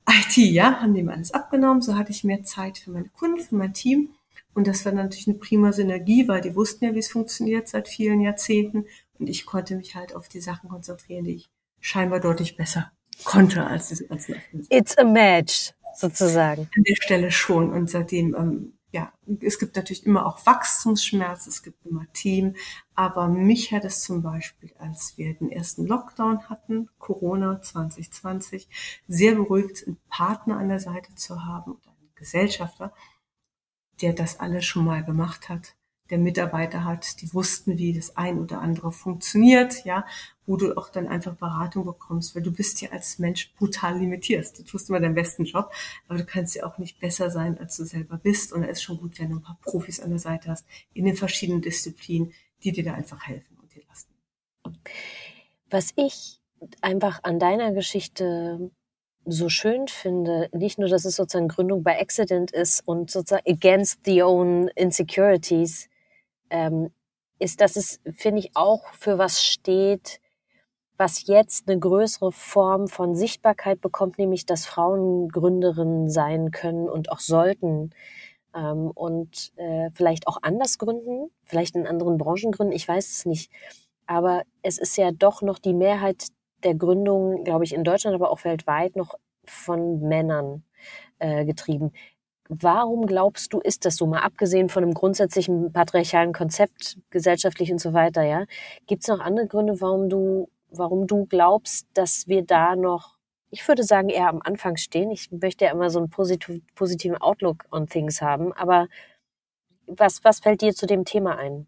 IT, 0.08 0.36
ja, 0.36 0.80
haben 0.80 0.94
die 0.94 1.02
mir 1.02 1.12
alles 1.12 1.32
abgenommen. 1.32 1.82
So 1.82 1.96
hatte 1.96 2.12
ich 2.12 2.24
mehr 2.24 2.42
Zeit 2.44 2.78
für 2.78 2.90
meine 2.90 3.08
Kunden, 3.08 3.40
für 3.40 3.56
mein 3.56 3.74
Team. 3.74 4.10
Und 4.54 4.66
das 4.66 4.84
war 4.84 4.92
natürlich 4.92 5.28
eine 5.28 5.36
prima 5.36 5.72
Synergie, 5.72 6.28
weil 6.28 6.40
die 6.40 6.54
wussten 6.54 6.84
ja, 6.84 6.94
wie 6.94 7.00
es 7.00 7.08
funktioniert 7.08 7.68
seit 7.68 7.88
vielen 7.88 8.20
Jahrzehnten. 8.20 8.86
Und 9.18 9.28
ich 9.28 9.46
konnte 9.46 9.76
mich 9.76 9.94
halt 9.94 10.14
auf 10.14 10.28
die 10.28 10.40
Sachen 10.40 10.68
konzentrieren, 10.68 11.24
die 11.24 11.34
ich 11.34 11.50
scheinbar 11.80 12.20
deutlich 12.20 12.56
besser 12.56 12.90
konnte 13.24 13.64
als 13.66 13.88
diese 13.88 14.06
ganzen 14.06 14.34
Admin. 14.34 14.66
It's 14.70 14.96
a 14.96 15.04
match, 15.04 15.72
sozusagen. 15.94 16.68
An 16.76 16.82
der 16.82 16.96
Stelle 16.96 17.30
schon. 17.30 17.72
Und 17.72 17.90
seitdem 17.90 18.34
ähm, 18.34 18.75
ja, 18.96 19.12
es 19.42 19.58
gibt 19.58 19.76
natürlich 19.76 20.06
immer 20.06 20.24
auch 20.24 20.46
Wachstumsschmerz, 20.46 21.46
es 21.46 21.62
gibt 21.62 21.84
immer 21.84 22.10
Team, 22.14 22.56
aber 22.94 23.28
mich 23.28 23.70
hat 23.70 23.84
es 23.84 24.00
zum 24.00 24.22
Beispiel, 24.22 24.72
als 24.78 25.18
wir 25.18 25.34
den 25.34 25.52
ersten 25.52 25.86
Lockdown 25.86 26.48
hatten, 26.48 26.88
Corona 26.98 27.60
2020, 27.60 28.70
sehr 29.06 29.34
beruhigt, 29.34 29.86
einen 29.86 29.98
Partner 30.08 30.56
an 30.56 30.68
der 30.68 30.80
Seite 30.80 31.14
zu 31.14 31.44
haben, 31.44 31.72
einen 31.86 32.10
Gesellschafter, 32.14 32.94
der 34.00 34.14
das 34.14 34.40
alles 34.40 34.64
schon 34.64 34.86
mal 34.86 35.04
gemacht 35.04 35.50
hat, 35.50 35.76
der 36.10 36.18
Mitarbeiter 36.18 36.84
hat, 36.84 37.20
die 37.20 37.32
wussten, 37.34 37.78
wie 37.78 37.92
das 37.92 38.16
ein 38.16 38.38
oder 38.38 38.60
andere 38.60 38.92
funktioniert, 38.92 39.84
ja, 39.84 40.04
wo 40.46 40.56
du 40.56 40.76
auch 40.76 40.88
dann 40.88 41.08
einfach 41.08 41.34
Beratung 41.34 41.84
bekommst, 41.84 42.34
weil 42.34 42.42
du 42.42 42.52
bist 42.52 42.80
ja 42.80 42.90
als 42.90 43.18
Mensch 43.18 43.52
brutal 43.54 43.98
limitiert. 43.98 44.58
Du 44.58 44.62
tust 44.62 44.88
immer 44.88 45.00
deinen 45.00 45.14
besten 45.14 45.44
Job, 45.44 45.72
aber 46.08 46.18
du 46.18 46.24
kannst 46.24 46.54
ja 46.54 46.64
auch 46.64 46.78
nicht 46.78 47.00
besser 47.00 47.30
sein, 47.30 47.58
als 47.58 47.76
du 47.76 47.84
selber 47.84 48.16
bist. 48.16 48.52
Und 48.52 48.62
da 48.62 48.68
ist 48.68 48.82
schon 48.82 48.98
gut, 48.98 49.18
wenn 49.18 49.30
du 49.30 49.36
ein 49.36 49.42
paar 49.42 49.58
Profis 49.62 50.00
an 50.00 50.10
der 50.10 50.18
Seite 50.20 50.50
hast, 50.50 50.64
in 50.94 51.04
den 51.04 51.16
verschiedenen 51.16 51.62
Disziplinen, 51.62 52.32
die 52.62 52.72
dir 52.72 52.84
da 52.84 52.94
einfach 52.94 53.26
helfen 53.26 53.58
und 53.60 53.74
dir 53.74 53.82
lassen. 53.88 54.08
Was 55.70 55.92
ich 55.96 56.40
einfach 56.80 57.20
an 57.24 57.38
deiner 57.38 57.72
Geschichte 57.72 58.70
so 59.26 59.48
schön 59.48 59.88
finde, 59.88 60.48
nicht 60.52 60.78
nur, 60.78 60.88
dass 60.88 61.04
es 61.04 61.16
sozusagen 61.16 61.48
Gründung 61.48 61.82
bei 61.82 62.00
Accident 62.00 62.52
ist 62.52 62.86
und 62.86 63.10
sozusagen 63.10 63.48
against 63.50 64.00
the 64.04 64.22
own 64.22 64.68
insecurities, 64.76 65.88
ähm, 66.50 66.90
ist, 67.38 67.60
dass 67.60 67.76
es, 67.76 68.00
finde 68.14 68.40
ich, 68.40 68.56
auch 68.56 68.84
für 68.94 69.18
was 69.18 69.42
steht, 69.42 70.20
was 70.96 71.26
jetzt 71.26 71.68
eine 71.68 71.78
größere 71.78 72.32
Form 72.32 72.88
von 72.88 73.14
Sichtbarkeit 73.14 73.80
bekommt, 73.80 74.18
nämlich 74.18 74.46
dass 74.46 74.66
Frauen 74.66 75.28
Gründerinnen 75.28 76.08
sein 76.08 76.50
können 76.50 76.88
und 76.88 77.10
auch 77.12 77.20
sollten 77.20 77.90
ähm, 78.54 78.90
und 78.94 79.52
äh, 79.56 79.90
vielleicht 79.94 80.26
auch 80.26 80.38
anders 80.42 80.78
gründen, 80.78 81.30
vielleicht 81.44 81.76
in 81.76 81.86
anderen 81.86 82.18
Branchen 82.18 82.52
gründen, 82.52 82.72
ich 82.72 82.88
weiß 82.88 83.10
es 83.10 83.26
nicht. 83.26 83.52
Aber 84.06 84.42
es 84.62 84.78
ist 84.78 84.96
ja 84.96 85.10
doch 85.12 85.42
noch 85.42 85.58
die 85.58 85.74
Mehrheit 85.74 86.28
der 86.64 86.74
Gründungen, 86.74 87.44
glaube 87.44 87.64
ich, 87.64 87.74
in 87.74 87.84
Deutschland, 87.84 88.14
aber 88.14 88.30
auch 88.30 88.44
weltweit 88.44 88.96
noch 88.96 89.16
von 89.44 90.00
Männern 90.00 90.64
äh, 91.18 91.44
getrieben. 91.44 91.92
Warum 92.48 93.06
glaubst 93.06 93.52
du, 93.52 93.60
ist 93.60 93.84
das 93.84 93.96
so? 93.96 94.06
Mal 94.06 94.20
abgesehen 94.20 94.68
von 94.68 94.82
einem 94.82 94.94
grundsätzlichen 94.94 95.72
patriarchalen 95.72 96.32
Konzept, 96.32 96.98
gesellschaftlich 97.10 97.72
und 97.72 97.80
so 97.80 97.92
weiter, 97.92 98.22
ja? 98.22 98.44
Gibt 98.86 99.02
es 99.02 99.08
noch 99.08 99.20
andere 99.20 99.46
Gründe, 99.46 99.80
warum 99.80 100.08
du, 100.08 100.48
warum 100.70 101.06
du 101.06 101.26
glaubst, 101.26 101.86
dass 101.94 102.28
wir 102.28 102.42
da 102.42 102.76
noch 102.76 103.16
ich 103.50 103.66
würde 103.66 103.84
sagen, 103.84 104.08
eher 104.08 104.28
am 104.28 104.42
Anfang 104.42 104.76
stehen. 104.76 105.10
Ich 105.10 105.30
möchte 105.30 105.64
ja 105.64 105.70
immer 105.70 105.88
so 105.88 105.98
einen 105.98 106.10
positiv, 106.10 106.60
positiven 106.74 107.16
Outlook 107.16 107.64
on 107.70 107.86
things 107.86 108.20
haben. 108.20 108.52
Aber 108.52 108.88
was, 109.86 110.24
was 110.24 110.40
fällt 110.40 110.60
dir 110.60 110.74
zu 110.74 110.86
dem 110.86 111.04
Thema 111.04 111.38
ein? 111.38 111.66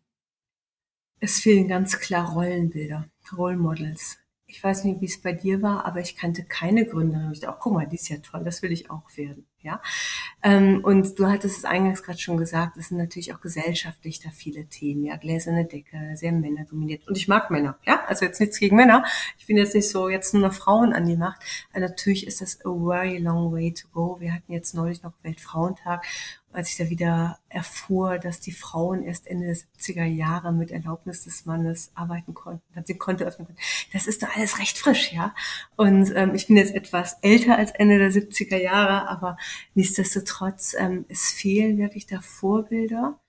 Es 1.20 1.40
fehlen 1.40 1.66
ganz 1.66 1.98
klar 1.98 2.32
Rollenbilder, 2.32 3.08
Role 3.36 3.56
Models. 3.56 4.18
Ich 4.46 4.62
weiß 4.62 4.84
nicht, 4.84 5.00
wie 5.00 5.06
es 5.06 5.20
bei 5.20 5.32
dir 5.32 5.62
war, 5.62 5.84
aber 5.84 6.00
ich 6.00 6.16
kannte 6.16 6.44
keine 6.44 6.86
Gründerin. 6.86 7.32
Ich 7.32 7.40
dachte, 7.40 7.54
auch 7.56 7.60
guck 7.60 7.72
mal, 7.72 7.86
die 7.86 7.96
ist 7.96 8.08
ja 8.08 8.18
toll, 8.18 8.44
das 8.44 8.62
will 8.62 8.70
ich 8.72 8.90
auch 8.90 9.16
werden. 9.16 9.46
Ja, 9.60 9.80
ähm, 10.40 10.84
und 10.84 11.18
du 11.18 11.26
hattest 11.26 11.58
es 11.58 11.64
eingangs 11.64 12.04
gerade 12.04 12.18
schon 12.18 12.36
gesagt, 12.36 12.76
es 12.76 12.88
sind 12.88 12.98
natürlich 12.98 13.34
auch 13.34 13.40
gesellschaftlich 13.40 14.20
da 14.20 14.30
viele 14.30 14.66
Themen. 14.66 15.04
Ja, 15.04 15.16
gläserne 15.16 15.64
Decke, 15.64 15.96
sehr 16.14 16.30
männerdominiert. 16.32 17.08
Und 17.08 17.16
ich 17.16 17.26
mag 17.26 17.50
Männer. 17.50 17.76
Ja, 17.84 18.04
also 18.06 18.24
jetzt 18.24 18.38
nichts 18.38 18.60
gegen 18.60 18.76
Männer. 18.76 19.04
Ich 19.38 19.46
bin 19.46 19.56
jetzt 19.56 19.74
nicht 19.74 19.88
so 19.88 20.08
jetzt 20.08 20.34
nur 20.34 20.42
noch 20.44 20.54
Frauen 20.54 20.92
an 20.92 21.06
die 21.06 21.16
Macht. 21.16 21.40
Aber 21.72 21.80
natürlich 21.80 22.26
ist 22.26 22.40
das 22.40 22.64
a 22.64 22.70
very 22.70 23.18
long 23.18 23.52
way 23.52 23.72
to 23.72 23.88
go. 23.88 24.20
Wir 24.20 24.32
hatten 24.32 24.52
jetzt 24.52 24.74
neulich 24.74 25.02
noch 25.02 25.12
Weltfrauentag 25.22 26.04
als 26.52 26.70
ich 26.70 26.76
da 26.76 26.88
wieder 26.88 27.38
erfuhr, 27.48 28.18
dass 28.18 28.40
die 28.40 28.52
Frauen 28.52 29.02
erst 29.02 29.26
Ende 29.26 29.46
der 29.46 29.56
70er 29.56 30.04
Jahre 30.04 30.52
mit 30.52 30.70
Erlaubnis 30.70 31.24
des 31.24 31.46
Mannes 31.46 31.90
arbeiten 31.94 32.34
konnten, 32.34 32.62
dann 32.74 32.84
sie 32.84 32.96
Konto 32.96 33.24
öffnen 33.24 33.46
konnten. 33.46 33.62
Das 33.92 34.06
ist 34.06 34.22
doch 34.22 34.34
alles 34.34 34.58
recht 34.58 34.78
frisch, 34.78 35.12
ja. 35.12 35.34
Und 35.76 36.12
ähm, 36.14 36.34
ich 36.34 36.46
bin 36.46 36.56
jetzt 36.56 36.74
etwas 36.74 37.18
älter 37.22 37.56
als 37.56 37.70
Ende 37.72 37.98
der 37.98 38.10
70er 38.10 38.56
Jahre, 38.56 39.08
aber 39.08 39.36
nichtsdestotrotz, 39.74 40.74
ähm, 40.78 41.04
es 41.08 41.30
fehlen 41.30 41.78
wirklich 41.78 42.06
da 42.06 42.20
Vorbilder. 42.20 43.20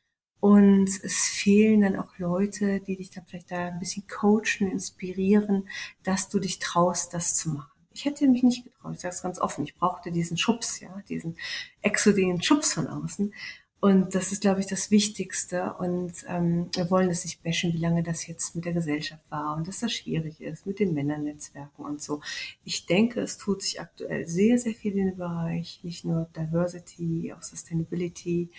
Und 0.42 0.88
es 1.04 1.28
fehlen 1.28 1.82
dann 1.82 1.98
auch 1.98 2.18
Leute, 2.18 2.80
die 2.80 2.96
dich 2.96 3.10
dann 3.12 3.26
vielleicht 3.26 3.52
da 3.52 3.68
ein 3.68 3.80
bisschen 3.80 4.08
coachen, 4.08 4.72
inspirieren, 4.72 5.68
dass 6.04 6.30
du 6.30 6.40
dich 6.40 6.60
traust, 6.60 7.14
das 7.14 7.36
zu 7.36 7.50
machen. 7.50 7.69
Ich 7.94 8.06
hätte 8.06 8.28
mich 8.28 8.44
nicht 8.44 8.64
getraut, 8.64 8.94
ich 8.94 9.02
sage 9.02 9.16
es 9.16 9.22
ganz 9.22 9.40
offen. 9.40 9.64
Ich 9.64 9.76
brauchte 9.76 10.12
diesen 10.12 10.38
Schubs, 10.38 10.80
ja, 10.80 11.04
diesen 11.10 11.38
exogenen 11.82 12.42
Schubs 12.42 12.74
von 12.74 12.88
außen. 12.88 13.34
Und 13.82 14.14
das 14.14 14.34
ist, 14.34 14.42
glaube 14.42 14.60
ich, 14.60 14.68
das 14.68 14.92
Wichtigste. 14.92 15.74
Und 15.80 16.12
ähm, 16.28 16.70
wir 16.76 16.92
wollen 16.92 17.10
es 17.10 17.24
nicht 17.24 17.42
bashen, 17.44 17.74
wie 17.74 17.78
lange 17.78 18.04
das 18.04 18.28
jetzt 18.28 18.56
mit 18.56 18.66
der 18.66 18.74
Gesellschaft 18.74 19.24
war 19.32 19.56
und 19.56 19.68
dass 19.68 19.80
das 19.80 19.94
schwierig 19.94 20.42
ist 20.42 20.66
mit 20.66 20.80
den 20.80 20.94
Männernetzwerken 20.94 21.86
und 21.86 22.02
so. 22.02 22.22
Ich 22.66 22.86
denke, 22.86 23.22
es 23.22 23.38
tut 23.38 23.62
sich 23.62 23.80
aktuell 23.80 24.28
sehr, 24.28 24.58
sehr 24.58 24.74
viel 24.74 24.98
in 24.98 25.08
dem 25.08 25.18
Bereich, 25.18 25.80
nicht 25.84 26.04
nur 26.04 26.30
Diversity, 26.36 27.34
auch 27.34 27.42
Sustainability, 27.42 28.50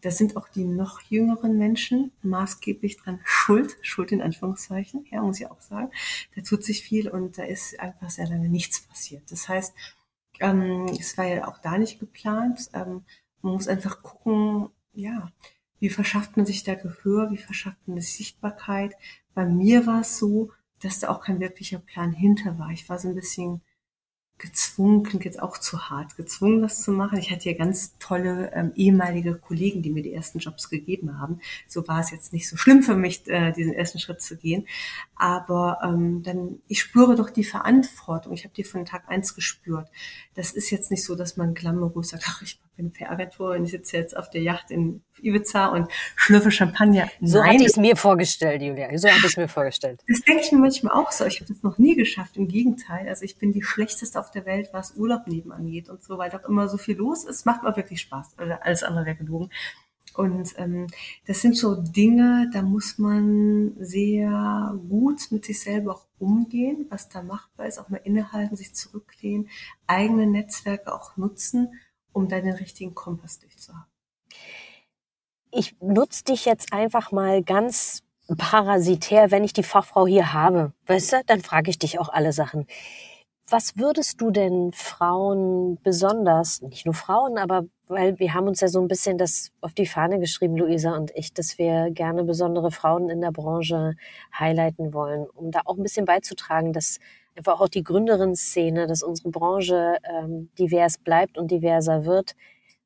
da 0.00 0.10
sind 0.10 0.36
auch 0.36 0.48
die 0.48 0.64
noch 0.64 1.00
jüngeren 1.02 1.58
Menschen 1.58 2.12
maßgeblich 2.22 2.98
dran 2.98 3.20
schuld, 3.24 3.76
schuld 3.82 4.12
in 4.12 4.22
Anführungszeichen, 4.22 5.06
ja, 5.10 5.22
muss 5.22 5.40
ich 5.40 5.50
auch 5.50 5.60
sagen. 5.60 5.90
Da 6.34 6.42
tut 6.42 6.64
sich 6.64 6.82
viel 6.82 7.08
und 7.08 7.38
da 7.38 7.44
ist 7.44 7.78
einfach 7.80 8.10
sehr 8.10 8.28
lange 8.28 8.48
nichts 8.48 8.80
passiert. 8.80 9.30
Das 9.30 9.48
heißt, 9.48 9.74
ähm, 10.40 10.86
es 10.98 11.18
war 11.18 11.26
ja 11.26 11.48
auch 11.48 11.58
da 11.58 11.78
nicht 11.78 11.98
geplant. 11.98 12.70
Ähm, 12.72 13.02
man 13.42 13.54
muss 13.54 13.68
einfach 13.68 14.02
gucken, 14.02 14.70
ja, 14.92 15.30
wie 15.80 15.90
verschafft 15.90 16.36
man 16.36 16.46
sich 16.46 16.64
da 16.64 16.74
Gehör, 16.74 17.30
wie 17.30 17.36
verschafft 17.36 17.86
man 17.86 18.00
sich 18.00 18.14
Sichtbarkeit. 18.14 18.94
Bei 19.34 19.46
mir 19.46 19.86
war 19.86 20.02
es 20.02 20.18
so, 20.18 20.50
dass 20.80 21.00
da 21.00 21.08
auch 21.08 21.20
kein 21.20 21.40
wirklicher 21.40 21.78
Plan 21.78 22.12
hinter 22.12 22.58
war. 22.58 22.70
Ich 22.70 22.88
war 22.88 22.98
so 22.98 23.08
ein 23.08 23.14
bisschen 23.14 23.62
gezwungen, 24.38 25.02
klingt 25.02 25.24
jetzt 25.24 25.42
auch 25.42 25.58
zu 25.58 25.90
hart, 25.90 26.16
gezwungen 26.16 26.62
das 26.62 26.82
zu 26.82 26.92
machen. 26.92 27.18
Ich 27.18 27.30
hatte 27.30 27.50
ja 27.50 27.56
ganz 27.56 27.98
tolle 27.98 28.52
ähm, 28.54 28.72
ehemalige 28.76 29.34
Kollegen, 29.34 29.82
die 29.82 29.90
mir 29.90 30.02
die 30.02 30.12
ersten 30.12 30.38
Jobs 30.38 30.70
gegeben 30.70 31.18
haben. 31.18 31.40
So 31.66 31.86
war 31.88 32.00
es 32.00 32.10
jetzt 32.10 32.32
nicht 32.32 32.48
so 32.48 32.56
schlimm 32.56 32.82
für 32.82 32.94
mich, 32.94 33.26
äh, 33.28 33.52
diesen 33.52 33.72
ersten 33.72 33.98
Schritt 33.98 34.22
zu 34.22 34.36
gehen. 34.36 34.66
Aber 35.16 35.78
ähm, 35.82 36.22
dann, 36.22 36.60
ich 36.68 36.80
spüre 36.80 37.16
doch 37.16 37.30
die 37.30 37.44
Verantwortung. 37.44 38.32
Ich 38.32 38.44
habe 38.44 38.54
die 38.54 38.64
von 38.64 38.84
Tag 38.84 39.08
eins 39.08 39.34
gespürt. 39.34 39.88
Das 40.34 40.52
ist 40.52 40.70
jetzt 40.70 40.90
nicht 40.90 41.04
so, 41.04 41.16
dass 41.16 41.36
man 41.36 41.54
glamourös 41.54 42.10
sagt, 42.10 42.24
ach, 42.28 42.42
ich 42.42 42.60
bin 42.78 42.92
PR-Agentur 42.92 43.50
und 43.56 43.64
ich 43.64 43.72
sitze 43.72 43.96
jetzt 43.96 44.16
auf 44.16 44.30
der 44.30 44.40
Yacht 44.40 44.70
in 44.70 45.02
Ibiza 45.20 45.66
und 45.66 45.88
schlürfe 46.16 46.50
Champagner. 46.50 47.10
So 47.20 47.38
Nein. 47.38 47.54
hatte 47.54 47.62
ich 47.64 47.70
es 47.70 47.76
mir 47.76 47.96
vorgestellt, 47.96 48.62
Julia. 48.62 48.96
So 48.96 49.08
hatte 49.08 49.18
ich 49.18 49.24
es 49.24 49.36
mir 49.36 49.48
vorgestellt. 49.48 50.02
Das 50.08 50.20
denke 50.22 50.42
ich 50.42 50.52
mir 50.52 50.58
manchmal 50.58 50.94
auch 50.94 51.10
so. 51.10 51.24
Ich 51.26 51.40
habe 51.40 51.52
das 51.52 51.62
noch 51.62 51.76
nie 51.76 51.96
geschafft. 51.96 52.36
Im 52.36 52.48
Gegenteil. 52.48 53.08
Also 53.08 53.24
ich 53.24 53.36
bin 53.36 53.52
die 53.52 53.62
schlechteste 53.62 54.18
auf 54.18 54.30
der 54.30 54.46
Welt, 54.46 54.70
was 54.72 54.94
Urlaub 54.94 55.22
neben 55.26 55.52
angeht 55.52 55.90
und 55.90 56.02
so, 56.02 56.16
weil 56.16 56.30
doch 56.30 56.44
immer 56.48 56.68
so 56.68 56.78
viel 56.78 56.96
los 56.96 57.24
ist. 57.24 57.44
Macht 57.44 57.64
mir 57.64 57.76
wirklich 57.76 58.00
Spaß. 58.00 58.36
Alles 58.38 58.84
andere 58.84 59.04
wäre 59.04 59.16
gelogen. 59.16 59.50
Und 60.14 60.54
ähm, 60.56 60.88
das 61.26 61.42
sind 61.42 61.56
so 61.56 61.76
Dinge, 61.76 62.50
da 62.52 62.62
muss 62.62 62.98
man 62.98 63.76
sehr 63.78 64.76
gut 64.88 65.30
mit 65.30 65.44
sich 65.44 65.60
selber 65.60 65.92
auch 65.92 66.06
umgehen, 66.18 66.86
was 66.90 67.08
da 67.08 67.22
machbar 67.22 67.66
ist, 67.66 67.78
auch 67.78 67.88
mal 67.88 68.00
innehalten, 68.02 68.56
sich 68.56 68.74
zurücklehnen, 68.74 69.48
eigene 69.86 70.26
Netzwerke 70.26 70.92
auch 70.92 71.16
nutzen, 71.16 71.68
um 72.18 72.28
da 72.28 72.40
den 72.40 72.54
richtigen 72.54 72.94
Kompass 72.94 73.38
durchzuhaben 73.38 73.86
ich 75.50 75.76
nutze 75.80 76.24
dich 76.24 76.44
jetzt 76.44 76.72
einfach 76.72 77.12
mal 77.12 77.42
ganz 77.42 78.02
parasitär, 78.36 79.30
wenn 79.30 79.44
ich 79.44 79.52
die 79.52 79.62
Fachfrau 79.62 80.06
hier 80.06 80.32
habe. 80.32 80.72
Weißt 80.86 81.12
du, 81.12 81.16
dann 81.26 81.40
frage 81.40 81.70
ich 81.70 81.78
dich 81.78 81.98
auch 81.98 82.08
alle 82.08 82.32
Sachen. 82.32 82.66
Was 83.50 83.78
würdest 83.78 84.20
du 84.20 84.30
denn 84.30 84.72
Frauen 84.74 85.78
besonders, 85.82 86.60
nicht 86.60 86.84
nur 86.84 86.94
Frauen, 86.94 87.38
aber 87.38 87.64
weil 87.86 88.18
wir 88.18 88.34
haben 88.34 88.46
uns 88.46 88.60
ja 88.60 88.68
so 88.68 88.78
ein 88.78 88.88
bisschen 88.88 89.16
das 89.16 89.50
auf 89.62 89.72
die 89.72 89.86
Fahne 89.86 90.20
geschrieben, 90.20 90.58
Luisa 90.58 90.94
und 90.94 91.10
ich, 91.14 91.32
dass 91.32 91.56
wir 91.56 91.90
gerne 91.90 92.24
besondere 92.24 92.70
Frauen 92.70 93.08
in 93.08 93.22
der 93.22 93.32
Branche 93.32 93.94
highlighten 94.38 94.92
wollen, 94.92 95.26
um 95.32 95.50
da 95.50 95.62
auch 95.64 95.78
ein 95.78 95.82
bisschen 95.82 96.04
beizutragen, 96.04 96.74
dass 96.74 96.98
einfach 97.38 97.60
auch 97.60 97.68
die 97.68 97.84
Gründerin-Szene, 97.84 98.86
dass 98.86 99.02
unsere 99.02 99.30
Branche 99.30 99.96
ähm, 100.04 100.50
divers 100.58 100.98
bleibt 100.98 101.38
und 101.38 101.50
diverser 101.50 102.04
wird. 102.04 102.34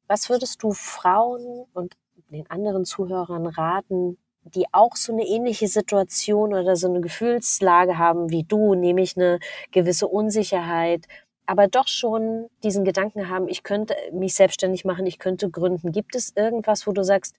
Was 0.06 0.28
würdest 0.28 0.62
du 0.62 0.72
Frauen 0.72 1.64
und 1.72 1.96
den 2.30 2.48
anderen 2.50 2.84
Zuhörern 2.84 3.46
raten, 3.46 4.18
die 4.44 4.66
auch 4.72 4.96
so 4.96 5.12
eine 5.12 5.24
ähnliche 5.24 5.68
Situation 5.68 6.52
oder 6.54 6.76
so 6.76 6.88
eine 6.88 7.00
Gefühlslage 7.00 7.98
haben 7.98 8.30
wie 8.30 8.44
du, 8.44 8.74
nämlich 8.74 9.16
eine 9.16 9.38
gewisse 9.70 10.08
Unsicherheit, 10.08 11.06
aber 11.46 11.68
doch 11.68 11.88
schon 11.88 12.48
diesen 12.62 12.84
Gedanken 12.84 13.28
haben, 13.28 13.48
ich 13.48 13.62
könnte 13.62 13.94
mich 14.12 14.34
selbstständig 14.34 14.84
machen, 14.84 15.06
ich 15.06 15.18
könnte 15.18 15.50
gründen. 15.50 15.92
Gibt 15.92 16.14
es 16.14 16.32
irgendwas, 16.36 16.86
wo 16.86 16.92
du 16.92 17.04
sagst, 17.04 17.36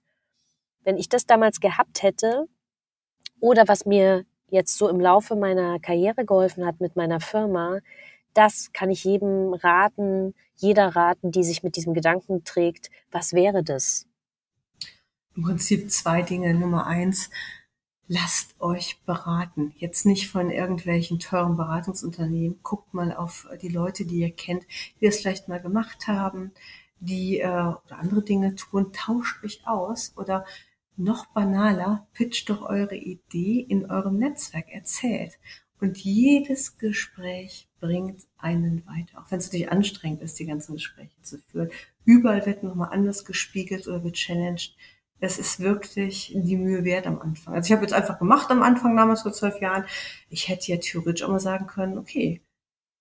wenn 0.82 0.96
ich 0.96 1.08
das 1.08 1.26
damals 1.26 1.60
gehabt 1.60 2.02
hätte 2.02 2.46
oder 3.40 3.66
was 3.66 3.86
mir 3.86 4.24
jetzt 4.54 4.78
so 4.78 4.88
im 4.88 5.00
Laufe 5.00 5.36
meiner 5.36 5.78
Karriere 5.80 6.24
geholfen 6.24 6.64
hat 6.64 6.80
mit 6.80 6.96
meiner 6.96 7.20
Firma, 7.20 7.80
das 8.32 8.70
kann 8.72 8.90
ich 8.90 9.04
jedem 9.04 9.54
raten, 9.54 10.34
jeder 10.56 10.96
raten, 10.96 11.30
die 11.30 11.44
sich 11.44 11.62
mit 11.62 11.76
diesem 11.76 11.94
Gedanken 11.94 12.44
trägt. 12.44 12.90
Was 13.10 13.32
wäre 13.32 13.62
das? 13.62 14.06
im 15.36 15.42
Prinzip 15.42 15.90
zwei 15.90 16.22
Dinge. 16.22 16.54
Nummer 16.54 16.86
eins, 16.86 17.30
lasst 18.06 18.54
euch 18.60 19.00
beraten. 19.04 19.72
Jetzt 19.76 20.06
nicht 20.06 20.28
von 20.28 20.50
irgendwelchen 20.50 21.18
teuren 21.18 21.56
Beratungsunternehmen. 21.56 22.60
Guckt 22.62 22.94
mal 22.94 23.14
auf 23.14 23.48
die 23.62 23.68
Leute, 23.68 24.04
die 24.04 24.20
ihr 24.20 24.30
kennt, 24.32 24.64
die 25.00 25.06
es 25.06 25.20
vielleicht 25.20 25.48
mal 25.48 25.60
gemacht 25.60 26.06
haben, 26.06 26.52
die 27.00 27.40
äh, 27.40 27.48
oder 27.48 27.98
andere 27.98 28.22
Dinge 28.22 28.54
tun. 28.54 28.92
Tauscht 28.92 29.42
euch 29.44 29.66
aus 29.66 30.12
oder 30.16 30.44
noch 30.96 31.26
banaler, 31.26 32.06
pitcht 32.12 32.50
doch 32.50 32.62
eure 32.62 32.96
Idee 32.96 33.60
in 33.60 33.90
eurem 33.90 34.18
Netzwerk, 34.18 34.70
erzählt. 34.70 35.38
Und 35.80 35.98
jedes 35.98 36.78
Gespräch 36.78 37.68
bringt 37.80 38.22
einen 38.38 38.86
weiter, 38.86 39.18
auch 39.18 39.30
wenn 39.30 39.38
es 39.38 39.46
natürlich 39.46 39.70
anstrengend 39.70 40.22
ist, 40.22 40.38
die 40.38 40.46
ganzen 40.46 40.74
Gespräche 40.74 41.20
zu 41.22 41.38
führen. 41.38 41.70
Überall 42.04 42.46
wird 42.46 42.62
nochmal 42.62 42.90
anders 42.92 43.24
gespiegelt 43.24 43.86
oder 43.88 44.00
gechallenged 44.00 44.74
es 45.20 45.38
ist 45.38 45.60
wirklich 45.60 46.32
die 46.34 46.56
Mühe 46.56 46.84
wert 46.84 47.06
am 47.06 47.18
Anfang. 47.20 47.54
Also 47.54 47.68
ich 47.68 47.72
habe 47.72 47.82
jetzt 47.82 47.94
einfach 47.94 48.18
gemacht 48.18 48.50
am 48.50 48.62
Anfang 48.62 48.96
damals 48.96 49.22
vor 49.22 49.32
zwölf 49.32 49.60
Jahren. 49.60 49.84
Ich 50.28 50.48
hätte 50.48 50.70
ja 50.70 50.76
theoretisch 50.78 51.22
auch 51.22 51.30
mal 51.30 51.40
sagen 51.40 51.66
können, 51.66 51.98
okay, 51.98 52.42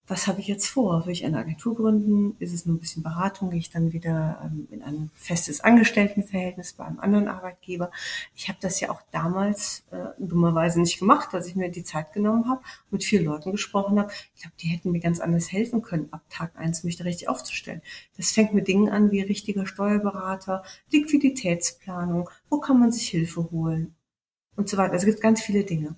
was 0.06 0.28
habe 0.28 0.42
ich 0.42 0.48
jetzt 0.48 0.68
vor? 0.68 1.06
Will 1.06 1.14
ich 1.14 1.24
eine 1.24 1.38
Agentur 1.38 1.76
gründen? 1.76 2.36
Ist 2.40 2.54
es 2.54 2.66
nur 2.66 2.76
ein 2.76 2.80
bisschen 2.80 3.04
Beratung? 3.04 3.52
Gehe 3.52 3.60
ich 3.60 3.70
dann 3.70 3.94
wieder 3.94 4.42
ähm, 4.44 4.68
in 4.70 4.84
ein 4.84 5.12
festes 5.16 5.62
Angestelltenverhältnis 5.62 6.74
bei 6.74 6.86
einem 6.86 7.00
anderen 7.00 7.30
Arbeitgeber? 7.30 7.90
Ich 8.36 8.50
habe 8.50 8.58
das 8.62 8.82
ja 8.82 8.90
auch 8.90 9.02
damals 9.12 9.84
äh, 9.92 10.08
dummerweise 10.20 10.82
nicht 10.82 11.00
gemacht, 11.00 11.30
dass 11.32 11.48
ich 11.48 11.56
mir 11.56 11.70
die 11.72 11.86
Zeit 11.86 12.12
genommen 12.12 12.50
habe, 12.50 12.62
mit 12.92 13.06
vier 13.06 13.22
Leuten 13.22 13.54
gesprochen 13.54 13.98
habe. 13.98 14.12
Ich 14.36 14.42
glaube, 14.42 14.56
die 14.60 14.68
hätten 14.68 14.92
mir 14.92 15.00
ganz 15.00 15.22
anders 15.22 15.52
helfen 15.52 15.82
können, 15.82 16.10
ab 16.12 16.24
Tag 16.30 16.52
eins 16.58 16.84
mich 16.84 16.98
da 16.98 17.06
richtig 17.06 17.30
aufzustellen. 17.30 17.82
Das 18.18 18.32
fängt 18.32 18.54
mit 18.54 18.68
Dingen 18.68 18.90
an 18.90 19.12
wie 19.12 19.22
richtiger 19.22 19.66
Steuerberater, 19.66 20.64
Liquiditätsplanung, 20.92 22.30
wo 22.50 22.60
kann 22.60 22.80
man 22.80 22.92
sich 22.92 23.08
Hilfe 23.08 23.50
holen 23.52 23.96
und 24.58 24.68
so 24.68 24.76
weiter. 24.76 24.94
Also 24.94 25.08
es 25.08 25.14
gibt 25.14 25.24
ganz 25.24 25.42
viele 25.42 25.64
Dinge. 25.64 25.96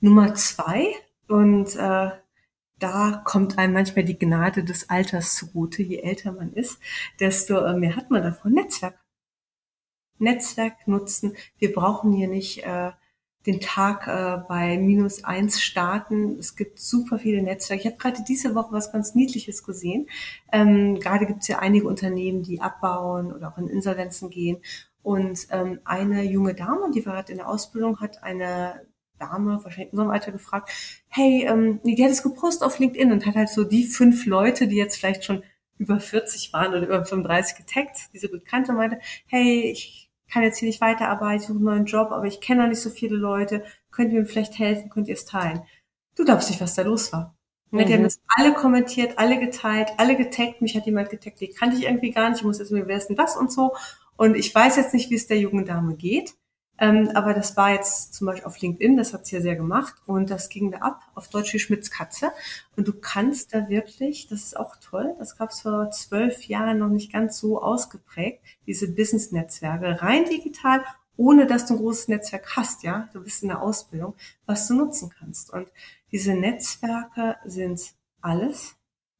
Nummer 0.00 0.34
zwei, 0.34 0.92
und 1.28 1.76
äh, 1.76 2.10
da 2.84 3.22
kommt 3.24 3.56
einem 3.56 3.72
manchmal 3.72 4.04
die 4.04 4.18
Gnade 4.18 4.62
des 4.62 4.90
Alters 4.90 5.36
zugute. 5.36 5.82
Je 5.82 6.00
älter 6.00 6.32
man 6.32 6.52
ist, 6.52 6.78
desto 7.18 7.56
äh, 7.64 7.74
mehr 7.74 7.96
hat 7.96 8.10
man 8.10 8.22
davon. 8.22 8.52
Netzwerk. 8.52 8.98
Netzwerk 10.18 10.86
nutzen. 10.86 11.34
Wir 11.56 11.72
brauchen 11.72 12.12
hier 12.12 12.28
nicht 12.28 12.62
äh, 12.62 12.92
den 13.46 13.60
Tag 13.60 14.06
äh, 14.06 14.44
bei 14.46 14.76
minus 14.76 15.24
eins 15.24 15.62
starten. 15.62 16.38
Es 16.38 16.56
gibt 16.56 16.78
super 16.78 17.18
viele 17.18 17.42
Netzwerke. 17.42 17.80
Ich 17.80 17.86
habe 17.86 17.96
gerade 17.96 18.22
diese 18.28 18.54
Woche 18.54 18.72
was 18.72 18.92
ganz 18.92 19.14
Niedliches 19.14 19.64
gesehen. 19.64 20.06
Ähm, 20.52 21.00
gerade 21.00 21.24
gibt 21.24 21.40
es 21.40 21.48
ja 21.48 21.60
einige 21.60 21.88
Unternehmen, 21.88 22.42
die 22.42 22.60
abbauen 22.60 23.32
oder 23.32 23.48
auch 23.48 23.56
in 23.56 23.68
Insolvenzen 23.68 24.28
gehen. 24.28 24.58
Und 25.02 25.46
ähm, 25.50 25.80
eine 25.86 26.22
junge 26.22 26.54
Dame, 26.54 26.90
die 26.94 27.06
war 27.06 27.14
gerade 27.14 27.32
in 27.32 27.38
der 27.38 27.48
Ausbildung, 27.48 28.00
hat 28.00 28.22
eine 28.22 28.86
Dame, 29.30 29.60
wahrscheinlich 29.62 29.92
in 29.92 29.98
unserem 29.98 30.10
Alter, 30.10 30.32
gefragt, 30.32 30.70
hey, 31.08 31.46
ähm, 31.48 31.80
die 31.84 32.02
hat 32.02 32.10
es 32.10 32.22
gepostet 32.22 32.66
auf 32.66 32.78
LinkedIn 32.78 33.12
und 33.12 33.26
hat 33.26 33.34
halt 33.34 33.48
so 33.48 33.64
die 33.64 33.84
fünf 33.84 34.26
Leute, 34.26 34.66
die 34.66 34.76
jetzt 34.76 34.96
vielleicht 34.96 35.24
schon 35.24 35.42
über 35.78 36.00
40 36.00 36.52
waren 36.52 36.74
oder 36.74 36.82
über 36.82 37.04
35 37.04 37.56
getaggt, 37.56 38.10
diese 38.12 38.28
gut 38.28 38.44
kannte, 38.44 38.72
meinte, 38.72 38.98
hey, 39.26 39.62
ich 39.70 40.10
kann 40.30 40.42
jetzt 40.42 40.58
hier 40.58 40.68
nicht 40.68 40.80
weiterarbeiten, 40.80 41.40
ich 41.40 41.46
suche 41.46 41.56
einen 41.56 41.64
neuen 41.64 41.84
Job, 41.84 42.10
aber 42.10 42.24
ich 42.24 42.40
kenne 42.40 42.62
noch 42.62 42.68
nicht 42.68 42.80
so 42.80 42.90
viele 42.90 43.16
Leute, 43.16 43.64
könnt 43.90 44.12
ihr 44.12 44.20
mir 44.20 44.26
vielleicht 44.26 44.58
helfen, 44.58 44.90
könnt 44.90 45.08
ihr 45.08 45.14
es 45.14 45.24
teilen? 45.24 45.62
Du 46.16 46.24
glaubst 46.24 46.48
nicht, 46.48 46.60
was 46.60 46.74
da 46.74 46.82
los 46.82 47.12
war. 47.12 47.36
Mhm. 47.70 47.86
Die 47.86 47.94
haben 47.94 48.02
das 48.04 48.20
alle 48.36 48.54
kommentiert, 48.54 49.18
alle 49.18 49.38
geteilt, 49.38 49.90
alle 49.96 50.16
getaggt. 50.16 50.62
Mich 50.62 50.76
hat 50.76 50.86
jemand 50.86 51.10
getaggt, 51.10 51.40
die 51.40 51.48
kannte 51.48 51.76
ich 51.76 51.84
irgendwie 51.84 52.10
gar 52.10 52.30
nicht. 52.30 52.38
Ich 52.38 52.44
muss 52.44 52.58
jetzt 52.58 52.70
mir 52.70 52.86
wissen, 52.86 53.18
was 53.18 53.36
und 53.36 53.52
so. 53.52 53.74
Und 54.16 54.36
ich 54.36 54.54
weiß 54.54 54.76
jetzt 54.76 54.94
nicht, 54.94 55.10
wie 55.10 55.16
es 55.16 55.26
der 55.26 55.38
jungen 55.38 55.64
Dame 55.64 55.96
geht. 55.96 56.34
Ähm, 56.78 57.10
aber 57.14 57.34
das 57.34 57.56
war 57.56 57.72
jetzt 57.72 58.14
zum 58.14 58.26
Beispiel 58.26 58.46
auf 58.46 58.60
LinkedIn, 58.60 58.96
das 58.96 59.12
hat 59.14 59.26
sie 59.26 59.36
ja 59.36 59.42
sehr 59.42 59.54
gemacht 59.54 59.94
und 60.06 60.28
das 60.28 60.48
ging 60.48 60.72
da 60.72 60.78
ab 60.78 61.02
auf 61.14 61.28
Deutsch 61.28 61.54
wie 61.54 61.60
Schmitz 61.60 61.90
Katze. 61.90 62.32
Und 62.76 62.88
du 62.88 62.92
kannst 62.92 63.54
da 63.54 63.68
wirklich, 63.68 64.26
das 64.26 64.42
ist 64.42 64.56
auch 64.56 64.76
toll, 64.76 65.14
das 65.18 65.36
gab 65.36 65.50
es 65.50 65.60
vor 65.60 65.90
zwölf 65.92 66.42
Jahren 66.44 66.78
noch 66.78 66.88
nicht 66.88 67.12
ganz 67.12 67.38
so 67.38 67.62
ausgeprägt, 67.62 68.42
diese 68.66 68.88
Business-Netzwerke, 68.88 70.02
rein 70.02 70.24
digital, 70.24 70.82
ohne 71.16 71.46
dass 71.46 71.66
du 71.66 71.74
ein 71.74 71.80
großes 71.80 72.08
Netzwerk 72.08 72.56
hast, 72.56 72.82
ja, 72.82 73.08
du 73.12 73.22
bist 73.22 73.42
in 73.42 73.50
der 73.50 73.62
Ausbildung, 73.62 74.14
was 74.46 74.66
du 74.66 74.74
nutzen 74.74 75.10
kannst. 75.16 75.52
Und 75.52 75.68
diese 76.10 76.34
Netzwerke 76.34 77.36
sind 77.44 77.94
alles, 78.20 78.74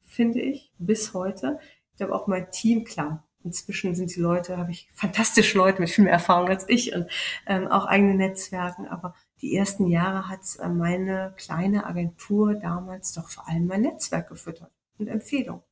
finde 0.05 0.41
ich, 0.41 0.73
bis 0.79 1.15
heute. 1.15 1.61
Ich 1.93 1.99
glaube 1.99 2.15
auch 2.17 2.27
mein 2.27 2.51
Team, 2.51 2.83
klar, 2.83 3.23
Inzwischen 3.45 3.95
sind 3.95 4.15
die 4.15 4.21
Leute, 4.21 4.57
habe 4.57 4.71
ich 4.71 4.89
fantastische 4.95 5.59
Leute 5.59 5.81
mit 5.81 5.91
viel 5.91 6.05
mehr 6.05 6.15
Erfahrung 6.15 6.49
als 6.49 6.65
ich 6.69 6.95
und 6.95 7.11
ähm, 7.47 7.69
auch 7.69 7.85
eigene 7.85 8.15
Netzwerken. 8.15 8.89
Aber 8.89 9.15
die 9.43 9.55
ersten 9.55 9.87
Jahre 9.87 10.29
hat 10.29 10.41
äh, 10.61 10.69
meine 10.69 11.35
kleine 11.37 11.87
Agentur 11.87 12.55
damals 12.55 13.13
doch 13.13 13.29
vor 13.29 13.47
allem 13.49 13.67
mein 13.67 13.83
Netzwerk 13.83 14.29
gefüttert 14.29 14.71
und 14.99 15.09
Empfehlung. 15.09 15.63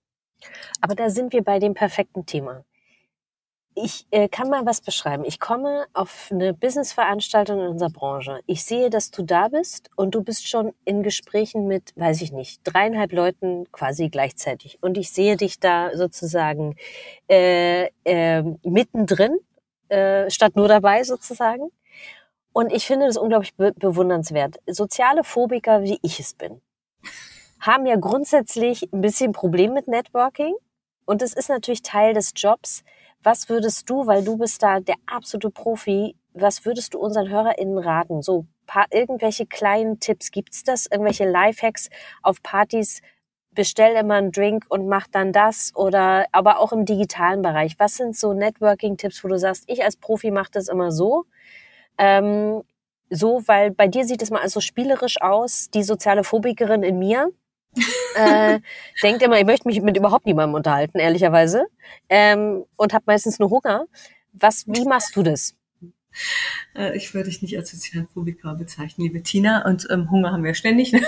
Aber 0.81 0.95
da 0.95 1.09
sind 1.09 1.33
wir 1.33 1.43
bei 1.43 1.59
dem 1.59 1.75
perfekten 1.75 2.27
Thema 2.27 2.65
ich 3.75 4.07
äh, 4.11 4.29
kann 4.29 4.49
mal 4.49 4.67
was 4.67 4.81
beschreiben. 4.81 5.25
Ich 5.25 5.41
komme 5.41 5.87
auf 5.93 6.29
eine 6.31 6.55
Businessveranstaltung 6.55 7.61
in 7.61 7.67
unserer 7.69 7.91
Branche. 7.91 8.41
Ich 8.47 8.65
sehe, 8.65 8.91
dass 8.91 9.11
du 9.11 9.23
da 9.23 9.49
bist 9.49 9.91
und 9.97 10.15
du 10.15 10.23
bist 10.23 10.49
schon 10.49 10.73
in 10.85 11.03
Gesprächen 11.03 11.67
mit, 11.67 11.93
weiß 11.97 12.23
ich 12.23 12.33
nicht, 12.33 12.61
dreieinhalb 12.65 13.13
Leuten 13.13 13.71
quasi 13.73 14.09
gleichzeitig. 14.09 14.79
Und 14.83 14.99
ich 14.99 15.11
sehe 15.11 15.37
dich 15.37 15.61
da 15.61 15.97
sozusagen 15.97 16.77
äh, 17.29 17.89
äh, 18.05 18.43
mittendrin, 18.63 19.39
äh, 19.89 20.31
statt 20.31 20.57
nur 20.57 20.69
dabei 20.69 21.05
sozusagen. 21.05 21.71
Und 22.53 22.73
ich 22.73 22.87
finde 22.87 23.07
das 23.07 23.17
unglaublich 23.17 23.55
be 23.55 23.73
bewundernswert. 23.73 24.57
Soziale 24.67 25.25
Phobiker, 25.25 25.83
wie 25.83 25.99
ich 26.03 26.21
es 26.21 26.35
bin, 26.35 26.61
haben 27.61 27.87
ja 27.87 27.97
grundsätzlich 27.97 28.93
ein 28.93 29.01
bisschen 29.01 29.33
Problem 29.33 29.73
mit 29.73 29.89
Networking. 29.89 30.55
Und 31.05 31.23
es 31.23 31.33
ist 31.33 31.49
natürlich 31.49 31.83
Teil 31.83 32.15
des 32.15 32.33
Jobs, 32.37 32.85
was 33.23 33.49
würdest 33.49 33.89
du, 33.89 34.07
weil 34.07 34.25
du 34.25 34.37
bist 34.37 34.63
da 34.63 34.81
der 34.81 34.97
absolute 35.07 35.51
Profi, 35.51 36.17
was 36.35 36.65
würdest 36.65 36.95
du 36.95 36.99
unseren 36.99 37.29
HörerInnen 37.29 37.79
raten? 37.79 38.23
So 38.23 38.47
paar, 38.67 38.87
irgendwelche 38.91 39.47
kleinen 39.47 40.01
Tipps, 40.01 40.31
gibt's 40.31 40.65
das? 40.65 40.87
Irgendwelche 40.87 41.29
Lifehacks 41.29 41.91
auf 42.23 42.43
Partys? 42.43 43.03
Bestell 43.55 43.97
immer 43.97 44.15
einen 44.15 44.33
Drink 44.33 44.65
und 44.71 44.89
mach 44.89 45.07
dann 45.09 45.31
das 45.31 45.73
oder 45.77 46.25
aber 46.33 46.59
auch 46.59 46.73
im 46.73 46.87
digitalen 46.87 47.43
Bereich. 47.43 47.75
Was 47.79 47.97
sind 47.97 48.17
so 48.17 48.33
Networking-Tipps, 48.33 49.23
wo 49.23 49.29
du 49.29 49.39
sagst, 49.39 49.65
ich 49.67 49.85
als 49.85 49.97
Profi 49.97 50.31
mache 50.31 50.53
das 50.53 50.69
immer 50.69 50.91
so? 50.91 51.27
Ähm, 51.99 52.63
so, 53.11 53.43
weil 53.47 53.71
bei 53.71 53.89
dir 53.89 54.07
sieht 54.07 54.23
es 54.23 54.31
mal 54.31 54.41
also 54.41 54.61
spielerisch 54.61 55.21
aus, 55.21 55.69
die 55.69 55.83
soziale 55.83 56.25
Phobikerin 56.25 56.83
in 56.83 56.99
mir 56.99 57.31
äh, 58.17 58.61
denkt 59.03 59.23
immer, 59.23 59.39
ich 59.39 59.47
möchte 59.47 59.69
mich 59.69 59.81
mit 59.81 59.97
überhaupt 59.97 60.27
niemandem 60.27 60.55
unterhalten, 60.55 60.99
ehrlicherweise. 60.99 61.67
Ähm, 62.09 62.65
und 62.77 62.93
habe 62.93 63.05
meistens 63.07 63.39
nur 63.39 63.51
Hunger. 63.51 63.87
Was, 64.33 64.67
wie 64.67 64.85
machst 64.85 65.17
du 65.17 65.23
das? 65.23 65.55
Äh, 66.75 66.97
ich 66.97 67.15
würde 67.15 67.31
dich 67.31 67.43
nicht 67.43 67.57
als 67.57 67.71
Sozialphobiker 67.71 68.55
bezeichnen, 68.55 69.07
liebe 69.07 69.23
Tina. 69.23 69.67
Und 69.67 69.87
ähm, 69.91 70.11
Hunger 70.11 70.33
haben 70.33 70.45
wir 70.45 70.55
ständig. 70.55 70.95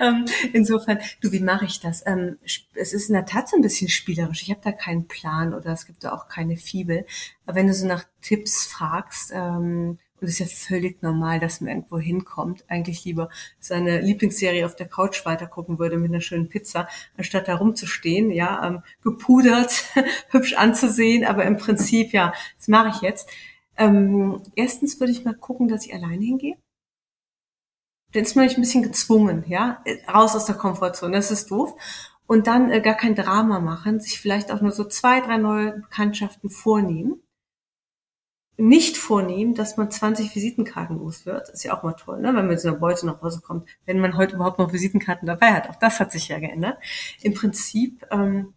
Ähm, 0.00 0.24
insofern, 0.52 0.98
du, 1.20 1.30
wie 1.32 1.40
mache 1.40 1.64
ich 1.64 1.78
das? 1.80 2.04
Ähm, 2.06 2.38
es 2.74 2.92
ist 2.92 3.08
in 3.08 3.14
der 3.14 3.26
Tat 3.26 3.48
so 3.48 3.56
ein 3.56 3.62
bisschen 3.62 3.88
spielerisch. 3.88 4.42
Ich 4.42 4.50
habe 4.50 4.60
da 4.62 4.72
keinen 4.72 5.06
Plan 5.06 5.54
oder 5.54 5.72
es 5.72 5.86
gibt 5.86 6.02
da 6.02 6.12
auch 6.12 6.28
keine 6.28 6.56
Fibel. 6.56 7.04
Aber 7.46 7.56
wenn 7.56 7.68
du 7.68 7.74
so 7.74 7.86
nach 7.86 8.04
Tipps 8.20 8.66
fragst, 8.66 9.32
ähm, 9.32 9.98
und 10.22 10.28
es 10.28 10.38
ist 10.38 10.38
ja 10.38 10.46
völlig 10.46 11.02
normal, 11.02 11.40
dass 11.40 11.60
man 11.60 11.70
irgendwo 11.70 11.98
hinkommt, 11.98 12.64
eigentlich 12.68 13.04
lieber 13.04 13.28
seine 13.58 14.00
Lieblingsserie 14.00 14.64
auf 14.64 14.76
der 14.76 14.86
Couch 14.86 15.26
weitergucken 15.26 15.80
würde 15.80 15.98
mit 15.98 16.12
einer 16.12 16.20
schönen 16.20 16.48
Pizza, 16.48 16.88
anstatt 17.16 17.48
da 17.48 17.56
rumzustehen, 17.56 18.30
ja, 18.30 18.64
ähm, 18.64 18.82
gepudert, 19.02 19.84
hübsch 20.30 20.54
anzusehen, 20.54 21.24
aber 21.24 21.44
im 21.44 21.56
Prinzip, 21.56 22.12
ja, 22.12 22.32
das 22.56 22.68
mache 22.68 22.90
ich 22.94 23.02
jetzt. 23.02 23.28
Ähm, 23.76 24.40
erstens 24.54 25.00
würde 25.00 25.12
ich 25.12 25.24
mal 25.24 25.34
gucken, 25.34 25.66
dass 25.66 25.86
ich 25.86 25.92
alleine 25.92 26.24
hingehe. 26.24 26.56
Dann 28.12 28.22
ist 28.22 28.36
man 28.36 28.44
nicht 28.44 28.56
ein 28.56 28.62
bisschen 28.62 28.84
gezwungen, 28.84 29.44
ja, 29.48 29.82
raus 30.06 30.36
aus 30.36 30.44
der 30.44 30.54
Komfortzone, 30.54 31.16
das 31.16 31.32
ist 31.32 31.50
doof. 31.50 31.74
Und 32.28 32.46
dann 32.46 32.70
äh, 32.70 32.80
gar 32.80 32.94
kein 32.94 33.16
Drama 33.16 33.58
machen, 33.58 33.98
sich 33.98 34.20
vielleicht 34.20 34.52
auch 34.52 34.60
nur 34.60 34.70
so 34.70 34.84
zwei, 34.84 35.20
drei 35.20 35.38
neue 35.38 35.72
Bekanntschaften 35.72 36.48
vornehmen 36.48 37.20
nicht 38.56 38.96
vornehmen, 38.96 39.54
dass 39.54 39.76
man 39.76 39.90
20 39.90 40.34
Visitenkarten 40.34 40.98
los 40.98 41.24
wird. 41.26 41.48
Ist 41.48 41.64
ja 41.64 41.76
auch 41.76 41.82
mal 41.82 41.94
toll, 41.94 42.20
ne? 42.20 42.28
wenn 42.28 42.34
man 42.34 42.48
mit 42.48 42.60
so 42.60 42.68
einer 42.68 42.76
Beute 42.76 43.06
nach 43.06 43.22
Hause 43.22 43.40
kommt, 43.40 43.66
wenn 43.86 43.98
man 43.98 44.16
heute 44.16 44.36
überhaupt 44.36 44.58
noch 44.58 44.72
Visitenkarten 44.72 45.26
dabei 45.26 45.52
hat. 45.52 45.70
Auch 45.70 45.76
das 45.76 46.00
hat 46.00 46.12
sich 46.12 46.28
ja 46.28 46.38
geändert. 46.38 46.78
Im 47.22 47.34
Prinzip 47.34 48.06
ähm, 48.10 48.54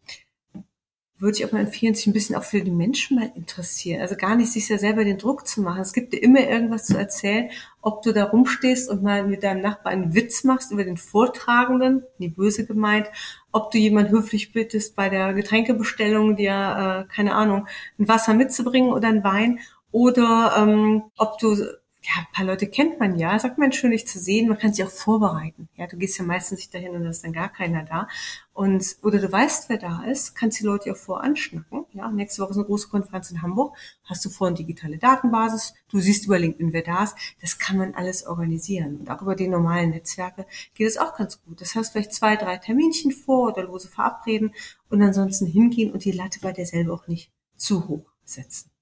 würde 1.17 1.37
ich 1.37 1.45
auch 1.45 1.53
mal 1.53 1.61
empfehlen, 1.61 1.95
sich 1.95 2.07
ein 2.07 2.13
bisschen 2.13 2.35
auch 2.35 2.43
für 2.43 2.61
die 2.61 2.71
Menschen 2.71 3.17
mal 3.17 3.31
interessieren. 3.35 4.01
Also 4.01 4.15
gar 4.15 4.35
nicht 4.35 4.51
sich 4.51 4.67
ja 4.67 4.77
selber 4.77 5.05
den 5.05 5.17
Druck 5.17 5.47
zu 5.47 5.61
machen. 5.61 5.81
Es 5.81 5.93
gibt 5.93 6.11
dir 6.11 6.21
immer 6.21 6.41
irgendwas 6.41 6.85
zu 6.85 6.97
erzählen, 6.97 7.49
ob 7.81 8.01
du 8.01 8.11
da 8.11 8.25
rumstehst 8.25 8.89
und 8.89 9.01
mal 9.01 9.25
mit 9.25 9.43
deinem 9.43 9.61
Nachbar 9.61 9.93
einen 9.93 10.13
Witz 10.13 10.43
machst 10.43 10.71
über 10.71 10.83
den 10.83 10.97
Vortragenden, 10.97 12.03
nie 12.17 12.29
böse 12.29 12.65
gemeint, 12.65 13.07
ob 13.53 13.71
du 13.71 13.77
jemand 13.77 14.09
höflich 14.09 14.51
bittest 14.51 14.97
bei 14.97 15.07
der 15.07 15.33
Getränkebestellung, 15.33 16.35
dir, 16.35 17.05
äh, 17.07 17.13
keine 17.13 17.33
Ahnung, 17.33 17.67
ein 17.97 18.09
Wasser 18.09 18.33
mitzubringen 18.33 18.91
oder 18.91 19.07
ein 19.07 19.23
Wein 19.23 19.59
oder 19.95 20.55
ähm, 20.57 21.03
ob 21.15 21.39
du, 21.39 21.53
ja, 21.53 22.11
ein 22.17 22.27
paar 22.33 22.43
Leute 22.43 22.67
kennt 22.67 22.99
man 22.99 23.17
ja, 23.17 23.39
sagt 23.39 23.57
man 23.57 23.71
schön, 23.71 23.91
dich 23.91 24.05
zu 24.05 24.19
sehen, 24.19 24.49
man 24.49 24.57
kann 24.57 24.73
sich 24.73 24.83
auch 24.83 24.91
vorbereiten. 24.91 25.69
Ja, 25.77 25.87
du 25.87 25.95
gehst 25.95 26.17
ja 26.17 26.25
meistens 26.25 26.57
nicht 26.57 26.73
dahin 26.73 26.95
und 26.95 27.05
da 27.05 27.09
ist 27.09 27.23
dann 27.23 27.31
gar 27.31 27.47
keiner 27.47 27.85
da. 27.85 28.09
Und, 28.51 28.97
oder 29.03 29.19
du 29.19 29.31
weißt, 29.31 29.69
wer 29.69 29.77
da 29.77 30.03
ist, 30.03 30.35
kannst 30.35 30.59
die 30.59 30.65
Leute 30.65 30.89
ja 30.89 30.95
voranschnacken. 30.95 31.85
Ja, 31.93 32.11
nächste 32.11 32.41
Woche 32.41 32.51
ist 32.51 32.57
eine 32.57 32.65
große 32.65 32.89
Konferenz 32.89 33.31
in 33.31 33.41
Hamburg, 33.41 33.77
hast 34.03 34.25
du 34.25 34.29
vor 34.29 34.47
eine 34.47 34.57
digitale 34.57 34.97
Datenbasis, 34.97 35.73
du 35.89 36.01
siehst 36.01 36.25
über 36.25 36.39
LinkedIn, 36.39 36.73
wer 36.73 36.83
da 36.83 37.05
ist. 37.05 37.15
Das 37.39 37.57
kann 37.57 37.77
man 37.77 37.95
alles 37.95 38.27
organisieren. 38.27 38.97
Und 38.97 39.09
auch 39.09 39.21
über 39.21 39.37
die 39.37 39.47
normalen 39.47 39.91
Netzwerke 39.91 40.45
geht 40.73 40.89
es 40.89 40.97
auch 40.97 41.15
ganz 41.15 41.41
gut. 41.41 41.61
Das 41.61 41.73
heißt, 41.73 41.93
vielleicht 41.93 42.13
zwei, 42.13 42.35
drei 42.35 42.57
Terminchen 42.57 43.13
vor 43.13 43.53
oder 43.53 43.63
lose 43.63 43.87
verabreden 43.87 44.53
und 44.89 45.01
ansonsten 45.01 45.45
hingehen 45.45 45.93
und 45.93 46.03
die 46.03 46.11
Latte 46.11 46.41
bei 46.41 46.51
dir 46.51 46.65
auch 46.91 47.07
nicht 47.07 47.31
zu 47.55 47.87
hoch 47.87 48.11
setzen 48.25 48.74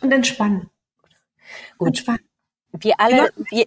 und 0.00 0.12
entspannen. 0.12 0.70
Gut. 1.78 1.88
Entspannen. 1.88 2.24
Wir 2.72 2.98
alle, 2.98 3.32
die 3.50 3.66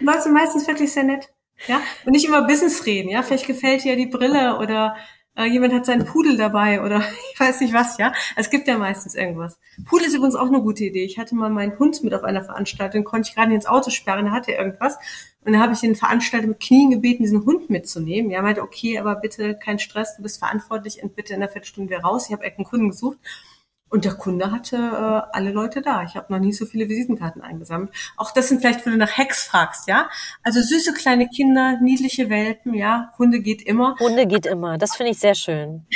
Leute, 0.00 0.22
sind 0.22 0.32
meistens 0.32 0.66
wirklich 0.66 0.92
sehr 0.92 1.04
nett. 1.04 1.28
Ja, 1.68 1.80
und 2.04 2.12
nicht 2.12 2.24
immer 2.24 2.42
Business 2.46 2.86
reden, 2.86 3.08
ja. 3.08 3.22
Vielleicht 3.22 3.46
gefällt 3.46 3.84
dir 3.84 3.94
die 3.94 4.06
Brille 4.06 4.58
oder 4.58 4.96
äh, 5.36 5.44
jemand 5.44 5.72
hat 5.72 5.86
seinen 5.86 6.04
Pudel 6.04 6.36
dabei 6.36 6.82
oder 6.82 7.02
ich 7.32 7.40
weiß 7.40 7.60
nicht 7.60 7.72
was, 7.72 7.98
ja. 7.98 8.12
Es 8.36 8.50
gibt 8.50 8.66
ja 8.66 8.78
meistens 8.78 9.14
irgendwas. 9.14 9.58
Pudel 9.84 10.08
ist 10.08 10.14
übrigens 10.14 10.34
auch 10.34 10.48
eine 10.48 10.60
gute 10.60 10.84
Idee. 10.84 11.04
Ich 11.04 11.18
hatte 11.18 11.34
mal 11.34 11.50
meinen 11.50 11.78
Hund 11.78 12.02
mit 12.02 12.14
auf 12.14 12.24
einer 12.24 12.42
Veranstaltung, 12.42 13.04
konnte 13.04 13.28
ich 13.28 13.34
gerade 13.34 13.54
ins 13.54 13.66
Auto 13.66 13.90
sperren, 13.90 14.26
da 14.26 14.32
hatte 14.32 14.52
er 14.52 14.64
irgendwas. 14.64 14.96
Und 15.44 15.52
dann 15.52 15.62
habe 15.62 15.72
ich 15.72 15.80
den 15.80 15.96
Veranstalter 15.96 16.46
mit 16.46 16.60
Knien 16.60 16.90
gebeten, 16.90 17.22
diesen 17.22 17.44
Hund 17.44 17.70
mitzunehmen. 17.70 18.30
Ja, 18.30 18.42
meinte, 18.42 18.62
okay, 18.62 18.98
aber 18.98 19.16
bitte 19.16 19.56
kein 19.56 19.78
Stress, 19.78 20.16
du 20.16 20.22
bist 20.22 20.38
verantwortlich 20.38 21.02
und 21.02 21.16
bitte 21.16 21.32
in 21.32 21.42
einer 21.42 21.50
Viertelstunde 21.50 21.90
wieder 21.90 22.02
raus. 22.02 22.26
Ich 22.26 22.32
habe 22.32 22.44
einen 22.44 22.64
Kunden 22.64 22.88
gesucht. 22.88 23.18
Und 23.92 24.06
der 24.06 24.14
Kunde 24.14 24.50
hatte 24.50 24.76
äh, 24.76 25.36
alle 25.36 25.50
Leute 25.50 25.82
da. 25.82 26.02
Ich 26.02 26.16
habe 26.16 26.32
noch 26.32 26.40
nie 26.40 26.54
so 26.54 26.64
viele 26.64 26.88
Visitenkarten 26.88 27.42
eingesammelt. 27.42 27.90
Auch 28.16 28.30
das 28.30 28.48
sind 28.48 28.62
vielleicht, 28.62 28.86
wenn 28.86 28.92
du 28.92 28.98
nach 28.98 29.18
Hex 29.18 29.44
fragst, 29.44 29.86
ja. 29.86 30.08
Also 30.42 30.62
süße 30.62 30.94
kleine 30.94 31.28
Kinder, 31.28 31.78
niedliche 31.78 32.30
Welpen, 32.30 32.72
ja. 32.72 33.12
Hunde 33.18 33.40
geht 33.40 33.60
immer. 33.60 33.94
Hunde 34.00 34.26
geht 34.26 34.46
immer. 34.46 34.78
Das 34.78 34.96
finde 34.96 35.12
ich 35.12 35.18
sehr 35.18 35.34
schön. 35.34 35.86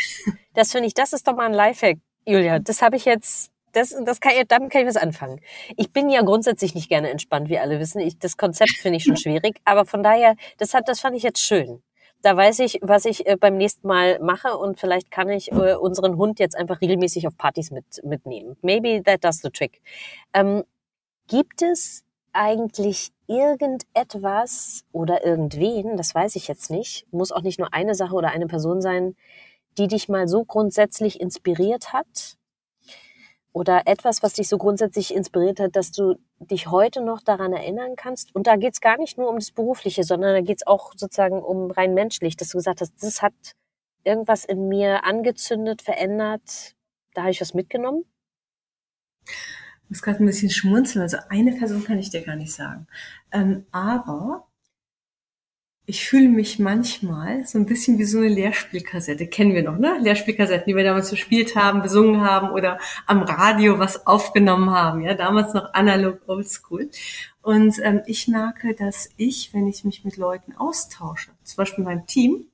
Das 0.53 0.73
finde 0.73 0.89
ich, 0.89 0.95
das 0.95 1.15
ist 1.15 1.27
doch 1.27 1.35
mal 1.35 1.47
ein 1.47 1.55
Lifehack, 1.55 1.97
Julia. 2.27 2.59
Das 2.59 2.83
habe 2.83 2.97
ich 2.97 3.07
jetzt, 3.07 3.51
das, 3.73 3.95
das 4.05 4.21
kann 4.21 4.33
ich, 4.39 4.47
damit 4.47 4.71
kann 4.71 4.83
ich 4.83 4.89
was 4.89 4.99
anfangen. 4.99 5.41
Ich 5.79 5.91
bin 5.91 6.11
ja 6.11 6.21
grundsätzlich 6.21 6.75
nicht 6.75 6.91
gerne 6.91 7.09
entspannt, 7.09 7.49
wie 7.49 7.59
alle 7.59 7.81
wissen. 7.81 8.01
Ich, 8.01 8.19
das 8.19 8.37
Konzept 8.37 8.73
finde 8.73 8.99
ich 8.99 9.05
schon 9.05 9.17
schwierig, 9.17 9.57
aber 9.65 9.87
von 9.87 10.03
daher, 10.03 10.37
das 10.59 10.75
hat, 10.75 10.87
das 10.89 11.01
fand 11.01 11.17
ich 11.17 11.23
jetzt 11.23 11.41
schön. 11.41 11.83
Da 12.27 12.37
weiß 12.37 12.59
ich, 12.59 12.81
was 12.83 13.05
ich 13.05 13.25
äh, 13.29 13.37
beim 13.37 13.57
nächsten 13.57 13.87
Mal 13.87 14.19
mache 14.19 14.57
und 14.57 14.81
vielleicht 14.81 15.13
kann 15.13 15.29
ich 15.29 15.53
äh, 15.53 15.77
unseren 15.77 16.17
Hund 16.17 16.41
jetzt 16.41 16.57
einfach 16.57 16.81
regelmäßig 16.81 17.29
auf 17.29 17.37
Partys 17.37 17.71
mit, 17.71 17.85
mitnehmen. 18.03 18.57
Maybe 18.63 19.01
that 19.05 19.23
does 19.23 19.43
the 19.43 19.51
trick. 19.51 19.81
Ähm, 20.35 20.65
gibt 21.29 21.63
es 21.63 22.03
eigentlich 22.33 23.13
irgendetwas 23.29 24.83
oder 24.91 25.25
irgendwen, 25.25 25.97
das 25.97 26.17
weiß 26.17 26.35
ich 26.35 26.49
jetzt 26.49 26.69
nicht, 26.69 27.07
muss 27.13 27.31
auch 27.31 27.43
nicht 27.43 27.61
nur 27.61 27.73
eine 27.73 27.95
Sache 27.95 28.17
oder 28.17 28.33
eine 28.33 28.49
Person 28.49 28.83
sein, 28.83 29.15
die 29.79 29.87
dich 29.87 30.09
mal 30.09 30.27
so 30.27 30.45
grundsätzlich 30.45 31.21
inspiriert 31.21 31.93
hat? 31.93 32.39
Oder 33.57 33.87
etwas, 33.87 34.23
was 34.23 34.35
dich 34.35 34.49
so 34.49 34.59
grundsätzlich 34.59 35.15
inspiriert 35.15 35.61
hat, 35.61 35.77
dass 35.77 35.91
du 35.91 36.17
dich 36.41 36.67
heute 36.67 37.01
noch 37.01 37.23
daran 37.23 37.55
erinnern 37.55 37.97
kannst? 37.97 38.35
Und 38.35 38.47
da 38.47 38.57
geht's 38.57 38.83
gar 38.83 38.99
nicht 38.99 39.17
nur 39.17 39.31
um 39.31 39.37
das 39.37 39.51
Berufliche, 39.51 40.05
sondern 40.05 40.35
da 40.35 40.43
geht's 40.43 40.67
auch 40.67 40.93
sozusagen 40.95 41.43
um 41.43 41.71
rein 41.71 41.95
menschlich, 41.95 42.37
dass 42.37 42.51
du 42.51 42.59
gesagt 42.59 42.83
hast, 42.83 42.93
das 43.03 43.23
hat 43.23 43.33
irgendwas 44.05 44.45
in 44.45 44.69
mir 44.69 45.05
angezündet, 45.05 45.81
verändert. 45.81 46.75
Da 47.15 47.23
habe 47.23 47.31
ich 47.31 47.41
was 47.41 47.55
mitgenommen. 47.55 48.05
Ich 49.25 49.89
muss 49.89 50.03
gerade 50.03 50.23
ein 50.23 50.27
bisschen 50.27 50.51
schmunzeln. 50.51 51.01
Also 51.01 51.17
eine 51.31 51.53
Person 51.53 51.83
kann 51.83 51.99
ich 51.99 52.11
dir 52.11 52.23
gar 52.27 52.37
nicht 52.37 52.53
sagen. 52.53 52.87
Ähm, 53.33 53.65
aber 53.73 54.47
ich 55.89 56.05
fühle 56.05 56.29
mich 56.29 56.59
manchmal 56.59 57.47
so 57.47 57.59
ein 57.59 57.67
bisschen 57.67 57.97
wie 57.99 58.05
so 58.05 58.19
eine 58.19 58.29
Lehrspielkassette. 58.29 59.29
Kennen 59.29 59.55
wir 59.55 59.63
noch, 59.63 59.79
ne? 59.79 59.99
Lehrspielkassetten, 60.01 60.67
die 60.67 60.75
wir 60.75 60.83
damals 60.83 61.11
gespielt 61.11 61.55
haben, 61.55 61.81
besungen 61.81 62.23
haben 62.23 62.51
oder 62.51 62.79
am 63.07 63.23
Radio 63.23 63.79
was 63.79 64.05
aufgenommen 64.05 64.71
haben. 64.71 65.03
Ja, 65.03 65.15
damals 65.15 65.55
noch 65.55 65.73
analog 65.75 66.21
oldschool. 66.27 66.91
Und 67.41 67.79
ähm, 67.85 68.03
ich 68.07 68.27
merke, 68.27 68.75
dass 68.75 69.11
ich, 69.17 69.55
wenn 69.55 69.69
ich 69.69 69.85
mich 69.85 70.05
mit 70.05 70.17
Leuten 70.17 70.57
austausche, 70.57 71.31
zum 71.45 71.57
Beispiel 71.57 71.85
meinem 71.85 72.07
Team, 72.07 72.47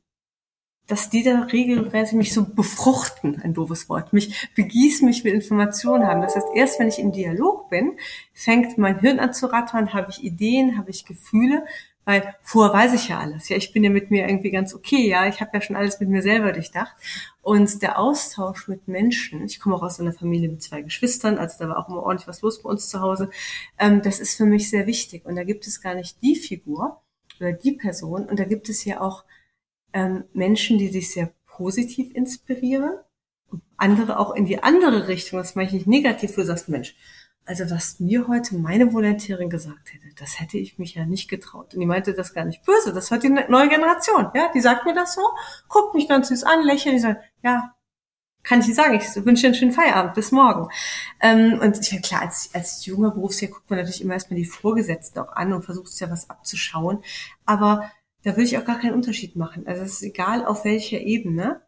dass 0.87 1.09
die 1.09 1.23
da 1.23 1.45
regelmäßig 1.45 2.19
mich 2.19 2.35
so 2.35 2.45
befruchten, 2.45 3.41
ein 3.41 3.55
doofes 3.55 3.89
Wort, 3.89 4.13
mich 4.13 4.51
begießen, 4.55 5.09
mich 5.09 5.25
mit 5.25 5.33
Informationen 5.33 6.07
haben. 6.07 6.21
Das 6.21 6.37
heißt, 6.37 6.49
erst 6.55 6.79
wenn 6.79 6.89
ich 6.89 6.99
im 6.99 7.13
Dialog 7.13 7.71
bin, 7.71 7.97
fängt 8.35 8.77
mein 8.77 9.01
Hirn 9.01 9.21
an 9.21 9.33
zu 9.33 9.47
rattern, 9.47 9.95
habe 9.95 10.11
ich 10.11 10.23
Ideen, 10.23 10.77
habe 10.77 10.91
ich 10.91 11.07
Gefühle 11.07 11.65
weil 12.05 12.35
vorher 12.43 12.73
weiß 12.75 12.95
ich 12.95 13.09
ja 13.09 13.21
alles. 13.21 13.49
Ja, 13.49 13.57
ich 13.57 13.73
bin 13.73 13.85
ja 13.85 13.91
mit 13.91 14.11
mir 14.11 14.29
irgendwie 14.29 14.51
ganz 14.51 14.75
okay. 14.75 15.09
Ja, 15.09 15.27
ich 15.29 15.41
habe 15.41 15.51
ja 15.55 15.61
schon 15.61 15.77
alles 15.77 16.01
mit 16.01 16.09
mir 16.09 16.23
selber 16.23 16.53
durchdacht. 16.53 16.95
Und 17.43 17.83
der 17.83 17.99
Austausch 17.99 18.69
mit 18.69 18.89
Menschen, 18.89 19.45
ich 19.45 19.61
komme 19.61 19.77
auch 19.77 19.83
aus 19.83 20.01
einer 20.01 20.13
Familie 20.13 20.49
mit 20.49 20.63
zwei 20.63 20.83
Geschwistern, 20.83 21.39
also 21.39 21.57
da 21.59 21.69
war 21.69 21.79
auch 21.79 21.89
immer 21.89 22.03
ordentlich 22.03 22.29
was 22.29 22.43
los 22.43 22.63
bei 22.63 22.71
uns 22.71 22.89
zu 22.89 23.01
Hause. 23.01 23.31
Ähm, 23.79 24.03
das 24.03 24.21
ist 24.21 24.37
für 24.37 24.47
mich 24.47 24.71
sehr 24.71 24.87
wichtig. 24.87 25.25
Und 25.25 25.37
da 25.37 25.45
gibt 25.45 25.67
es 25.67 25.81
gar 25.81 25.95
nicht 25.95 26.23
die 26.23 26.37
Figur 26.37 27.01
oder 27.41 27.53
die 27.53 27.73
Person. 27.73 28.27
Und 28.27 28.39
da 28.39 28.45
gibt 28.45 28.69
es 28.69 28.85
ja 28.85 29.01
auch 29.01 29.25
ähm, 29.93 30.25
Menschen, 30.33 30.79
die 30.79 30.89
sich 30.89 31.13
sehr 31.13 31.33
positiv 31.47 32.15
inspirieren 32.15 32.95
andere 33.77 34.19
auch 34.19 34.35
in 34.35 34.47
die 34.47 34.63
andere 34.63 35.09
Richtung. 35.09 35.39
Das 35.39 35.55
meine 35.55 35.69
ich 35.69 35.75
nicht 35.75 35.87
negativ, 35.87 36.35
du 36.35 36.45
sagst, 36.45 36.69
Mensch, 36.69 36.95
also 37.45 37.71
was 37.71 37.99
mir 38.01 38.29
heute 38.29 38.57
meine 38.57 38.93
Volontärin 38.93 39.51
gesagt 39.51 39.93
hätte, 39.93 40.07
das 40.19 40.39
hätte 40.41 40.59
ich 40.59 40.79
mich 40.79 40.95
ja 40.95 41.05
nicht 41.05 41.29
getraut. 41.29 41.75
Und 41.75 41.81
die 41.81 41.87
meinte 41.87 42.15
das 42.15 42.35
gar 42.35 42.45
nicht 42.45 42.65
böse, 42.65 42.93
das 42.93 43.11
hat 43.11 43.23
die 43.23 43.29
neue 43.29 43.69
Generation, 43.69 44.29
ja, 44.35 44.51
die 44.55 44.61
sagt 44.61 44.85
mir 44.85 44.95
das 44.95 45.15
so, 45.15 45.23
guckt 45.69 45.95
mich 45.95 46.09
ganz 46.09 46.29
süß 46.29 46.45
an, 46.45 46.63
lächelt, 46.65 46.95
die 46.95 47.01
sagt, 47.01 47.23
ja, 47.43 47.75
kann 48.43 48.61
ich 48.61 48.67
dir 48.67 48.75
sagen, 48.75 48.95
ich 48.95 49.25
wünsche 49.25 49.43
dir 49.43 49.49
einen 49.49 49.55
schönen 49.55 49.73
Feierabend, 49.73 50.15
bis 50.15 50.33
morgen. 50.33 50.69
Ähm, 51.21 51.61
und 51.61 51.79
ich 51.79 51.93
meine, 51.93 52.03
klar, 52.03 52.23
als, 52.23 52.51
als 52.55 52.85
junger 52.85 53.13
Berufsjahr 53.13 53.51
guckt 53.53 53.71
man 53.71 53.79
natürlich 53.79 54.03
immer 54.03 54.15
erstmal 54.15 54.39
die 54.39 54.45
Vorgesetzten 54.45 55.21
auch 55.21 55.33
an 55.33 55.53
und 55.53 55.63
versucht 55.63 55.99
ja 56.01 56.11
was 56.11 56.29
abzuschauen. 56.29 57.03
Aber 57.47 57.91
da 58.25 58.33
würde 58.33 58.43
ich 58.43 58.59
auch 58.59 58.65
gar 58.65 58.81
keinen 58.81 58.95
Unterschied 58.95 59.37
machen. 59.37 59.67
Also 59.67 59.83
es 59.83 59.95
ist 59.95 60.03
egal, 60.03 60.45
auf 60.45 60.65
welcher 60.65 60.99
Ebene 60.99 61.63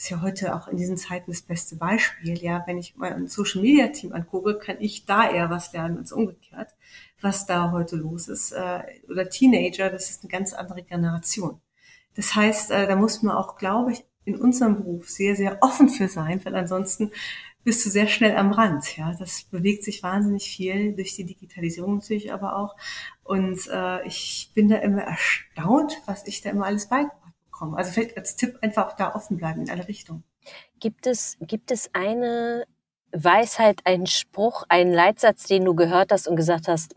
ist 0.00 0.08
ja 0.08 0.22
heute 0.22 0.54
auch 0.54 0.66
in 0.66 0.78
diesen 0.78 0.96
Zeiten 0.96 1.30
das 1.30 1.42
beste 1.42 1.76
Beispiel. 1.76 2.38
Ja, 2.38 2.62
wenn 2.66 2.78
ich 2.78 2.96
mal 2.96 3.12
ein 3.12 3.28
Social 3.28 3.60
Media 3.60 3.88
Team 3.88 4.14
angucke, 4.14 4.56
kann 4.56 4.76
ich 4.80 5.04
da 5.04 5.30
eher 5.30 5.50
was 5.50 5.74
lernen 5.74 5.98
als 5.98 6.10
umgekehrt, 6.10 6.74
was 7.20 7.44
da 7.44 7.70
heute 7.70 7.96
los 7.96 8.26
ist. 8.26 8.52
Äh, 8.52 8.80
oder 9.10 9.28
Teenager, 9.28 9.90
das 9.90 10.08
ist 10.08 10.22
eine 10.22 10.30
ganz 10.30 10.54
andere 10.54 10.82
Generation. 10.82 11.60
Das 12.16 12.34
heißt, 12.34 12.70
äh, 12.70 12.86
da 12.86 12.96
muss 12.96 13.20
man 13.20 13.36
auch, 13.36 13.56
glaube 13.56 13.92
ich, 13.92 14.02
in 14.24 14.40
unserem 14.40 14.76
Beruf 14.76 15.10
sehr, 15.10 15.36
sehr 15.36 15.58
offen 15.60 15.90
für 15.90 16.08
sein, 16.08 16.42
weil 16.46 16.56
ansonsten 16.56 17.10
bist 17.62 17.84
du 17.84 17.90
sehr 17.90 18.08
schnell 18.08 18.38
am 18.38 18.52
Rand. 18.52 18.96
Ja, 18.96 19.14
das 19.18 19.42
bewegt 19.50 19.84
sich 19.84 20.02
wahnsinnig 20.02 20.44
viel 20.44 20.94
durch 20.94 21.14
die 21.14 21.26
Digitalisierung 21.26 21.96
natürlich 21.96 22.32
aber 22.32 22.56
auch. 22.56 22.74
Und 23.22 23.68
äh, 23.70 24.06
ich 24.06 24.50
bin 24.54 24.70
da 24.70 24.76
immer 24.76 25.02
erstaunt, 25.02 26.00
was 26.06 26.26
ich 26.26 26.40
da 26.40 26.48
immer 26.48 26.64
alles 26.64 26.88
beigebracht 26.88 27.19
kommen. 27.60 27.74
Also 27.74 27.92
vielleicht 27.92 28.16
als 28.16 28.36
Tipp 28.36 28.58
einfach 28.62 28.96
da 28.96 29.14
offen 29.14 29.36
bleiben 29.36 29.60
in 29.60 29.70
alle 29.70 29.86
Richtungen. 29.86 30.24
Gibt 30.80 31.06
es, 31.06 31.36
gibt 31.40 31.70
es 31.70 31.90
eine 31.92 32.64
Weisheit, 33.12 33.80
einen 33.84 34.06
Spruch, 34.06 34.64
einen 34.68 34.92
Leitsatz, 34.92 35.44
den 35.44 35.64
du 35.64 35.74
gehört 35.74 36.10
hast 36.10 36.26
und 36.26 36.36
gesagt 36.36 36.66
hast, 36.68 36.96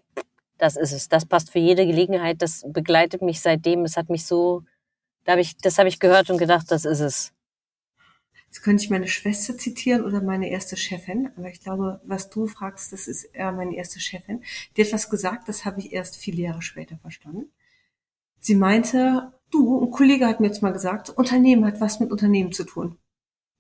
das 0.57 0.78
ist 0.78 0.93
es, 0.93 1.09
das 1.09 1.26
passt 1.26 1.51
für 1.51 1.59
jede 1.59 1.86
Gelegenheit, 1.86 2.41
das 2.41 2.64
begleitet 2.66 3.22
mich 3.22 3.41
seitdem, 3.41 3.84
es 3.84 3.97
hat 3.97 4.09
mich 4.09 4.26
so, 4.26 4.64
da 5.26 5.34
habe 5.34 5.41
ich, 5.41 5.57
das 5.57 5.78
habe 5.78 5.89
ich 5.89 5.99
gehört 5.99 6.30
und 6.30 6.38
gedacht, 6.38 6.72
das 6.72 6.86
ist 6.86 7.01
es. 7.01 7.34
Jetzt 8.45 8.61
könnte 8.61 8.84
ich 8.84 8.89
meine 8.89 9.07
Schwester 9.07 9.57
zitieren 9.57 10.05
oder 10.05 10.22
meine 10.22 10.49
erste 10.49 10.78
Chefin, 10.78 11.32
aber 11.36 11.49
ich 11.49 11.59
glaube, 11.59 11.99
was 12.05 12.30
du 12.30 12.47
fragst, 12.47 12.93
das 12.93 13.07
ist 13.07 13.24
eher 13.26 13.51
meine 13.51 13.76
erste 13.76 13.99
Chefin. 13.99 14.43
Die 14.78 14.84
hat 14.86 14.93
was 14.93 15.09
gesagt, 15.09 15.49
das 15.49 15.66
habe 15.66 15.80
ich 15.82 15.91
erst 15.91 16.16
viele 16.16 16.43
Jahre 16.43 16.61
später 16.61 16.97
verstanden. 16.97 17.51
Sie 18.39 18.55
meinte, 18.55 19.34
Du, 19.54 19.84
ein 19.84 19.91
Kollege 19.91 20.26
hat 20.26 20.39
mir 20.39 20.47
jetzt 20.47 20.64
mal 20.64 20.74
gesagt, 20.74 21.12
Unternehmen 21.12 21.64
hat 21.64 21.80
was 21.80 21.99
mit 21.99 22.12
Unternehmen 22.12 22.51
zu 22.54 22.64
tun. 22.64 22.97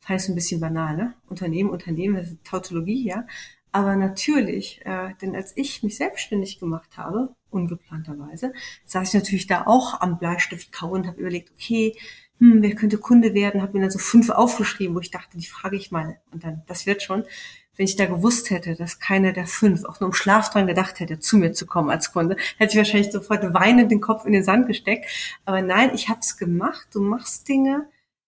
Heißt 0.09 0.27
ein 0.27 0.33
bisschen 0.33 0.59
banal, 0.59 0.97
ne? 0.97 1.13
Unternehmen, 1.27 1.69
Unternehmen, 1.69 2.15
das 2.15 2.29
ist 2.29 2.43
Tautologie, 2.43 3.05
ja. 3.05 3.27
Aber 3.71 3.95
natürlich, 3.95 4.81
äh, 4.85 5.13
denn 5.21 5.35
als 5.35 5.55
ich 5.55 5.83
mich 5.83 5.95
selbstständig 5.95 6.59
gemacht 6.59 6.97
habe, 6.97 7.35
ungeplanterweise, 7.51 8.53
saß 8.85 9.09
ich 9.09 9.13
natürlich 9.13 9.45
da 9.45 9.67
auch 9.67 10.01
am 10.01 10.17
Bleistift 10.17 10.71
kauen 10.71 11.01
und 11.01 11.07
habe 11.07 11.21
überlegt, 11.21 11.51
okay, 11.51 11.95
hm, 12.39 12.63
wer 12.63 12.73
könnte 12.73 12.97
Kunde 12.97 13.35
werden? 13.35 13.61
Habe 13.61 13.73
mir 13.73 13.81
dann 13.81 13.91
so 13.91 13.99
fünf 13.99 14.31
aufgeschrieben, 14.31 14.95
wo 14.95 14.99
ich 14.99 15.11
dachte, 15.11 15.37
die 15.37 15.45
frage 15.45 15.75
ich 15.75 15.91
mal. 15.91 16.19
Und 16.31 16.43
dann, 16.43 16.63
das 16.65 16.87
wird 16.87 17.03
schon 17.03 17.23
wenn 17.75 17.85
ich 17.85 17.95
da 17.95 18.05
gewusst 18.05 18.49
hätte, 18.49 18.75
dass 18.75 18.99
keiner 18.99 19.33
der 19.33 19.47
fünf 19.47 19.85
auch 19.85 19.99
nur 19.99 20.09
im 20.09 20.13
Schlaf 20.13 20.49
dran 20.49 20.67
gedacht 20.67 20.99
hätte, 20.99 21.19
zu 21.19 21.37
mir 21.37 21.53
zu 21.53 21.65
kommen 21.65 21.89
als 21.89 22.11
Kunde, 22.11 22.37
hätte 22.57 22.73
ich 22.73 22.77
wahrscheinlich 22.77 23.11
sofort 23.11 23.53
weinend 23.53 23.91
den 23.91 24.01
Kopf 24.01 24.25
in 24.25 24.33
den 24.33 24.43
Sand 24.43 24.67
gesteckt. 24.67 25.05
Aber 25.45 25.61
nein, 25.61 25.91
ich 25.93 26.09
habe 26.09 26.19
es 26.19 26.37
gemacht. 26.37 26.87
Du 26.93 27.01
machst 27.01 27.47
Dinge, 27.47 27.87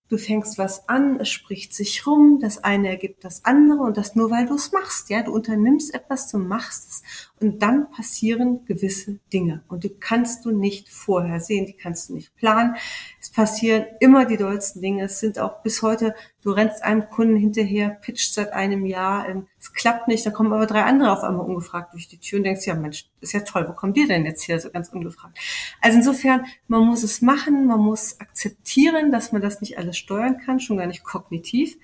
du 0.09 0.17
fängst 0.17 0.57
was 0.57 0.87
an, 0.89 1.19
es 1.19 1.29
spricht 1.29 1.73
sich 1.73 2.05
rum, 2.07 2.39
das 2.41 2.63
eine 2.63 2.89
ergibt 2.89 3.23
das 3.23 3.45
andere 3.45 3.81
und 3.81 3.97
das 3.97 4.15
nur, 4.15 4.31
weil 4.31 4.47
du 4.47 4.55
es 4.55 4.71
machst. 4.71 5.09
Ja, 5.09 5.21
du 5.21 5.31
unternimmst 5.31 5.93
etwas, 5.93 6.29
du 6.31 6.37
machst 6.37 6.89
es 6.89 7.03
und 7.39 7.61
dann 7.61 7.89
passieren 7.89 8.65
gewisse 8.65 9.19
Dinge 9.33 9.63
und 9.67 9.83
die 9.83 9.89
kannst 9.89 10.45
du 10.45 10.51
nicht 10.51 10.89
vorher 10.89 11.39
sehen, 11.39 11.65
die 11.65 11.73
kannst 11.73 12.09
du 12.09 12.15
nicht 12.15 12.35
planen. 12.35 12.75
Es 13.19 13.29
passieren 13.29 13.85
immer 13.99 14.25
die 14.25 14.37
dollsten 14.37 14.81
Dinge. 14.81 15.03
Es 15.03 15.19
sind 15.19 15.39
auch 15.39 15.61
bis 15.61 15.81
heute 15.81 16.15
Du 16.45 16.51
rennst 16.51 16.83
einem 16.83 17.09
Kunden 17.09 17.37
hinterher, 17.37 17.89
pitcht 17.89 18.35
seit 18.35 18.53
einem 18.53 18.85
Jahr, 18.85 19.27
ähm, 19.27 19.47
es 19.59 19.73
klappt 19.73 20.07
nicht, 20.07 20.23
da 20.27 20.29
kommen 20.29 20.53
aber 20.53 20.67
drei 20.67 20.83
andere 20.83 21.11
auf 21.11 21.23
einmal 21.23 21.43
ungefragt 21.43 21.91
durch 21.93 22.07
die 22.07 22.19
Tür 22.19 22.37
und 22.37 22.43
denkst, 22.43 22.67
ja 22.67 22.75
Mensch, 22.75 23.09
ist 23.19 23.33
ja 23.33 23.39
toll, 23.39 23.65
wo 23.67 23.73
kommt 23.73 23.97
ihr 23.97 24.07
denn 24.07 24.25
jetzt 24.25 24.43
hier 24.43 24.59
so 24.59 24.69
ganz 24.69 24.89
ungefragt? 24.89 25.39
Also 25.81 25.97
insofern, 25.97 26.45
man 26.67 26.85
muss 26.85 27.01
es 27.01 27.23
machen, 27.23 27.65
man 27.65 27.79
muss 27.79 28.19
akzeptieren, 28.19 29.11
dass 29.11 29.31
man 29.31 29.41
das 29.41 29.59
nicht 29.59 29.79
alles 29.79 29.97
steuern 29.97 30.37
kann, 30.37 30.59
schon 30.59 30.77
gar 30.77 30.85
nicht 30.85 31.03
kognitiv. 31.03 31.79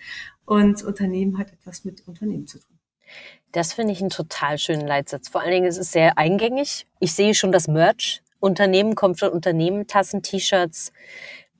Und 0.46 0.84
Unternehmen 0.84 1.40
hat 1.40 1.52
etwas 1.52 1.84
mit 1.84 2.08
Unternehmen 2.08 2.46
zu 2.46 2.60
tun. 2.60 2.78
Das 3.52 3.74
finde 3.74 3.94
ich 3.94 4.02
einen 4.02 4.10
total 4.10 4.58
schönen 4.58 4.88
Leitsatz. 4.88 5.30
Vor 5.30 5.42
allen 5.42 5.52
Dingen 5.52 5.66
ist 5.66 5.78
es 5.78 5.92
sehr 5.92 6.18
eingängig. 6.18 6.88
Ich 7.00 7.14
sehe 7.14 7.34
schon 7.34 7.52
das 7.52 7.68
Merch. 7.68 8.22
Unternehmen 8.40 8.96
kommt 8.96 9.20
von 9.20 9.30
Unternehmen, 9.30 9.88
Tassen, 9.88 10.24
T-Shirts, 10.24 10.92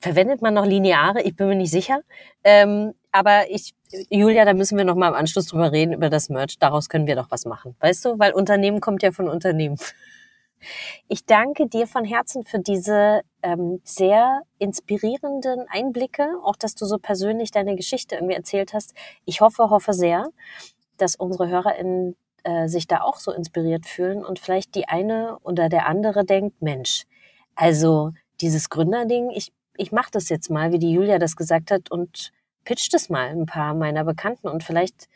Verwendet 0.02 0.42
man 0.42 0.52
noch 0.52 0.66
Lineare? 0.66 1.22
Ich 1.22 1.36
bin 1.36 1.46
mir 1.46 1.54
nicht 1.54 1.70
sicher. 1.70 2.00
Ähm, 2.42 2.92
aber 3.12 3.48
ich, 3.50 3.72
Julia, 4.10 4.44
da 4.44 4.52
müssen 4.52 4.76
wir 4.76 4.84
noch 4.84 4.96
mal 4.96 5.06
im 5.06 5.14
Anschluss 5.14 5.46
drüber 5.46 5.70
reden, 5.70 5.92
über 5.92 6.10
das 6.10 6.28
Merch. 6.28 6.58
Daraus 6.58 6.88
können 6.88 7.06
wir 7.06 7.14
doch 7.14 7.30
was 7.30 7.44
machen. 7.44 7.76
Weißt 7.78 8.04
du? 8.04 8.18
Weil 8.18 8.32
Unternehmen 8.32 8.80
kommt 8.80 9.04
ja 9.04 9.12
von 9.12 9.28
Unternehmen. 9.28 9.76
Ich 11.06 11.24
danke 11.24 11.68
dir 11.68 11.86
von 11.86 12.04
Herzen 12.04 12.44
für 12.44 12.58
diese 12.58 13.20
ähm, 13.42 13.80
sehr 13.84 14.42
inspirierenden 14.58 15.66
Einblicke, 15.68 16.26
auch 16.42 16.56
dass 16.56 16.74
du 16.74 16.84
so 16.84 16.98
persönlich 16.98 17.52
deine 17.52 17.76
Geschichte 17.76 18.16
irgendwie 18.16 18.34
erzählt 18.34 18.74
hast. 18.74 18.94
Ich 19.24 19.40
hoffe, 19.40 19.70
hoffe 19.70 19.92
sehr, 19.92 20.26
dass 21.02 21.16
unsere 21.16 21.48
HörerInnen 21.48 22.16
äh, 22.44 22.68
sich 22.68 22.86
da 22.86 23.02
auch 23.02 23.16
so 23.16 23.32
inspiriert 23.32 23.86
fühlen 23.86 24.24
und 24.24 24.38
vielleicht 24.38 24.74
die 24.74 24.88
eine 24.88 25.38
oder 25.42 25.68
der 25.68 25.86
andere 25.86 26.24
denkt, 26.24 26.62
Mensch, 26.62 27.04
also 27.54 28.12
dieses 28.40 28.70
Gründerding, 28.70 29.30
ich 29.30 29.52
ich 29.76 29.92
mache 29.92 30.10
das 30.12 30.28
jetzt 30.28 30.50
mal, 30.50 30.72
wie 30.72 30.78
die 30.78 30.92
Julia 30.92 31.18
das 31.18 31.36
gesagt 31.36 31.70
hat, 31.70 31.90
und 31.90 32.32
pitch 32.64 32.92
das 32.92 33.08
mal 33.08 33.28
ein 33.28 33.46
paar 33.46 33.74
meiner 33.74 34.04
Bekannten 34.04 34.48
und 34.48 34.62
vielleicht 34.62 35.08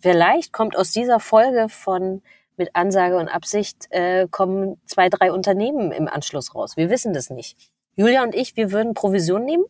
vielleicht 0.00 0.52
kommt 0.52 0.76
aus 0.76 0.92
dieser 0.92 1.20
Folge 1.20 1.68
von 1.68 2.22
mit 2.56 2.74
Ansage 2.74 3.18
und 3.18 3.28
Absicht 3.28 3.86
äh, 3.90 4.26
kommen 4.30 4.80
zwei, 4.86 5.08
drei 5.08 5.30
Unternehmen 5.30 5.92
im 5.92 6.08
Anschluss 6.08 6.54
raus. 6.54 6.76
Wir 6.76 6.88
wissen 6.90 7.12
das 7.12 7.28
nicht. 7.30 7.56
Julia 7.96 8.22
und 8.22 8.34
ich, 8.34 8.56
wir 8.56 8.72
würden 8.72 8.94
Provision 8.94 9.44
nehmen. 9.44 9.64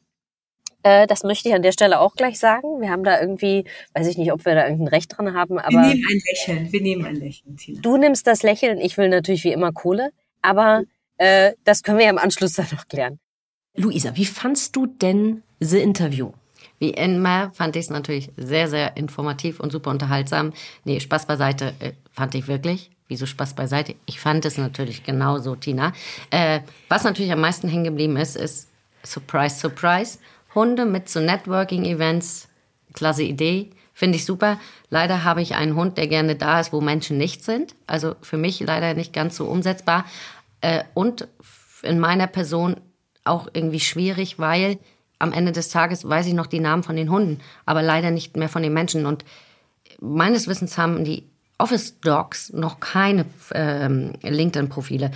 Äh, 0.83 1.07
das 1.07 1.23
möchte 1.23 1.49
ich 1.49 1.55
an 1.55 1.63
der 1.63 1.73
Stelle 1.73 2.01
auch 2.01 2.15
gleich 2.15 2.39
sagen. 2.39 2.81
Wir 2.81 2.91
haben 2.91 3.05
da 3.05 3.21
irgendwie, 3.21 3.65
weiß 3.95 4.07
ich 4.07 4.19
nicht, 4.19 4.33
ob 4.33 4.45
wir 4.45 4.55
da 4.55 4.65
irgendein 4.65 4.89
Recht 4.89 5.17
dran 5.17 5.35
haben, 5.35 5.59
aber. 5.59 5.71
Wir 5.71 5.95
nehmen 5.95 6.05
ein 6.11 6.21
Lächeln, 6.31 6.73
wir 6.73 6.81
nehmen 6.81 7.05
ein 7.05 7.17
Lächeln, 7.17 7.57
Tina. 7.57 7.81
Du 7.81 7.97
nimmst 7.97 8.27
das 8.27 8.43
Lächeln, 8.43 8.79
ich 8.79 8.97
will 8.97 9.09
natürlich 9.09 9.45
wie 9.45 9.53
immer 9.53 9.73
Kohle, 9.73 10.11
aber 10.43 10.85
äh, 11.19 11.53
das 11.65 11.83
können 11.83 11.99
wir 11.99 12.05
ja 12.05 12.11
im 12.11 12.19
Anschluss 12.19 12.55
dann 12.55 12.67
noch 12.73 12.87
klären. 12.87 13.19
Luisa, 13.75 14.17
wie 14.17 14.25
fandst 14.25 14.75
du 14.77 14.87
denn 14.87 15.43
The 15.61 15.79
Interview? 15.79 16.33
Wie 16.79 16.91
immer 16.91 17.51
fand 17.53 17.77
ich 17.77 17.85
es 17.85 17.91
natürlich 17.91 18.31
sehr, 18.37 18.69
sehr 18.69 18.97
informativ 18.97 19.61
und 19.61 19.73
super 19.73 19.91
unterhaltsam. 19.91 20.53
Nee, 20.85 21.01
Spaß 21.01 21.27
beiseite 21.27 21.75
äh, 21.81 21.93
fand 22.11 22.35
ich 22.35 22.49
wirklich. 22.49 22.91
Wieso 23.09 23.25
Spaß 23.25 23.55
beiseite? 23.55 23.95
Ich 24.07 24.19
fand 24.19 24.45
es 24.45 24.59
natürlich 24.59 25.05
genauso, 25.05 25.55
Tina. 25.55 25.93
Äh, 26.31 26.61
was 26.89 27.05
natürlich 27.05 27.33
am 27.33 27.41
meisten 27.41 27.69
hängen 27.69 27.85
geblieben 27.85 28.17
ist, 28.17 28.37
ist 28.37 28.69
Surprise, 29.05 29.57
Surprise. 29.57 30.19
Hunde 30.57 30.85
mit 30.85 31.09
zu 31.09 31.21
Networking-Events. 31.21 32.49
Klasse 32.95 33.23
Idee. 33.23 33.71
Finde 33.95 34.17
ich 34.17 34.25
super. 34.25 34.59
Leider 34.91 35.23
habe 35.23 35.41
ich 35.41 35.55
einen 35.55 35.77
Hund, 35.77 35.97
der 35.97 36.09
gerne 36.09 36.35
da 36.35 36.59
ist, 36.59 36.73
wo 36.73 36.81
Menschen 36.81 37.17
nicht 37.17 37.45
sind. 37.45 37.77
Also 37.87 38.17
für 38.23 38.37
mich 38.37 38.59
leider 38.61 38.95
nicht 38.95 39.13
ganz 39.13 39.37
so 39.37 39.47
umsetzbar. 39.47 40.05
Äh, 40.61 40.83
und 40.95 41.29
in 41.83 42.01
meiner 42.01 42.27
Person 42.27 42.77
auch 43.25 43.49
irgendwie 43.53 43.81
schwierig, 43.81 44.39
weil 44.39 44.79
am 45.19 45.33
Ende 45.33 45.53
des 45.53 45.69
Tages 45.69 46.09
weiß 46.09 46.27
ich 46.27 46.35
noch 46.35 46.47
die 46.47 46.61
Namen 46.61 46.83
von 46.83 46.97
den 46.97 47.11
Hunden, 47.11 47.41
aber 47.65 47.83
leider 47.83 48.11
nicht 48.11 48.37
mehr 48.37 48.49
von 48.49 48.63
den 48.63 48.73
Menschen. 48.73 49.07
Und 49.07 49.25
meines 50.01 50.47
Wissens 50.47 50.77
haben 50.77 51.05
die 51.05 51.25
Office 51.59 52.01
Dogs 52.01 52.53
noch 52.53 52.81
keine 52.81 53.25
ähm, 53.53 54.13
LinkedIn-Profile. 54.23 55.11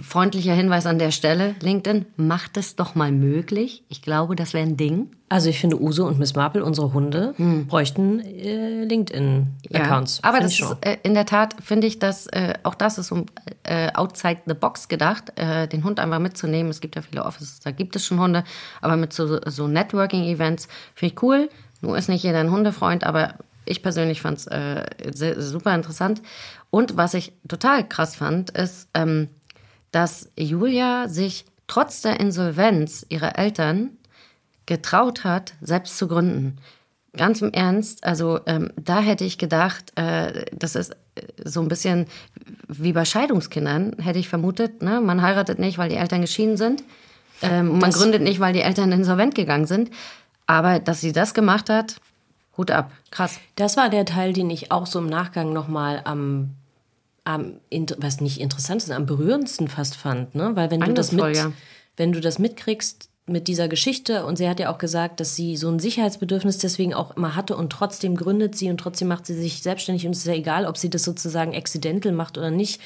Freundlicher 0.00 0.52
Hinweis 0.52 0.84
an 0.84 0.98
der 0.98 1.10
Stelle, 1.10 1.54
LinkedIn, 1.62 2.04
macht 2.16 2.58
es 2.58 2.76
doch 2.76 2.94
mal 2.94 3.10
möglich. 3.10 3.84
Ich 3.88 4.02
glaube, 4.02 4.36
das 4.36 4.52
wäre 4.52 4.66
ein 4.66 4.76
Ding. 4.76 5.10
Also 5.30 5.48
ich 5.48 5.58
finde, 5.60 5.80
Uso 5.80 6.06
und 6.06 6.18
Miss 6.18 6.34
Marple, 6.34 6.62
unsere 6.62 6.92
Hunde, 6.92 7.32
hm. 7.36 7.66
bräuchten 7.66 8.20
äh, 8.20 8.84
LinkedIn-Accounts. 8.84 10.20
Ja, 10.22 10.28
aber 10.28 10.40
das 10.40 10.60
ist, 10.60 10.76
äh, 10.82 10.98
in 11.02 11.14
der 11.14 11.24
Tat 11.24 11.56
finde 11.62 11.86
ich, 11.86 11.98
dass 11.98 12.26
äh, 12.28 12.54
auch 12.64 12.74
das 12.74 12.98
ist 12.98 13.10
um 13.12 13.26
äh, 13.62 13.90
outside 13.94 14.42
the 14.46 14.54
box 14.54 14.88
gedacht, 14.88 15.32
äh, 15.36 15.66
den 15.66 15.84
Hund 15.84 16.00
einfach 16.00 16.18
mitzunehmen. 16.18 16.70
Es 16.70 16.80
gibt 16.80 16.94
ja 16.94 17.02
viele 17.02 17.24
Offices, 17.24 17.60
da 17.60 17.70
gibt 17.70 17.96
es 17.96 18.04
schon 18.04 18.20
Hunde, 18.20 18.44
aber 18.82 18.96
mit 18.96 19.14
so, 19.14 19.40
so 19.46 19.68
Networking-Events 19.68 20.68
finde 20.94 21.14
ich 21.14 21.22
cool. 21.22 21.48
Nur 21.80 21.96
ist 21.96 22.08
nicht 22.08 22.24
jeder 22.24 22.40
ein 22.40 22.50
Hundefreund, 22.50 23.04
aber 23.04 23.34
ich 23.64 23.82
persönlich 23.82 24.20
fand 24.20 24.38
es 24.38 24.46
äh, 24.46 24.84
super 25.38 25.74
interessant. 25.74 26.22
Und 26.70 26.96
was 26.96 27.14
ich 27.14 27.32
total 27.46 27.86
krass 27.88 28.16
fand, 28.16 28.50
ist, 28.50 28.88
ähm, 28.94 29.28
dass 29.90 30.30
Julia 30.36 31.08
sich 31.08 31.44
trotz 31.66 32.02
der 32.02 32.20
Insolvenz 32.20 33.06
ihrer 33.08 33.38
Eltern 33.38 33.90
getraut 34.66 35.24
hat, 35.24 35.54
selbst 35.60 35.96
zu 35.98 36.08
gründen. 36.08 36.58
Ganz 37.16 37.40
im 37.40 37.52
Ernst, 37.52 38.04
also 38.04 38.40
ähm, 38.46 38.70
da 38.76 39.00
hätte 39.00 39.24
ich 39.24 39.38
gedacht, 39.38 39.92
äh, 39.98 40.44
das 40.52 40.76
ist 40.76 40.92
äh, 41.14 41.22
so 41.42 41.60
ein 41.60 41.68
bisschen 41.68 42.06
wie 42.68 42.92
bei 42.92 43.04
Scheidungskindern, 43.04 43.96
hätte 43.98 44.18
ich 44.18 44.28
vermutet. 44.28 44.82
Ne? 44.82 45.00
Man 45.00 45.22
heiratet 45.22 45.58
nicht, 45.58 45.78
weil 45.78 45.88
die 45.88 45.96
Eltern 45.96 46.20
geschieden 46.20 46.56
sind. 46.56 46.84
Ähm, 47.40 47.78
man 47.78 47.90
gründet 47.90 48.22
nicht, 48.22 48.40
weil 48.40 48.52
die 48.52 48.60
Eltern 48.60 48.92
insolvent 48.92 49.34
gegangen 49.34 49.66
sind. 49.66 49.90
Aber 50.46 50.80
dass 50.80 51.00
sie 51.00 51.12
das 51.12 51.34
gemacht 51.34 51.70
hat, 51.70 51.96
Hut 52.56 52.70
ab, 52.72 52.90
krass. 53.10 53.38
Das 53.54 53.76
war 53.76 53.88
der 53.88 54.04
Teil, 54.04 54.32
den 54.32 54.50
ich 54.50 54.72
auch 54.72 54.86
so 54.86 54.98
im 54.98 55.06
Nachgang 55.06 55.52
nochmal 55.52 56.02
am, 56.04 56.54
am 57.28 57.60
was 57.98 58.20
nicht 58.20 58.40
interessant 58.40 58.82
ist, 58.82 58.90
am 58.90 59.06
berührendsten 59.06 59.68
fast 59.68 59.96
fand, 59.96 60.34
ne? 60.34 60.52
Weil 60.54 60.70
wenn 60.70 60.80
du 60.80 60.94
das 60.94 61.12
mit, 61.12 61.36
ja. 61.36 61.52
wenn 61.96 62.12
du 62.12 62.20
das 62.20 62.38
mitkriegst 62.38 63.10
mit 63.26 63.48
dieser 63.48 63.68
Geschichte 63.68 64.24
und 64.24 64.36
sie 64.36 64.48
hat 64.48 64.58
ja 64.58 64.72
auch 64.72 64.78
gesagt, 64.78 65.20
dass 65.20 65.36
sie 65.36 65.56
so 65.56 65.68
ein 65.68 65.78
Sicherheitsbedürfnis 65.78 66.58
deswegen 66.58 66.94
auch 66.94 67.16
immer 67.16 67.36
hatte 67.36 67.56
und 67.56 67.70
trotzdem 67.70 68.16
gründet 68.16 68.56
sie 68.56 68.70
und 68.70 68.78
trotzdem 68.78 69.08
macht 69.08 69.26
sie 69.26 69.34
sich 69.34 69.62
selbstständig 69.62 70.06
und 70.06 70.12
es 70.12 70.20
ist 70.20 70.26
ja 70.26 70.34
egal, 70.34 70.64
ob 70.64 70.78
sie 70.78 70.88
das 70.88 71.02
sozusagen 71.02 71.54
accidental 71.54 72.12
macht 72.12 72.38
oder 72.38 72.50
nicht. 72.50 72.80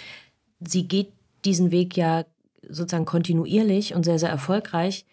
Sie 0.60 0.88
geht 0.88 1.12
diesen 1.44 1.70
Weg 1.70 1.96
ja 1.96 2.24
sozusagen 2.68 3.04
kontinuierlich 3.04 3.94
und 3.94 4.04
sehr, 4.04 4.18
sehr 4.18 4.30
erfolgreich. 4.30 5.04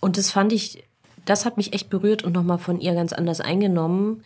Und 0.00 0.18
das 0.18 0.30
fand 0.30 0.52
ich 0.52 0.84
das 1.24 1.46
hat 1.46 1.56
mich 1.56 1.72
echt 1.72 1.90
berührt 1.90 2.22
und 2.22 2.32
nochmal 2.32 2.58
von 2.58 2.80
ihr 2.80 2.94
ganz 2.94 3.12
anders 3.12 3.40
eingenommen, 3.40 4.24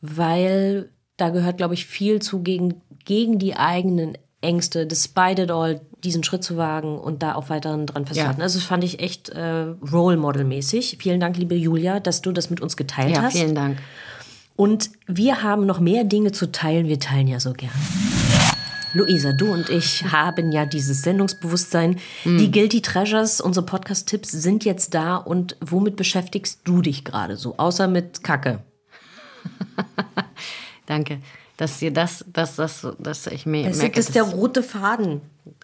weil 0.00 0.90
da 1.16 1.30
gehört, 1.30 1.58
glaube 1.58 1.74
ich, 1.74 1.86
viel 1.86 2.20
zu 2.20 2.42
gegen, 2.42 2.80
gegen 3.04 3.38
die 3.38 3.56
eigenen 3.56 4.16
Ängste, 4.40 4.86
despite 4.86 5.42
it 5.42 5.50
all, 5.50 5.80
diesen 6.04 6.22
Schritt 6.22 6.44
zu 6.44 6.56
wagen 6.56 6.98
und 6.98 7.22
da 7.22 7.34
auch 7.34 7.48
weiterhin 7.48 7.86
dran 7.86 8.06
festzuhalten. 8.06 8.40
Ja. 8.40 8.44
Also 8.44 8.58
das 8.58 8.66
fand 8.66 8.84
ich 8.84 9.00
echt 9.00 9.30
äh, 9.30 9.74
Role 9.92 10.18
Model 10.18 10.44
mäßig. 10.44 10.98
Vielen 11.00 11.18
Dank, 11.18 11.36
liebe 11.36 11.54
Julia, 11.54 11.98
dass 11.98 12.20
du 12.20 12.30
das 12.30 12.50
mit 12.50 12.60
uns 12.60 12.76
geteilt 12.76 13.14
ja, 13.14 13.22
hast. 13.22 13.34
Ja, 13.34 13.40
vielen 13.40 13.54
Dank. 13.54 13.78
Und 14.56 14.90
wir 15.06 15.42
haben 15.42 15.66
noch 15.66 15.80
mehr 15.80 16.04
Dinge 16.04 16.30
zu 16.32 16.52
teilen. 16.52 16.86
Wir 16.86 17.00
teilen 17.00 17.26
ja 17.26 17.40
so 17.40 17.52
gern. 17.54 17.72
Luisa, 18.92 19.32
du 19.32 19.52
und 19.52 19.70
ich 19.70 20.04
haben 20.04 20.52
ja 20.52 20.66
dieses 20.66 21.02
Sendungsbewusstsein. 21.02 21.98
Mhm. 22.24 22.38
Die 22.38 22.50
Guilty 22.52 22.80
Treasures, 22.80 23.40
unsere 23.40 23.66
Podcast-Tipps 23.66 24.30
sind 24.30 24.64
jetzt 24.64 24.94
da. 24.94 25.16
Und 25.16 25.56
womit 25.60 25.96
beschäftigst 25.96 26.60
du 26.62 26.82
dich 26.82 27.04
gerade 27.04 27.36
so? 27.36 27.56
Außer 27.56 27.88
mit 27.88 28.22
Kacke. 28.22 28.60
Danke, 30.86 31.18
dass 31.56 31.78
dir 31.78 31.92
das, 31.92 32.24
dass 32.32 32.56
das, 32.56 32.86
dass 32.98 33.26
ich 33.26 33.46
mir 33.46 33.68
das 33.68 33.78
merke, 33.78 34.00
ist 34.00 34.14
der 34.14 34.24
rote 34.24 34.62
Faden. 34.62 35.20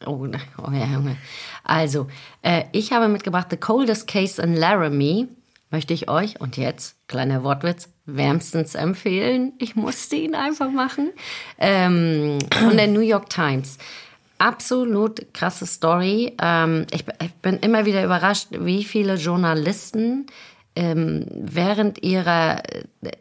Oh, 0.06 0.26
oh 0.58 0.70
ja, 0.72 0.86
Junge. 0.86 1.16
Also, 1.64 2.06
äh, 2.42 2.64
ich 2.72 2.92
habe 2.92 3.08
mitgebracht 3.08 3.48
The 3.50 3.56
Coldest 3.56 4.06
Case 4.06 4.40
in 4.40 4.54
Laramie 4.54 5.28
möchte 5.70 5.94
ich 5.94 6.08
euch, 6.08 6.40
und 6.40 6.56
jetzt, 6.56 6.96
kleiner 7.06 7.42
Wortwitz, 7.44 7.88
wärmstens 8.04 8.74
empfehlen. 8.74 9.52
Ich 9.58 9.76
musste 9.76 10.16
ihn 10.16 10.34
einfach 10.34 10.70
machen. 10.70 11.10
Ähm, 11.58 12.38
von 12.58 12.76
der 12.76 12.88
New 12.88 13.00
York 13.00 13.30
Times. 13.30 13.78
Absolut 14.38 15.32
krasse 15.32 15.66
Story. 15.66 16.34
Ähm, 16.40 16.86
ich, 16.90 17.04
ich, 17.22 17.32
bin 17.34 17.58
immer 17.58 17.84
wieder 17.84 18.04
überrascht, 18.04 18.48
wie 18.50 18.84
viele 18.84 19.14
Journalisten 19.14 20.26
ähm, 20.76 21.26
während 21.30 22.02
ihrer 22.02 22.62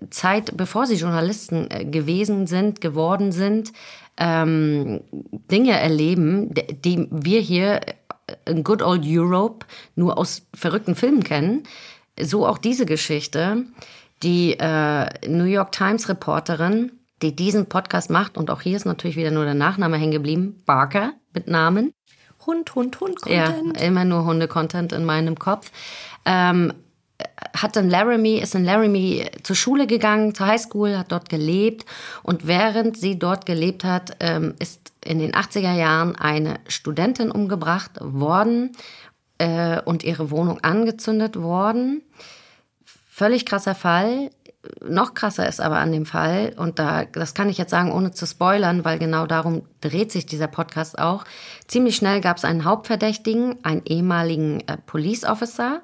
Zeit, 0.09 0.55
bevor 0.55 0.85
sie 0.85 0.95
Journalisten 0.95 1.69
äh, 1.69 1.85
gewesen 1.85 2.47
sind, 2.47 2.81
geworden 2.81 3.31
sind, 3.31 3.73
ähm, 4.17 5.01
Dinge 5.51 5.79
erleben, 5.79 6.53
die 6.53 7.07
wir 7.09 7.39
hier 7.41 7.81
in 8.45 8.63
Good 8.63 8.81
Old 8.81 9.03
Europe 9.05 9.65
nur 9.95 10.17
aus 10.17 10.43
verrückten 10.53 10.95
Filmen 10.95 11.23
kennen. 11.23 11.63
So 12.21 12.45
auch 12.45 12.57
diese 12.57 12.85
Geschichte. 12.85 13.65
Die 14.21 14.59
äh, 14.59 15.07
New 15.27 15.45
York 15.45 15.71
Times 15.71 16.09
Reporterin, 16.09 16.91
die 17.21 17.35
diesen 17.35 17.67
Podcast 17.67 18.09
macht, 18.09 18.37
und 18.37 18.51
auch 18.51 18.61
hier 18.61 18.75
ist 18.75 18.85
natürlich 18.85 19.15
wieder 19.15 19.31
nur 19.31 19.45
der 19.45 19.53
Nachname 19.53 19.97
hängen 19.97 20.11
geblieben, 20.11 20.61
Barker 20.65 21.13
mit 21.33 21.47
Namen. 21.47 21.93
Hund, 22.45 22.75
Hund, 22.75 22.99
Hund, 22.99 23.21
Content. 23.21 23.77
Ja, 23.77 23.85
immer 23.85 24.03
nur 24.03 24.25
Hunde-Content 24.25 24.91
in 24.91 25.05
meinem 25.05 25.39
Kopf. 25.39 25.71
Ähm, 26.25 26.73
hat 27.55 27.75
in 27.77 27.89
Laramie, 27.89 28.39
ist 28.39 28.55
in 28.55 28.63
Laramie 28.63 29.25
zur 29.43 29.55
Schule 29.55 29.87
gegangen, 29.87 30.33
zur 30.35 30.47
Highschool, 30.47 30.97
hat 30.97 31.11
dort 31.11 31.29
gelebt. 31.29 31.85
Und 32.23 32.47
während 32.47 32.97
sie 32.97 33.19
dort 33.19 33.45
gelebt 33.45 33.83
hat, 33.83 34.15
ähm, 34.19 34.55
ist 34.59 34.91
in 35.03 35.19
den 35.19 35.33
80er 35.33 35.73
Jahren 35.75 36.15
eine 36.15 36.59
Studentin 36.67 37.31
umgebracht 37.31 37.91
worden 38.01 38.71
äh, 39.37 39.81
und 39.81 40.03
ihre 40.03 40.31
Wohnung 40.31 40.59
angezündet 40.61 41.35
worden. 41.41 42.01
Völlig 42.83 43.45
krasser 43.45 43.75
Fall. 43.75 44.29
Noch 44.85 45.13
krasser 45.13 45.47
ist 45.47 45.61
aber 45.61 45.77
an 45.77 45.93
dem 45.93 46.05
Fall, 46.05 46.53
und 46.57 46.79
da, 46.79 47.05
das 47.05 47.33
kann 47.33 47.47
ich 47.47 47.57
jetzt 47.57 47.71
sagen, 47.71 47.93
ohne 47.93 48.11
zu 48.11 48.25
spoilern, 48.25 48.83
weil 48.83 48.99
genau 48.99 49.25
darum 49.25 49.63
dreht 49.79 50.11
sich 50.11 50.25
dieser 50.25 50.47
Podcast 50.47 50.99
auch. 50.99 51.23
Ziemlich 51.67 51.95
schnell 51.95 52.19
gab 52.19 52.37
es 52.37 52.43
einen 52.43 52.65
Hauptverdächtigen, 52.65 53.63
einen 53.63 53.85
ehemaligen 53.85 54.59
äh, 54.67 54.75
Police 54.85 55.23
Officer, 55.23 55.81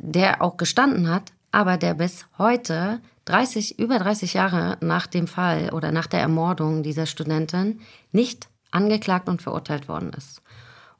der 0.00 0.42
auch 0.42 0.56
gestanden 0.56 1.08
hat, 1.08 1.32
aber 1.52 1.76
der 1.76 1.94
bis 1.94 2.26
heute 2.38 3.00
30, 3.26 3.78
über 3.78 3.98
30 3.98 4.34
Jahre 4.34 4.76
nach 4.80 5.06
dem 5.06 5.26
Fall 5.26 5.70
oder 5.70 5.92
nach 5.92 6.06
der 6.06 6.20
Ermordung 6.20 6.82
dieser 6.82 7.06
Studentin 7.06 7.80
nicht 8.12 8.48
angeklagt 8.70 9.28
und 9.28 9.42
verurteilt 9.42 9.88
worden 9.88 10.12
ist. 10.16 10.42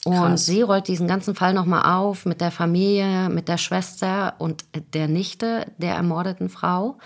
Und 0.05 0.14
Krass. 0.14 0.46
sie 0.46 0.62
rollt 0.62 0.88
diesen 0.88 1.09
ganzen 1.09 1.34
Fall 1.34 1.53
nochmal 1.53 1.82
auf 1.82 2.24
mit 2.24 2.40
der 2.40 2.51
Familie, 2.51 3.28
mit 3.28 3.48
der 3.48 3.59
Schwester 3.59 4.34
und 4.38 4.64
der 4.94 5.09
Nichte 5.09 5.66
der 5.76 5.94
ermordeten 5.94 6.48
Frau. 6.48 6.98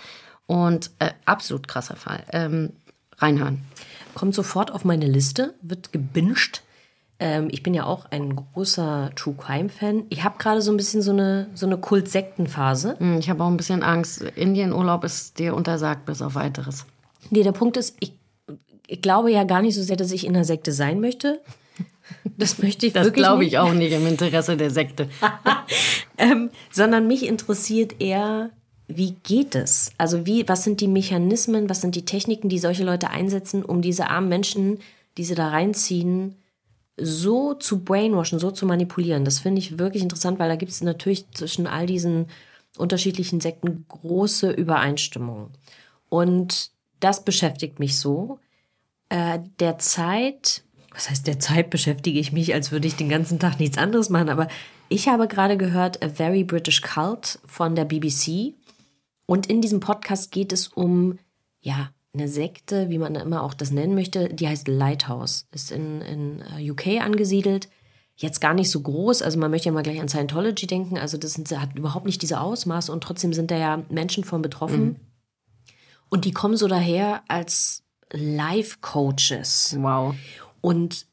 Und 0.47 0.91
äh, 0.99 1.11
absolut 1.25 1.67
krasser 1.67 1.95
Fall. 1.95 2.23
Ähm, 2.31 2.71
reinhören. 3.17 3.65
Kommt 4.13 4.35
sofort 4.35 4.71
auf 4.71 4.85
meine 4.85 5.07
Liste, 5.07 5.55
wird 5.61 5.91
gebinged. 5.91 6.61
Ähm, 7.19 7.47
ich 7.51 7.63
bin 7.63 7.73
ja 7.73 7.85
auch 7.85 8.05
ein 8.11 8.35
großer 8.35 9.11
True 9.15 9.35
Crime-Fan. 9.37 10.03
Ich 10.09 10.23
habe 10.23 10.37
gerade 10.37 10.61
so 10.61 10.71
ein 10.71 10.77
bisschen 10.77 11.01
so 11.01 11.11
eine, 11.11 11.47
so 11.53 11.65
eine 11.65 11.77
Kult-Sekten-Phase. 11.77 12.97
Hm, 12.99 13.19
ich 13.19 13.29
habe 13.29 13.43
auch 13.43 13.47
ein 13.47 13.57
bisschen 13.57 13.83
Angst. 13.83 14.21
Indienurlaub 14.21 15.03
ist 15.03 15.39
dir 15.39 15.55
untersagt 15.55 16.05
bis 16.05 16.21
auf 16.21 16.35
weiteres. 16.35 16.85
Nee, 17.29 17.43
der 17.43 17.53
Punkt 17.53 17.77
ist, 17.77 17.95
ich, 17.99 18.13
ich 18.87 19.01
glaube 19.01 19.31
ja 19.31 19.43
gar 19.45 19.61
nicht 19.61 19.75
so 19.75 19.81
sehr, 19.81 19.95
dass 19.95 20.11
ich 20.11 20.25
in 20.25 20.35
einer 20.35 20.45
Sekte 20.45 20.71
sein 20.71 20.99
möchte. 20.99 21.41
Das 22.37 22.59
möchte 22.59 22.85
ich 22.85 22.93
Das 22.93 23.05
wirklich 23.05 23.23
glaube 23.23 23.43
nicht. 23.43 23.53
ich 23.53 23.59
auch 23.59 23.73
nicht 23.73 23.91
im 23.91 24.05
Interesse 24.05 24.57
der 24.57 24.69
Sekte. 24.69 25.09
ähm, 26.17 26.49
sondern 26.71 27.07
mich 27.07 27.25
interessiert 27.25 27.99
eher, 27.99 28.51
wie 28.87 29.15
geht 29.23 29.55
es? 29.55 29.91
Also 29.97 30.25
wie, 30.25 30.47
was 30.47 30.63
sind 30.63 30.81
die 30.81 30.87
Mechanismen, 30.87 31.69
was 31.69 31.81
sind 31.81 31.95
die 31.95 32.05
Techniken, 32.05 32.49
die 32.49 32.59
solche 32.59 32.83
Leute 32.83 33.09
einsetzen, 33.09 33.63
um 33.63 33.81
diese 33.81 34.09
armen 34.09 34.29
Menschen, 34.29 34.79
die 35.17 35.23
sie 35.23 35.33
da 35.35 35.49
reinziehen, 35.49 36.35
so 36.97 37.53
zu 37.53 37.83
brainwashen, 37.83 38.39
so 38.39 38.51
zu 38.51 38.65
manipulieren? 38.65 39.25
Das 39.25 39.39
finde 39.39 39.59
ich 39.59 39.77
wirklich 39.79 40.03
interessant, 40.03 40.39
weil 40.39 40.49
da 40.49 40.55
gibt 40.55 40.71
es 40.71 40.81
natürlich 40.81 41.29
zwischen 41.31 41.67
all 41.67 41.85
diesen 41.85 42.27
unterschiedlichen 42.77 43.41
Sekten 43.41 43.85
große 43.87 44.51
Übereinstimmungen. 44.51 45.49
Und 46.09 46.71
das 46.99 47.23
beschäftigt 47.23 47.79
mich 47.79 47.99
so. 47.99 48.39
Äh, 49.09 49.39
derzeit, 49.59 50.63
was 50.91 51.09
heißt 51.09 51.27
derzeit 51.27 51.69
beschäftige 51.69 52.19
ich 52.19 52.31
mich, 52.31 52.53
als 52.53 52.71
würde 52.71 52.87
ich 52.87 52.95
den 52.95 53.09
ganzen 53.09 53.39
Tag 53.39 53.59
nichts 53.59 53.77
anderes 53.77 54.09
machen, 54.09 54.29
aber 54.29 54.47
ich 54.89 55.07
habe 55.07 55.27
gerade 55.27 55.57
gehört 55.57 56.03
A 56.03 56.09
Very 56.09 56.43
British 56.43 56.81
Cult 56.81 57.39
von 57.45 57.75
der 57.75 57.85
BBC 57.85 58.53
und 59.25 59.47
in 59.47 59.61
diesem 59.61 59.79
Podcast 59.79 60.31
geht 60.31 60.53
es 60.53 60.67
um, 60.67 61.17
ja, 61.61 61.89
eine 62.15 62.27
Sekte, 62.27 62.89
wie 62.89 62.97
man 62.97 63.15
immer 63.15 63.43
auch 63.43 63.53
das 63.53 63.71
nennen 63.71 63.95
möchte, 63.95 64.29
die 64.29 64.47
heißt 64.47 64.67
Lighthouse, 64.67 65.47
ist 65.51 65.71
in, 65.71 66.01
in 66.01 66.43
äh, 66.57 66.71
UK 66.71 67.01
angesiedelt. 67.01 67.69
Jetzt 68.15 68.39
gar 68.39 68.53
nicht 68.53 68.71
so 68.71 68.79
groß, 68.79 69.21
also 69.21 69.37
man 69.37 69.51
möchte 69.51 69.67
ja 69.67 69.73
mal 69.73 69.83
gleich 69.83 69.99
an 69.99 70.07
Scientology 70.07 70.67
denken, 70.67 70.97
also 70.97 71.17
das 71.17 71.33
sind, 71.33 71.51
hat 71.59 71.75
überhaupt 71.75 72.05
nicht 72.05 72.21
diese 72.21 72.39
Ausmaße 72.39 72.91
und 72.91 73.03
trotzdem 73.03 73.33
sind 73.33 73.51
da 73.51 73.57
ja 73.57 73.83
Menschen 73.89 74.23
von 74.23 74.41
betroffen. 74.41 74.95
Und 76.09 76.23
die 76.23 76.31
kommen 76.31 76.55
so 76.55 76.67
daher 76.67 77.23
als 77.27 77.83
Life-Coaches. 78.11 79.75
Wow. 79.79 80.15
Und 80.61 81.07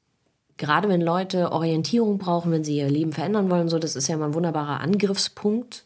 gerade 0.56 0.88
wenn 0.88 1.00
Leute 1.00 1.50
Orientierung 1.50 2.18
brauchen, 2.18 2.52
wenn 2.52 2.62
sie 2.62 2.76
ihr 2.76 2.88
Leben 2.88 3.12
verändern 3.12 3.50
wollen, 3.50 3.68
so, 3.68 3.80
das 3.80 3.96
ist 3.96 4.06
ja 4.06 4.16
mal 4.16 4.26
ein 4.26 4.34
wunderbarer 4.34 4.80
Angriffspunkt. 4.80 5.84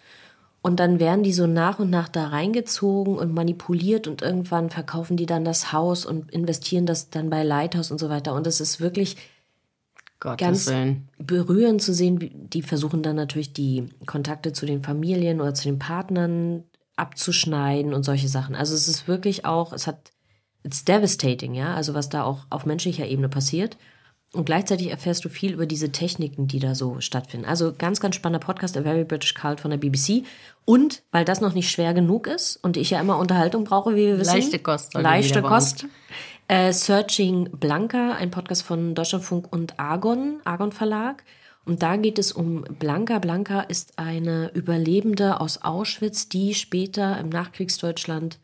Und 0.66 0.80
dann 0.80 0.98
werden 0.98 1.22
die 1.22 1.32
so 1.32 1.46
nach 1.46 1.78
und 1.78 1.90
nach 1.90 2.08
da 2.08 2.26
reingezogen 2.26 3.16
und 3.18 3.32
manipuliert 3.32 4.08
und 4.08 4.20
irgendwann 4.20 4.68
verkaufen 4.68 5.16
die 5.16 5.24
dann 5.24 5.44
das 5.44 5.72
Haus 5.72 6.04
und 6.04 6.32
investieren 6.32 6.86
das 6.86 7.08
dann 7.08 7.30
bei 7.30 7.44
Lighthouse 7.44 7.92
und 7.92 7.98
so 7.98 8.08
weiter. 8.08 8.34
Und 8.34 8.48
es 8.48 8.60
ist 8.60 8.80
wirklich 8.80 9.16
Gottes 10.18 10.44
ganz 10.44 10.66
Willen. 10.66 11.08
berührend 11.18 11.82
zu 11.82 11.94
sehen, 11.94 12.20
wie 12.20 12.30
die 12.30 12.62
versuchen 12.62 13.04
dann 13.04 13.14
natürlich 13.14 13.52
die 13.52 13.90
Kontakte 14.06 14.52
zu 14.52 14.66
den 14.66 14.82
Familien 14.82 15.40
oder 15.40 15.54
zu 15.54 15.68
den 15.68 15.78
Partnern 15.78 16.64
abzuschneiden 16.96 17.94
und 17.94 18.02
solche 18.02 18.26
Sachen. 18.26 18.56
Also 18.56 18.74
es 18.74 18.88
ist 18.88 19.06
wirklich 19.06 19.44
auch, 19.44 19.72
es 19.72 19.86
hat, 19.86 20.10
it's 20.64 20.84
devastating, 20.84 21.54
ja, 21.54 21.76
also 21.76 21.94
was 21.94 22.08
da 22.08 22.24
auch 22.24 22.44
auf 22.50 22.66
menschlicher 22.66 23.06
Ebene 23.06 23.28
passiert. 23.28 23.76
Und 24.37 24.45
gleichzeitig 24.45 24.91
erfährst 24.91 25.24
du 25.24 25.28
viel 25.28 25.53
über 25.53 25.66
diese 25.66 25.91
Techniken, 25.93 26.47
die 26.47 26.59
da 26.59 26.74
so 26.74 27.01
stattfinden. 27.01 27.47
Also 27.47 27.72
ganz, 27.76 28.01
ganz 28.01 28.16
spannender 28.16 28.45
Podcast, 28.45 28.76
A 28.76 28.82
Very 28.82 29.05
British 29.05 29.34
Cult 29.34 29.61
von 29.61 29.70
der 29.70 29.78
BBC. 29.78 30.24
Und 30.64 31.03
weil 31.11 31.24
das 31.24 31.41
noch 31.41 31.55
nicht 31.55 31.70
schwer 31.70 31.95
genug 31.95 32.26
ist 32.26 32.57
und 32.57 32.76
ich 32.76 32.91
ja 32.91 33.01
immer 33.01 33.18
Unterhaltung 33.18 33.64
brauche, 33.64 33.95
wie 33.95 34.07
wir 34.07 34.18
wissen. 34.18 34.34
Leichte 34.34 34.59
Kost 34.59 34.95
Leichte. 34.95 35.43
Kost. 35.43 35.87
Äh, 36.49 36.72
Searching 36.72 37.51
Blanca, 37.51 38.12
ein 38.12 38.30
Podcast 38.30 38.62
von 38.62 38.95
Deutschlandfunk 38.95 39.53
und 39.53 39.80
Argon, 39.80 40.41
Argon 40.45 40.70
Verlag. 40.70 41.24
Und 41.64 41.82
da 41.82 41.97
geht 41.97 42.18
es 42.18 42.30
um 42.30 42.62
Blanca. 42.78 43.18
Blanca 43.18 43.62
ist 43.62 43.99
eine 43.99 44.53
Überlebende 44.55 45.41
aus 45.41 45.62
Auschwitz, 45.62 46.28
die 46.28 46.55
später 46.55 47.18
im 47.18 47.28
Nachkriegsdeutschland 47.28 48.39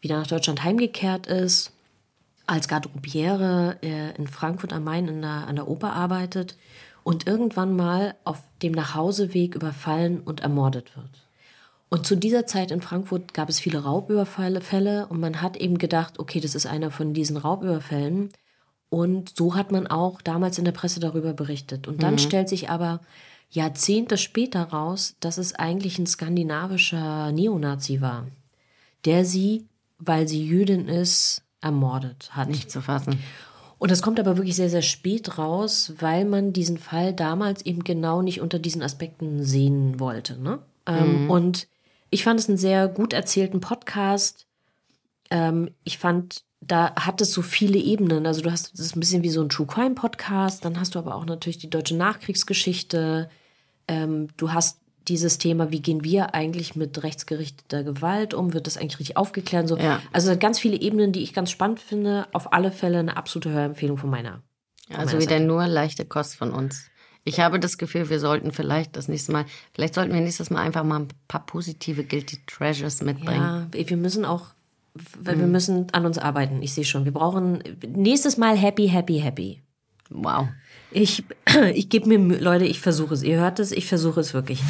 wieder 0.00 0.18
nach 0.18 0.26
Deutschland 0.26 0.64
heimgekehrt 0.64 1.26
ist, 1.26 1.73
als 2.46 2.68
Garderobiere 2.68 3.78
äh, 3.82 4.14
in 4.16 4.26
Frankfurt 4.26 4.72
am 4.72 4.84
Main 4.84 5.08
in 5.08 5.22
der, 5.22 5.46
an 5.46 5.56
der 5.56 5.68
Oper 5.68 5.92
arbeitet 5.92 6.56
und 7.02 7.26
irgendwann 7.26 7.76
mal 7.76 8.14
auf 8.24 8.42
dem 8.62 8.72
Nachhauseweg 8.72 9.54
überfallen 9.54 10.20
und 10.20 10.40
ermordet 10.40 10.96
wird. 10.96 11.24
Und 11.90 12.06
zu 12.06 12.16
dieser 12.16 12.44
Zeit 12.46 12.72
in 12.72 12.80
Frankfurt 12.80 13.34
gab 13.34 13.48
es 13.48 13.60
viele 13.60 13.84
Raubüberfälle 13.84 14.60
Fälle, 14.60 15.06
und 15.06 15.20
man 15.20 15.40
hat 15.40 15.56
eben 15.56 15.78
gedacht, 15.78 16.18
okay, 16.18 16.40
das 16.40 16.56
ist 16.56 16.66
einer 16.66 16.90
von 16.90 17.14
diesen 17.14 17.36
Raubüberfällen. 17.36 18.30
Und 18.88 19.36
so 19.36 19.54
hat 19.54 19.70
man 19.70 19.86
auch 19.86 20.20
damals 20.20 20.58
in 20.58 20.64
der 20.64 20.72
Presse 20.72 20.98
darüber 20.98 21.34
berichtet. 21.34 21.86
Und 21.86 22.02
dann 22.02 22.18
stellt 22.18 22.48
sich 22.48 22.68
aber 22.68 23.00
Jahrzehnte 23.50 24.18
später 24.18 24.64
raus, 24.64 25.14
dass 25.20 25.38
es 25.38 25.54
eigentlich 25.54 25.98
ein 26.00 26.06
skandinavischer 26.06 27.30
Neonazi 27.30 28.00
war, 28.00 28.26
der 29.04 29.24
sie, 29.24 29.68
weil 29.98 30.26
sie 30.26 30.44
Jüdin 30.44 30.88
ist, 30.88 31.43
ermordet 31.64 32.30
hat. 32.32 32.48
Nicht 32.48 32.70
zu 32.70 32.80
fassen. 32.80 33.18
Und 33.78 33.90
das 33.90 34.02
kommt 34.02 34.20
aber 34.20 34.36
wirklich 34.36 34.56
sehr, 34.56 34.70
sehr 34.70 34.82
spät 34.82 35.36
raus, 35.36 35.92
weil 35.98 36.24
man 36.24 36.52
diesen 36.52 36.78
Fall 36.78 37.12
damals 37.12 37.66
eben 37.66 37.82
genau 37.84 38.22
nicht 38.22 38.40
unter 38.40 38.58
diesen 38.58 38.82
Aspekten 38.82 39.42
sehen 39.42 39.98
wollte. 39.98 40.40
Ne? 40.40 40.60
Ähm, 40.86 41.30
und 41.30 41.66
ich 42.10 42.22
fand 42.24 42.38
es 42.38 42.48
einen 42.48 42.58
sehr 42.58 42.88
gut 42.88 43.12
erzählten 43.12 43.60
Podcast. 43.60 44.46
Ähm, 45.30 45.70
ich 45.82 45.98
fand, 45.98 46.44
da 46.60 46.94
hat 46.94 47.20
es 47.20 47.32
so 47.32 47.42
viele 47.42 47.78
Ebenen. 47.78 48.26
Also 48.26 48.42
du 48.42 48.52
hast, 48.52 48.72
das 48.72 48.80
ist 48.80 48.96
ein 48.96 49.00
bisschen 49.00 49.22
wie 49.22 49.30
so 49.30 49.42
ein 49.42 49.48
True 49.48 49.66
Crime 49.66 49.94
Podcast. 49.94 50.64
Dann 50.64 50.78
hast 50.78 50.94
du 50.94 50.98
aber 50.98 51.14
auch 51.16 51.26
natürlich 51.26 51.58
die 51.58 51.70
deutsche 51.70 51.96
Nachkriegsgeschichte. 51.96 53.28
Ähm, 53.88 54.28
du 54.36 54.52
hast 54.52 54.78
dieses 55.08 55.38
Thema, 55.38 55.70
wie 55.70 55.80
gehen 55.80 56.04
wir 56.04 56.34
eigentlich 56.34 56.76
mit 56.76 57.02
rechtsgerichteter 57.02 57.84
Gewalt 57.84 58.34
um? 58.34 58.54
Wird 58.54 58.66
das 58.66 58.76
eigentlich 58.76 58.98
richtig 59.00 59.16
aufgeklärt? 59.16 59.68
So. 59.68 59.76
Ja. 59.76 60.00
Also 60.12 60.36
ganz 60.36 60.58
viele 60.58 60.76
Ebenen, 60.80 61.12
die 61.12 61.22
ich 61.22 61.32
ganz 61.34 61.50
spannend 61.50 61.80
finde. 61.80 62.26
Auf 62.32 62.52
alle 62.52 62.72
Fälle 62.72 62.98
eine 62.98 63.16
absolute 63.16 63.50
Hörempfehlung 63.50 63.96
von 63.98 64.10
meiner. 64.10 64.42
von 64.88 64.96
Also 64.96 65.16
meiner 65.16 65.20
wieder 65.20 65.36
Seite. 65.36 65.44
nur 65.46 65.66
leichte 65.66 66.04
Kost 66.04 66.36
von 66.36 66.50
uns. 66.52 66.86
Ich 67.24 67.40
habe 67.40 67.58
das 67.58 67.78
Gefühl, 67.78 68.10
wir 68.10 68.20
sollten 68.20 68.52
vielleicht 68.52 68.96
das 68.96 69.08
nächste 69.08 69.32
Mal, 69.32 69.46
vielleicht 69.72 69.94
sollten 69.94 70.12
wir 70.12 70.20
nächstes 70.20 70.50
Mal 70.50 70.60
einfach 70.60 70.84
mal 70.84 71.00
ein 71.00 71.08
paar 71.26 71.46
positive 71.46 72.04
Guilty 72.04 72.38
Treasures 72.46 73.00
mitbringen. 73.00 73.70
Ja, 73.74 73.88
wir 73.88 73.96
müssen 73.96 74.26
auch, 74.26 74.48
weil 75.18 75.38
wir 75.38 75.46
müssen 75.46 75.90
an 75.92 76.04
uns 76.04 76.18
arbeiten. 76.18 76.62
Ich 76.62 76.74
sehe 76.74 76.84
schon. 76.84 77.06
Wir 77.06 77.12
brauchen 77.12 77.62
nächstes 77.86 78.36
Mal 78.36 78.56
happy, 78.58 78.88
happy, 78.88 79.20
happy. 79.20 79.62
Wow. 80.10 80.48
Ich, 80.94 81.24
ich 81.74 81.88
gebe 81.88 82.08
mir 82.08 82.18
Mühe, 82.18 82.38
Leute, 82.38 82.64
ich 82.64 82.80
versuche 82.80 83.14
es. 83.14 83.22
Ihr 83.22 83.38
hört 83.38 83.58
es, 83.58 83.72
ich 83.72 83.86
versuche 83.86 84.20
es 84.20 84.32
wirklich. 84.32 84.60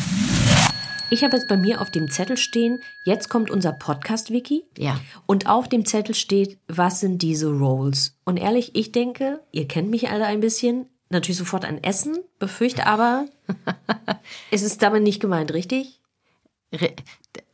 Ich 1.11 1.23
habe 1.23 1.37
jetzt 1.37 1.49
bei 1.49 1.57
mir 1.57 1.83
auf 1.83 1.91
dem 1.91 2.11
Zettel 2.11 2.39
stehen, 2.39 2.81
jetzt 3.05 3.29
kommt 3.29 3.51
unser 3.51 3.73
Podcast-Wiki. 3.73 4.65
Ja. 4.79 4.99
Und 5.27 5.49
auf 5.49 5.69
dem 5.69 5.85
Zettel 5.85 6.15
steht, 6.15 6.59
was 6.67 6.99
sind 6.99 7.21
diese 7.21 7.53
Roles? 7.53 8.17
Und 8.25 8.39
ehrlich, 8.39 8.75
ich 8.75 8.91
denke, 8.91 9.41
ihr 9.53 9.69
kennt 9.69 9.91
mich 9.91 10.09
alle 10.09 10.25
ein 10.25 10.41
bisschen, 10.41 10.87
natürlich 11.11 11.37
sofort 11.37 11.67
an 11.67 11.85
Essen, 11.85 12.17
befürchte 12.39 12.87
aber, 12.87 13.27
es 14.51 14.63
ist 14.63 14.83
damit 14.83 15.03
nicht 15.03 15.21
gemeint, 15.21 15.53
richtig? 15.53 16.01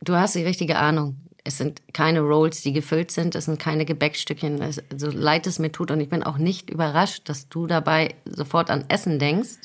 Du 0.01 0.15
hast 0.15 0.35
die 0.35 0.43
richtige 0.43 0.77
Ahnung. 0.77 1.17
Es 1.43 1.57
sind 1.57 1.81
keine 1.93 2.21
Rolls, 2.21 2.61
die 2.61 2.73
gefüllt 2.73 3.11
sind. 3.11 3.35
Es 3.35 3.45
sind 3.45 3.59
keine 3.59 3.85
Gebäckstückchen. 3.85 4.61
Es, 4.61 4.81
so 4.95 5.09
leid 5.09 5.47
es 5.47 5.59
mir 5.59 5.71
tut. 5.71 5.91
Und 5.91 5.99
ich 5.99 6.09
bin 6.09 6.23
auch 6.23 6.37
nicht 6.37 6.69
überrascht, 6.69 7.27
dass 7.29 7.49
du 7.49 7.67
dabei 7.67 8.15
sofort 8.25 8.69
an 8.69 8.85
Essen 8.89 9.19
denkst. 9.19 9.57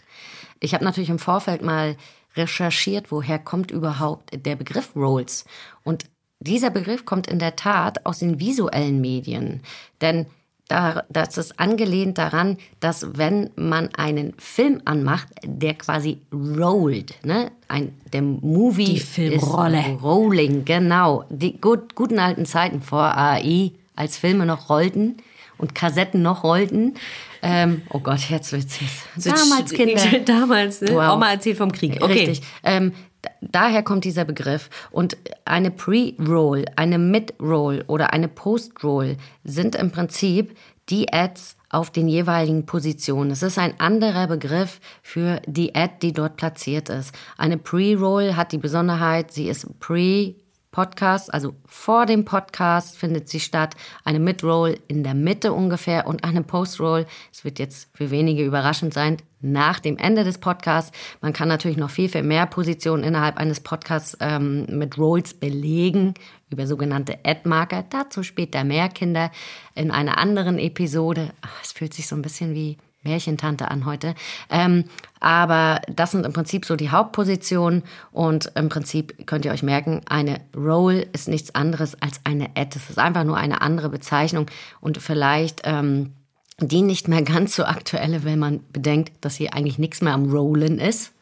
Ich 0.61 0.75
habe 0.75 0.85
natürlich 0.85 1.11
im 1.11 1.19
Vorfeld 1.19 1.63
mal 1.63 1.97
recherchiert, 2.35 3.11
woher 3.11 3.39
kommt 3.39 3.71
überhaupt 3.71 4.31
der 4.35 4.57
Begriff 4.57 4.95
Rolls. 4.97 5.45
Und 5.85 6.05
dieser 6.39 6.71
Begriff 6.71 7.05
kommt 7.05 7.27
in 7.27 7.39
der 7.39 7.57
Tat 7.57 8.05
aus 8.05 8.19
den 8.19 8.41
visuellen 8.41 9.01
Medien. 9.01 9.63
Denn 10.01 10.27
das 10.69 11.39
ist 11.39 11.61
angelehnt 11.61 12.19
daran, 12.19 12.59
dass 12.81 13.17
wenn 13.17 13.51
man 13.55 13.89
einen 13.95 14.35
Film 14.39 14.83
anmacht, 14.85 15.29
der 15.45 15.75
quasi 15.75 16.19
rollt, 16.33 17.15
ne? 17.25 17.53
Ein, 17.69 17.95
der 18.13 18.23
Movie 18.23 18.85
Die 18.95 19.01
Filmrolle. 19.01 19.79
ist 19.79 20.03
rolling, 20.03 20.65
genau. 20.65 21.25
Die 21.31 21.61
gut, 21.61 21.95
guten 21.95 22.19
alten 22.19 22.47
Zeiten 22.47 22.83
vor 22.83 23.17
AI, 23.17 23.73
als 23.95 24.17
Filme 24.19 24.45
noch 24.45 24.69
rollten 24.69 25.17
und 25.59 25.75
Kassetten 25.75 26.23
noch 26.23 26.43
rollten. 26.43 26.95
Ähm, 27.43 27.83
oh 27.91 28.01
Gott, 28.01 28.29
jetzt. 28.29 28.53
Damals 28.53 29.71
Kinder. 29.73 30.03
Damals, 30.25 30.81
ne? 30.81 30.89
Wow. 30.95 31.15
Oma 31.15 31.31
erzählt 31.31 31.59
vom 31.59 31.71
Krieg. 31.71 32.03
Okay. 32.03 32.13
Richtig. 32.13 32.43
Ähm, 32.65 32.93
daher 33.41 33.83
kommt 33.83 34.05
dieser 34.05 34.25
Begriff. 34.25 34.71
Und 34.91 35.17
eine 35.45 35.71
Pre-Roll, 35.71 36.65
eine 36.77 36.99
Mid-Roll 36.99 37.85
oder 37.87 38.13
eine 38.13 38.29
Post-Roll 38.29 39.17
sind 39.45 39.75
im 39.75 39.91
Prinzip 39.91 40.57
die 40.89 41.13
Ads 41.13 41.57
auf 41.69 41.91
den 41.91 42.09
jeweiligen 42.09 42.65
Positionen. 42.65 43.31
Es 43.31 43.43
ist 43.43 43.59
ein 43.59 43.79
anderer 43.81 44.29
Begriff 44.29 44.81
für 45.03 45.43
die 45.47 45.75
Ad, 45.75 45.95
die 46.03 46.13
dort 46.13 46.37
platziert 46.37 46.89
ist. 46.89 47.13
Eine 47.37 47.59
Pre-Roll 47.59 48.37
hat 48.37 48.53
die 48.53 48.59
Besonderheit, 48.59 49.33
sie 49.33 49.49
ist 49.49 49.79
pre 49.81 50.35
Podcast, 50.77 51.33
also 51.33 51.55
vor 51.65 52.05
dem 52.05 52.27
Podcast 52.27 52.99
findet 52.99 53.31
sie 53.31 53.41
statt, 53.41 53.75
eine 54.05 54.19
Mid-Roll 54.19 54.79
in 54.89 55.05
der 55.05 55.15
Mitte 55.15 55.55
ungefähr 55.55 56.07
und 56.07 56.23
eine 56.23 56.43
Post-Roll, 56.43 57.07
es 57.33 57.45
wird 57.45 57.59
jetzt 57.59 57.89
für 57.95 58.11
wenige 58.11 58.45
überraschend 58.45 58.93
sein, 58.93 59.17
nach 59.53 59.81
dem 59.81 59.97
Ende 59.99 60.25
des 60.25 60.39
Podcasts. 60.39 60.93
Man 61.21 61.33
kann 61.33 61.49
natürlich 61.49 61.77
noch 61.77 61.91
viel, 61.91 62.09
viel 62.09 62.23
mehr 62.23 62.47
Positionen 62.47 63.05
innerhalb 63.05 63.37
eines 63.37 63.61
Podcasts 63.61 64.17
ähm, 64.21 64.67
mit 64.71 64.99
Roles 64.99 65.35
belegen 65.35 66.15
über 66.51 66.67
sogenannte 66.67 67.19
Ad-Marker. 67.25 67.85
Dazu 67.89 68.23
später 68.23 68.65
mehr 68.65 68.89
Kinder 68.89 69.31
in 69.75 69.91
einer 69.91 70.19
anderen 70.19 70.59
Episode. 70.59 71.31
Ach, 71.43 71.63
es 71.63 71.73
fühlt 71.73 71.95
sich 71.95 72.07
so 72.07 72.17
ein 72.17 72.23
bisschen 72.23 72.55
wie 72.55 72.77
Märchentante 73.07 73.71
an 73.71 73.87
heute. 73.87 74.15
Ähm, 74.51 74.85
aber 75.21 75.81
das 75.89 76.11
sind 76.11 76.27
im 76.27 76.33
Prinzip 76.33 76.67
so 76.67 76.77
die 76.77 76.91
Hauptpositionen 76.91 77.85
und 78.13 78.53
im 78.55 78.69
Prinzip 78.69 79.27
könnt 79.27 79.45
ihr 79.45 79.53
euch 79.53 79.63
merken, 79.63 80.03
eine 80.07 80.41
Role 80.55 81.03
ist 81.13 81.29
nichts 81.29 81.55
anderes 81.55 82.01
als 82.03 82.21
eine 82.25 82.51
Ad. 82.57 82.77
Es 82.77 82.91
ist 82.91 82.99
einfach 82.99 83.25
nur 83.25 83.37
eine 83.37 83.63
andere 83.63 83.89
Bezeichnung 83.89 84.47
und 84.81 84.99
vielleicht 84.99 85.63
ähm, 85.65 86.13
die 86.61 86.83
nicht 86.83 87.09
mehr 87.09 87.23
ganz 87.23 87.57
so 87.57 87.65
aktuelle, 87.65 88.25
wenn 88.25 88.39
man 88.39 88.61
bedenkt, 88.73 89.13
dass 89.21 89.37
hier 89.37 89.55
eigentlich 89.55 89.79
nichts 89.79 90.01
mehr 90.01 90.15
am 90.15 90.31
Rollen 90.31 90.79
ist. 90.79 91.13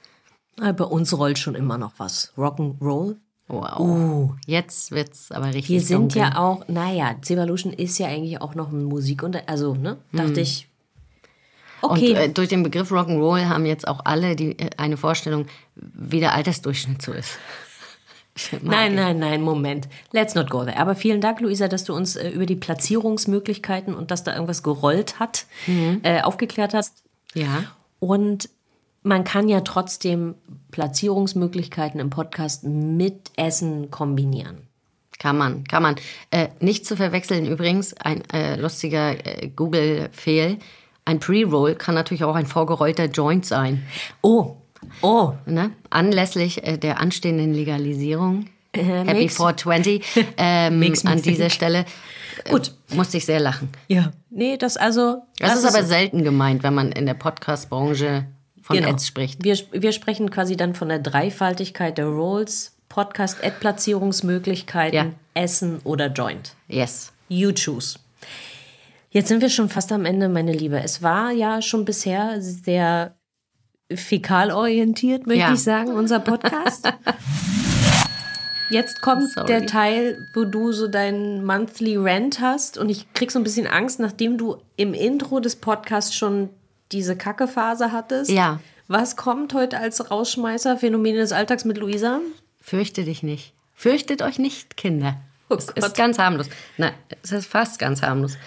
Bei 0.56 0.84
uns 0.84 1.16
rollt 1.16 1.38
schon 1.38 1.56
immer 1.56 1.78
noch 1.78 1.92
was. 1.98 2.32
Rock'n'Roll. 2.36 3.16
Wow. 3.48 3.78
Uh, 3.78 4.34
jetzt 4.46 4.92
wird's 4.92 5.30
aber 5.30 5.46
richtig. 5.46 5.68
Wir 5.68 5.80
sind 5.80 6.14
dunkel. 6.14 6.22
ja 6.22 6.38
auch, 6.38 6.66
naja, 6.68 7.16
Zevolution 7.20 7.72
ist 7.72 7.98
ja 7.98 8.06
eigentlich 8.06 8.40
auch 8.40 8.54
noch 8.54 8.72
ein 8.72 8.84
Musik 8.84 9.22
und 9.22 9.36
also, 9.48 9.74
ne, 9.74 9.98
dachte 10.12 10.40
ich. 10.40 10.68
Okay. 11.82 12.10
Und 12.10 12.16
äh, 12.16 12.28
durch 12.30 12.48
den 12.48 12.62
Begriff 12.62 12.90
Rock'n'Roll 12.90 13.48
haben 13.48 13.66
jetzt 13.66 13.86
auch 13.86 14.00
alle 14.04 14.36
die, 14.36 14.58
äh, 14.58 14.70
eine 14.78 14.96
Vorstellung, 14.96 15.46
wie 15.74 16.20
der 16.20 16.32
Altersdurchschnitt 16.32 17.02
so 17.02 17.12
ist. 17.12 17.38
Nein, 18.62 18.94
nein, 18.94 19.18
nein, 19.18 19.42
Moment. 19.42 19.88
Let's 20.12 20.34
not 20.34 20.50
go 20.50 20.64
there. 20.64 20.78
Aber 20.78 20.96
vielen 20.96 21.20
Dank, 21.20 21.40
Luisa, 21.40 21.68
dass 21.68 21.84
du 21.84 21.94
uns 21.94 22.16
äh, 22.16 22.30
über 22.30 22.46
die 22.46 22.56
Platzierungsmöglichkeiten 22.56 23.94
und 23.94 24.10
dass 24.10 24.24
da 24.24 24.32
irgendwas 24.32 24.62
gerollt 24.62 25.20
hat, 25.20 25.46
äh, 25.66 26.20
aufgeklärt 26.20 26.74
hast. 26.74 27.04
Ja. 27.34 27.64
Und 28.00 28.48
man 29.02 29.22
kann 29.22 29.48
ja 29.48 29.60
trotzdem 29.60 30.34
Platzierungsmöglichkeiten 30.70 32.00
im 32.00 32.10
Podcast 32.10 32.64
mit 32.64 33.30
Essen 33.36 33.90
kombinieren. 33.90 34.66
Kann 35.18 35.38
man, 35.38 35.64
kann 35.64 35.82
man. 35.82 35.96
Äh, 36.30 36.48
nicht 36.58 36.86
zu 36.86 36.96
verwechseln 36.96 37.46
übrigens, 37.46 37.94
ein 37.94 38.28
äh, 38.30 38.56
lustiger 38.56 39.24
äh, 39.24 39.48
Google-Fehl. 39.48 40.58
Ein 41.04 41.20
Pre-Roll 41.20 41.76
kann 41.76 41.94
natürlich 41.94 42.24
auch 42.24 42.34
ein 42.34 42.46
vorgerollter 42.46 43.04
Joint 43.04 43.46
sein. 43.46 43.86
Oh, 44.22 44.56
oh. 45.02 45.32
Ne? 45.46 45.70
Anlässlich 45.90 46.66
äh, 46.66 46.76
der 46.78 47.00
anstehenden 47.00 47.54
Legalisierung. 47.54 48.46
Happy 48.74 49.26
makes- 49.28 49.36
420. 49.36 50.04
Ähm, 50.36 50.94
an 51.04 51.22
dieser. 51.22 51.50
Stelle 51.50 51.84
äh, 52.44 52.50
Gut. 52.50 52.72
musste 52.94 53.16
ich 53.18 53.24
sehr 53.24 53.40
lachen. 53.40 53.68
Ja. 53.88 54.12
Nee, 54.30 54.56
das 54.56 54.76
also. 54.76 55.22
Das, 55.38 55.56
ist 55.58 55.64
aber 55.64 55.84
selten 55.84 56.24
gemeint, 56.24 56.62
wenn 56.62 56.74
man 56.74 56.90
in 56.92 57.06
der 57.06 57.14
Podcast-Branche 57.14 58.26
von 58.60 58.76
Genau. 58.76 58.88
Ads 58.90 59.06
spricht. 59.06 59.44
Wir, 59.44 59.56
wir 59.72 59.92
sprechen 59.92 60.30
quasi 60.30 60.56
dann 60.56 60.74
von 60.74 60.88
der 60.88 60.98
Dreifaltigkeit 60.98 61.98
der 61.98 62.06
Roles, 62.06 62.76
Podcast, 62.88 63.44
Ad-Platzierungsmöglichkeiten, 63.44 64.96
Ja. 64.96 65.06
Essen 65.34 65.80
oder 65.84 66.06
Joint. 66.08 66.54
Yes. 66.68 67.12
You 67.28 67.52
choose. 67.52 67.98
Jetzt 69.10 69.28
sind 69.28 69.40
wir 69.40 69.50
schon 69.50 69.68
fast 69.68 69.92
am 69.92 70.04
Ende, 70.04 70.28
meine 70.28 70.52
Liebe. 70.52 70.80
Es 70.80 71.02
war 71.02 71.30
ja 71.30 71.62
schon 71.62 71.84
bisher 71.84 72.40
sehr 72.40 73.14
fäkal 73.96 74.50
orientiert, 74.50 75.26
möchte 75.26 75.40
Ja. 75.40 75.52
ich 75.54 75.62
sagen, 75.62 75.92
unser 75.92 76.20
Podcast. 76.20 76.92
Jetzt 78.70 79.02
kommt 79.02 79.30
Sorry. 79.30 79.46
der 79.46 79.66
Teil, 79.66 80.26
wo 80.34 80.44
du 80.44 80.72
so 80.72 80.88
deinen 80.88 81.44
Monthly 81.44 81.96
Rant 81.98 82.40
hast 82.40 82.78
und 82.78 82.88
ich 82.88 83.12
krieg 83.12 83.30
so 83.30 83.38
ein 83.38 83.44
bisschen 83.44 83.66
Angst, 83.66 84.00
nachdem 84.00 84.38
du 84.38 84.56
im 84.76 84.94
Intro 84.94 85.38
des 85.40 85.56
Podcasts 85.56 86.14
schon 86.14 86.48
diese 86.90 87.14
Kackephase 87.16 87.92
hattest. 87.92 88.30
Ja. 88.30 88.60
Was 88.88 89.16
kommt 89.16 89.54
heute 89.54 89.78
als 89.78 90.10
Rausschmeißer 90.10 90.76
Phänomene 90.78 91.18
des 91.18 91.32
Alltags 91.32 91.64
mit 91.64 91.78
Luisa? 91.78 92.20
Fürchte 92.60 93.04
dich 93.04 93.22
nicht. 93.22 93.52
Fürchtet 93.74 94.22
euch 94.22 94.38
nicht, 94.38 94.76
Kinder. 94.76 95.16
Oh 95.50 95.54
es 95.56 95.68
ist 95.68 95.94
ganz 95.94 96.18
harmlos. 96.18 96.48
Nein, 96.78 96.92
es 97.22 97.32
ist 97.32 97.46
fast 97.46 97.78
ganz 97.78 98.02
harmlos. 98.02 98.38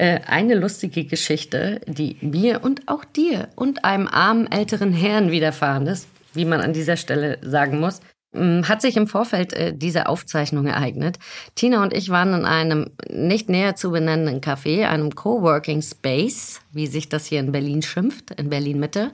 Äh, 0.00 0.22
eine 0.26 0.54
lustige 0.54 1.04
Geschichte, 1.04 1.82
die 1.86 2.16
mir 2.22 2.64
und 2.64 2.88
auch 2.88 3.04
dir 3.04 3.48
und 3.54 3.84
einem 3.84 4.08
armen 4.08 4.50
älteren 4.50 4.94
Herrn 4.94 5.30
widerfahren 5.30 5.86
ist, 5.86 6.08
wie 6.32 6.46
man 6.46 6.62
an 6.62 6.72
dieser 6.72 6.96
Stelle 6.96 7.36
sagen 7.42 7.80
muss, 7.80 8.00
mh, 8.32 8.66
hat 8.66 8.80
sich 8.80 8.96
im 8.96 9.06
Vorfeld 9.06 9.52
äh, 9.52 9.76
dieser 9.76 10.08
Aufzeichnung 10.08 10.66
ereignet. 10.66 11.18
Tina 11.54 11.82
und 11.82 11.92
ich 11.92 12.08
waren 12.08 12.32
in 12.32 12.46
einem 12.46 12.92
nicht 13.10 13.50
näher 13.50 13.76
zu 13.76 13.90
benennenden 13.90 14.40
Café, 14.40 14.86
einem 14.86 15.14
Coworking 15.14 15.82
Space, 15.82 16.62
wie 16.72 16.86
sich 16.86 17.10
das 17.10 17.26
hier 17.26 17.40
in 17.40 17.52
Berlin 17.52 17.82
schimpft, 17.82 18.30
in 18.40 18.48
Berlin 18.48 18.80
Mitte. 18.80 19.12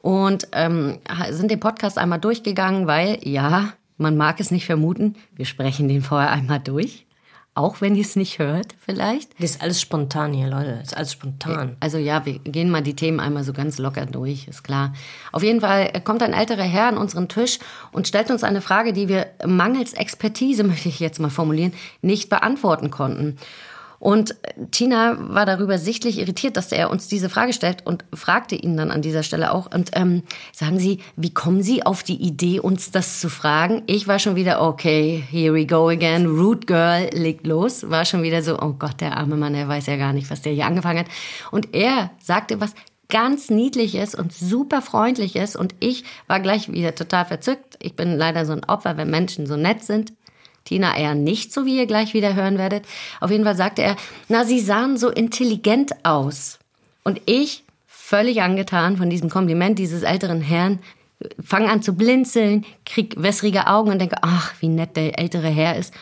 Und 0.00 0.48
ähm, 0.52 1.00
sind 1.28 1.50
den 1.50 1.60
Podcast 1.60 1.98
einmal 1.98 2.20
durchgegangen, 2.20 2.86
weil, 2.86 3.18
ja, 3.22 3.74
man 3.98 4.16
mag 4.16 4.40
es 4.40 4.50
nicht 4.50 4.64
vermuten, 4.64 5.14
wir 5.36 5.44
sprechen 5.44 5.88
den 5.88 6.00
vorher 6.00 6.30
einmal 6.30 6.58
durch. 6.58 7.04
Auch 7.54 7.82
wenn 7.82 7.94
ihr 7.94 8.02
es 8.02 8.16
nicht 8.16 8.38
hört, 8.38 8.74
vielleicht. 8.80 9.34
Das 9.38 9.50
ist 9.50 9.62
alles 9.62 9.78
spontan 9.78 10.32
hier, 10.32 10.48
Leute. 10.48 10.76
Das 10.78 10.88
ist 10.88 10.96
alles 10.96 11.12
spontan. 11.12 11.76
Also 11.80 11.98
ja, 11.98 12.24
wir 12.24 12.38
gehen 12.38 12.70
mal 12.70 12.80
die 12.80 12.96
Themen 12.96 13.20
einmal 13.20 13.44
so 13.44 13.52
ganz 13.52 13.76
locker 13.76 14.06
durch, 14.06 14.48
ist 14.48 14.64
klar. 14.64 14.94
Auf 15.32 15.42
jeden 15.42 15.60
Fall 15.60 15.92
kommt 16.02 16.22
ein 16.22 16.32
älterer 16.32 16.62
Herr 16.62 16.86
an 16.86 16.96
unseren 16.96 17.28
Tisch 17.28 17.58
und 17.92 18.08
stellt 18.08 18.30
uns 18.30 18.42
eine 18.42 18.62
Frage, 18.62 18.94
die 18.94 19.08
wir 19.08 19.26
mangels 19.44 19.92
Expertise, 19.92 20.64
möchte 20.64 20.88
ich 20.88 20.98
jetzt 20.98 21.20
mal 21.20 21.28
formulieren, 21.28 21.74
nicht 22.00 22.30
beantworten 22.30 22.90
konnten. 22.90 23.36
Und 24.02 24.34
Tina 24.72 25.16
war 25.16 25.46
darüber 25.46 25.78
sichtlich 25.78 26.18
irritiert, 26.18 26.56
dass 26.56 26.72
er 26.72 26.90
uns 26.90 27.06
diese 27.06 27.28
Frage 27.28 27.52
stellt 27.52 27.86
und 27.86 28.04
fragte 28.12 28.56
ihn 28.56 28.76
dann 28.76 28.90
an 28.90 29.00
dieser 29.00 29.22
Stelle 29.22 29.52
auch. 29.54 29.72
Und 29.72 29.92
ähm, 29.92 30.24
sagen 30.50 30.80
Sie, 30.80 30.98
wie 31.14 31.32
kommen 31.32 31.62
Sie 31.62 31.86
auf 31.86 32.02
die 32.02 32.20
Idee, 32.20 32.58
uns 32.58 32.90
das 32.90 33.20
zu 33.20 33.30
fragen? 33.30 33.84
Ich 33.86 34.08
war 34.08 34.18
schon 34.18 34.34
wieder, 34.34 34.60
okay, 34.60 35.22
here 35.30 35.54
we 35.54 35.66
go 35.66 35.88
again. 35.88 36.26
Root 36.26 36.66
Girl 36.66 37.10
legt 37.12 37.46
los. 37.46 37.88
War 37.90 38.04
schon 38.04 38.24
wieder 38.24 38.42
so, 38.42 38.58
oh 38.58 38.72
Gott, 38.76 39.00
der 39.00 39.16
arme 39.16 39.36
Mann, 39.36 39.52
der 39.52 39.68
weiß 39.68 39.86
ja 39.86 39.96
gar 39.96 40.12
nicht, 40.12 40.28
was 40.32 40.42
der 40.42 40.52
hier 40.52 40.66
angefangen 40.66 40.98
hat. 40.98 41.08
Und 41.52 41.72
er 41.72 42.10
sagte 42.18 42.60
was 42.60 42.74
ganz 43.08 43.50
niedliches 43.50 44.16
und 44.16 44.32
super 44.32 44.82
freundliches. 44.82 45.54
Und 45.54 45.76
ich 45.78 46.02
war 46.26 46.40
gleich 46.40 46.72
wieder 46.72 46.96
total 46.96 47.24
verzückt. 47.24 47.76
Ich 47.80 47.94
bin 47.94 48.18
leider 48.18 48.46
so 48.46 48.52
ein 48.52 48.64
Opfer, 48.64 48.96
wenn 48.96 49.10
Menschen 49.10 49.46
so 49.46 49.56
nett 49.56 49.84
sind. 49.84 50.12
Tina 50.64 50.96
eher 50.96 51.14
nicht, 51.14 51.52
so 51.52 51.66
wie 51.66 51.76
ihr 51.76 51.86
gleich 51.86 52.14
wieder 52.14 52.34
hören 52.34 52.58
werdet. 52.58 52.84
Auf 53.20 53.30
jeden 53.30 53.44
Fall 53.44 53.56
sagte 53.56 53.82
er, 53.82 53.96
na, 54.28 54.44
sie 54.44 54.60
sahen 54.60 54.96
so 54.96 55.08
intelligent 55.08 56.04
aus. 56.04 56.58
Und 57.04 57.20
ich, 57.26 57.64
völlig 57.86 58.42
angetan 58.42 58.96
von 58.96 59.10
diesem 59.10 59.28
Kompliment 59.28 59.78
dieses 59.78 60.02
älteren 60.02 60.40
Herrn, 60.40 60.78
fange 61.42 61.70
an 61.70 61.82
zu 61.82 61.94
blinzeln, 61.94 62.64
krieg 62.84 63.14
wässrige 63.16 63.66
Augen 63.66 63.90
und 63.90 63.98
denke, 63.98 64.16
ach, 64.22 64.54
wie 64.60 64.68
nett 64.68 64.96
der 64.96 65.18
ältere 65.18 65.48
Herr 65.48 65.76
ist. 65.76 65.92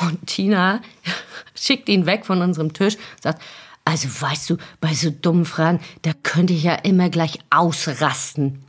Und 0.00 0.26
Tina 0.26 0.80
schickt 1.54 1.88
ihn 1.88 2.06
weg 2.06 2.26
von 2.26 2.42
unserem 2.42 2.72
Tisch, 2.72 2.96
sagt, 3.20 3.42
also 3.84 4.08
weißt 4.20 4.50
du, 4.50 4.56
bei 4.80 4.92
so 4.92 5.10
dummen 5.10 5.46
Fragen, 5.46 5.80
da 6.02 6.12
könnte 6.22 6.52
ich 6.52 6.62
ja 6.62 6.74
immer 6.74 7.08
gleich 7.08 7.38
ausrasten. 7.50 8.62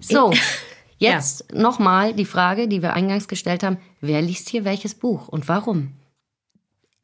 So, 0.00 0.32
jetzt 1.08 1.52
nochmal 1.52 2.14
die 2.14 2.24
Frage, 2.24 2.68
die 2.68 2.82
wir 2.82 2.92
eingangs 2.92 3.28
gestellt 3.28 3.62
haben. 3.62 3.78
Wer 4.00 4.22
liest 4.22 4.48
hier 4.48 4.64
welches 4.64 4.94
Buch 4.94 5.28
und 5.28 5.48
warum? 5.48 5.92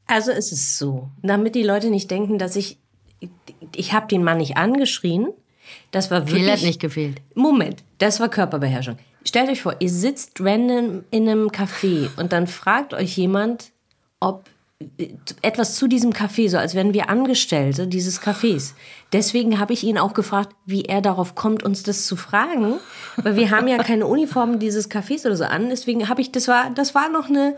Also 0.06 0.30
es 0.30 0.52
ist 0.52 0.78
so, 0.78 1.08
damit 1.22 1.54
die 1.54 1.64
Leute 1.64 1.90
nicht 1.90 2.10
denken, 2.10 2.38
dass 2.38 2.56
ich 2.56 2.78
ich 3.74 3.92
habe 3.92 4.06
den 4.06 4.22
Mann 4.22 4.38
nicht 4.38 4.56
angeschrien. 4.56 5.28
Das 5.90 6.10
war 6.10 6.26
wirklich 6.26 6.42
Viel 6.42 6.52
hat 6.52 6.62
nicht 6.62 6.80
gefehlt. 6.80 7.20
Moment, 7.34 7.82
das 7.98 8.20
war 8.20 8.28
Körperbeherrschung. 8.28 8.98
Stellt 9.24 9.50
euch 9.50 9.62
vor, 9.62 9.76
ihr 9.80 9.90
sitzt 9.90 10.40
random 10.40 11.04
in 11.10 11.28
einem 11.28 11.48
Café 11.48 12.08
und 12.16 12.32
dann 12.32 12.46
fragt 12.46 12.94
euch 12.94 13.16
jemand, 13.16 13.72
ob 14.20 14.44
etwas 15.40 15.74
zu 15.76 15.86
diesem 15.88 16.12
Café, 16.12 16.50
so 16.50 16.58
als 16.58 16.74
wären 16.74 16.92
wir 16.92 17.08
Angestellte 17.08 17.86
dieses 17.86 18.20
Cafés. 18.20 18.74
Deswegen 19.12 19.58
habe 19.58 19.72
ich 19.72 19.84
ihn 19.84 19.96
auch 19.96 20.12
gefragt, 20.12 20.54
wie 20.66 20.84
er 20.84 21.00
darauf 21.00 21.34
kommt, 21.34 21.62
uns 21.62 21.82
das 21.82 22.06
zu 22.06 22.14
fragen, 22.16 22.74
weil 23.16 23.36
wir 23.36 23.50
haben 23.50 23.68
ja 23.68 23.78
keine 23.78 24.06
Uniformen 24.06 24.58
dieses 24.58 24.90
Cafés 24.90 25.24
oder 25.24 25.36
so 25.36 25.44
an. 25.44 25.70
Deswegen 25.70 26.10
habe 26.10 26.20
ich, 26.20 26.30
das 26.30 26.46
war, 26.46 26.70
das 26.70 26.94
war 26.94 27.08
noch 27.08 27.28
eine 27.28 27.56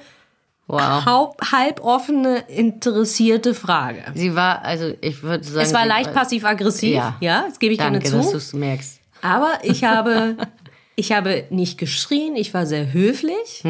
Wow. 0.70 1.06
halb, 1.06 1.50
halb 1.50 1.80
offene, 1.80 2.44
interessierte 2.48 3.54
Frage. 3.54 4.04
Sie 4.14 4.34
war, 4.34 4.62
also 4.66 4.92
ich 5.00 5.22
würde 5.22 5.42
sagen. 5.42 5.60
Es 5.64 5.72
war 5.72 5.86
leicht 5.86 6.12
passiv-aggressiv, 6.12 6.94
ja. 6.94 7.16
Ja. 7.20 7.44
das 7.48 7.58
gebe 7.58 7.72
ich 7.72 7.78
Danke, 7.78 8.00
gerne 8.00 8.16
dass 8.18 8.26
zu. 8.26 8.32
du 8.32 8.36
es 8.36 8.52
merkst. 8.52 9.00
Aber 9.22 9.58
ich 9.62 9.84
habe, 9.84 10.36
ich 10.94 11.12
habe 11.12 11.44
nicht 11.48 11.78
geschrien, 11.78 12.36
ich 12.36 12.52
war 12.52 12.66
sehr 12.66 12.92
höflich 12.92 13.64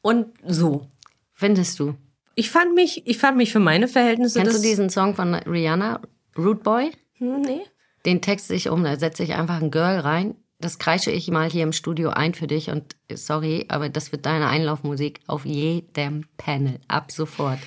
und 0.00 0.26
so. 0.46 0.86
Findest 1.34 1.78
du? 1.78 1.94
Ich 2.34 2.50
fand 2.50 2.74
mich, 2.74 3.06
ich 3.06 3.18
fand 3.18 3.36
mich 3.36 3.52
für 3.52 3.60
meine 3.60 3.88
Verhältnisse. 3.88 4.40
Kennst 4.40 4.58
du 4.58 4.62
diesen 4.62 4.90
Song 4.90 5.14
von 5.14 5.34
Rihanna, 5.34 6.00
Root 6.36 6.62
Boy? 6.62 6.90
Hm, 7.18 7.42
Nee. 7.42 7.60
Den 8.04 8.20
Text 8.20 8.50
ich 8.50 8.68
um, 8.68 8.82
da 8.82 8.98
setze 8.98 9.22
ich 9.22 9.34
einfach 9.34 9.62
ein 9.62 9.70
Girl 9.70 10.00
rein. 10.00 10.34
Das 10.58 10.78
kreische 10.78 11.10
ich 11.12 11.28
mal 11.28 11.48
hier 11.50 11.62
im 11.62 11.72
Studio 11.72 12.10
ein 12.10 12.34
für 12.34 12.46
dich 12.48 12.68
und 12.70 12.96
sorry, 13.12 13.66
aber 13.68 13.88
das 13.88 14.10
wird 14.12 14.26
deine 14.26 14.48
Einlaufmusik 14.48 15.20
auf 15.26 15.44
jedem 15.44 16.24
Panel 16.36 16.80
ab 16.88 17.12
sofort. 17.12 17.58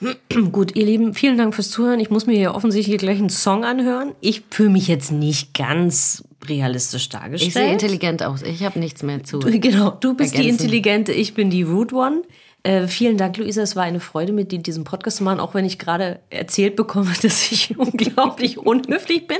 Gut, 0.52 0.74
ihr 0.76 0.84
Lieben, 0.84 1.14
vielen 1.14 1.38
Dank 1.38 1.54
fürs 1.54 1.70
Zuhören. 1.70 2.00
Ich 2.00 2.10
muss 2.10 2.26
mir 2.26 2.36
hier 2.36 2.54
offensichtlich 2.54 2.98
gleich 2.98 3.18
einen 3.18 3.30
Song 3.30 3.64
anhören. 3.64 4.12
Ich 4.20 4.42
fühle 4.50 4.70
mich 4.70 4.88
jetzt 4.88 5.12
nicht 5.12 5.54
ganz 5.54 6.24
realistisch 6.48 7.08
dargestellt. 7.08 7.48
Ich 7.48 7.54
sehe 7.54 7.72
intelligent 7.72 8.22
aus. 8.22 8.42
Ich 8.42 8.64
habe 8.64 8.78
nichts 8.78 9.02
mehr 9.02 9.22
zu. 9.24 9.38
Genau, 9.40 9.90
du 9.90 10.14
bist 10.14 10.34
die 10.34 10.38
ergänzen. 10.38 10.64
Intelligente, 10.64 11.12
ich 11.12 11.34
bin 11.34 11.50
die 11.50 11.62
Rude 11.62 11.94
One. 11.94 12.22
Äh, 12.66 12.88
vielen 12.88 13.18
Dank, 13.18 13.36
Luisa. 13.36 13.60
Es 13.60 13.76
war 13.76 13.82
eine 13.82 14.00
Freude, 14.00 14.32
mit 14.32 14.50
dir 14.50 14.58
diesen 14.58 14.84
Podcast 14.84 15.18
zu 15.18 15.24
machen, 15.24 15.38
auch 15.38 15.52
wenn 15.52 15.66
ich 15.66 15.78
gerade 15.78 16.20
erzählt 16.30 16.76
bekomme, 16.76 17.12
dass 17.22 17.52
ich 17.52 17.78
unglaublich 17.78 18.56
unhöflich 18.66 19.26
bin. 19.26 19.36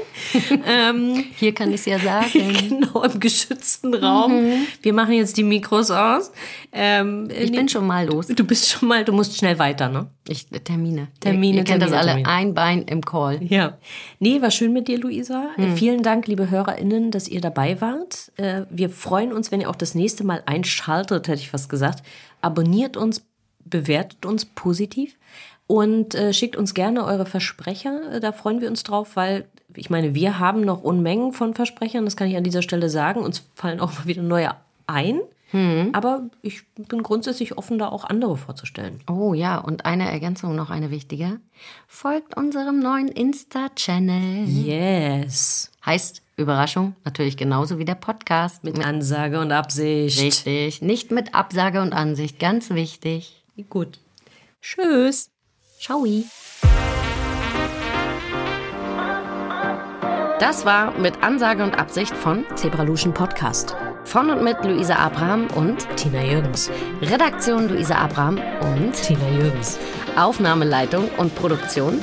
ähm, 0.67 1.25
Hier 1.37 1.55
kann 1.55 1.71
ich 1.71 1.77
es 1.77 1.87
ja 1.87 1.99
sagen. 1.99 2.29
genau, 2.69 3.03
im 3.03 3.19
geschützten 3.21 3.95
Raum. 3.95 4.67
Wir 4.83 4.93
machen 4.93 5.15
jetzt 5.15 5.39
die 5.39 5.43
Mikros 5.43 5.91
aus. 5.91 6.33
Ähm, 6.71 7.31
Ich 7.31 7.51
bin 7.51 7.67
schon 7.71 7.87
mal 7.87 8.05
los. 8.07 8.27
Du 8.29 8.45
bist 8.45 8.69
schon 8.69 8.89
mal, 8.89 9.05
du 9.07 9.13
musst 9.15 9.39
schnell 9.39 9.59
weiter, 9.59 9.89
ne? 9.89 10.07
Ich, 10.29 10.47
Termine. 10.47 11.09
Termine, 11.21 11.55
Ihr, 11.55 11.59
ihr 11.61 11.65
kennt 11.65 11.83
das 11.83 11.91
Termine, 11.93 12.13
alle. 12.13 12.23
Termine. 12.23 12.29
Ein 12.29 12.55
Bein 12.55 12.83
im 12.83 13.01
Call. 13.03 13.43
Ja. 13.43 13.79
Nee, 14.19 14.43
war 14.43 14.51
schön 14.51 14.75
mit 14.75 14.87
dir, 14.89 14.99
Luisa. 14.99 15.49
Äh, 15.57 15.75
Vielen 15.77 16.03
Dank, 16.03 16.27
liebe 16.27 16.51
HörerInnen, 16.51 17.11
dass 17.11 17.27
ihr 17.29 17.41
dabei 17.41 17.81
wart. 17.81 18.33
Äh, 18.37 18.63
Wir 18.71 18.91
freuen 18.91 19.33
uns, 19.33 19.51
wenn 19.51 19.63
ihr 19.63 19.71
auch 19.71 19.77
das 19.77 19.95
nächste 19.95 20.25
Mal 20.25 20.43
einschaltet, 20.45 21.29
hätte 21.29 21.41
ich 21.41 21.49
fast 21.51 21.69
gesagt. 21.71 22.03
Abonniert 22.45 22.97
uns, 22.97 23.25
bewertet 23.65 24.27
uns 24.27 24.45
positiv 24.45 25.17
und 25.67 26.15
äh, 26.15 26.33
schickt 26.33 26.57
uns 26.57 26.75
gerne 26.75 27.05
eure 27.05 27.27
Versprecher. 27.27 28.13
Äh, 28.13 28.21
Da 28.21 28.33
freuen 28.33 28.61
wir 28.61 28.69
uns 28.69 28.83
drauf, 28.83 29.17
weil 29.17 29.47
ich 29.75 29.91
meine, 29.91 30.15
wir 30.15 30.39
haben 30.39 30.61
noch 30.61 30.83
Unmengen 30.83 31.33
von 31.33 31.55
Versprechern, 31.55 32.05
das 32.05 32.17
kann 32.17 32.29
ich 32.29 32.37
an 32.37 32.45
dieser 32.45 32.63
Stelle 32.63 32.89
sagen. 32.91 33.21
Uns 33.21 33.43
fallen 33.55 33.81
auch 33.81 33.93
mal 33.99 34.07
wieder 34.07 34.23
neue 34.23 34.55
ein. 34.87 35.21
Aber 35.93 36.25
ich 36.43 36.67
bin 36.75 37.05
grundsätzlich 37.05 37.57
offen, 37.57 37.79
da 37.79 37.89
auch 37.89 38.03
andere 38.03 38.37
vorzustellen. 38.37 38.99
Oh 39.09 39.35
ja, 39.35 39.59
und 39.59 39.87
eine 39.87 40.11
Ergänzung, 40.11 40.57
noch 40.57 40.69
eine 40.69 40.91
wichtige. 40.91 41.39
Folgt 41.87 42.37
unserem 42.37 42.81
neuen 42.81 43.07
Insta-Channel. 43.07 44.49
Yes. 44.49 45.71
Heißt, 45.87 46.23
Überraschung, 46.37 46.97
natürlich 47.05 47.37
genauso 47.37 47.79
wie 47.79 47.85
der 47.85 47.95
Podcast. 47.95 48.65
Mit 48.65 48.85
Ansage 48.85 49.41
und 49.41 49.53
Absicht. 49.53 50.21
Richtig. 50.21 50.83
Nicht 50.83 51.11
mit 51.11 51.35
Absage 51.35 51.81
und 51.81 51.93
Ansicht. 51.93 52.39
Ganz 52.39 52.71
wichtig. 52.71 53.45
Gut. 53.71 54.01
Tschüss. 54.61 55.31
Ciao. 55.81 56.05
Das 60.41 60.65
war 60.65 60.99
mit 60.99 61.23
Ansage 61.23 61.63
und 61.63 61.79
Absicht 61.79 62.17
von 62.17 62.45
Zebraluschen 62.57 63.15
Podcast. 63.15 63.77
von 64.05 64.31
und 64.31 64.43
mit 64.43 64.63
Luisa 64.65 64.97
Abraham 64.97 65.47
und 65.55 65.87
Tina 65.97 66.23
Jürgens. 66.23 66.71
Redaktion 67.01 67.69
Luisa 67.69 67.97
Abraham 67.97 68.39
und 68.61 68.93
Tina 68.93 69.29
Jürgens. 69.31 69.79
Aufnahmeleitung 70.17 71.09
und 71.17 71.35
Produktion 71.35 72.03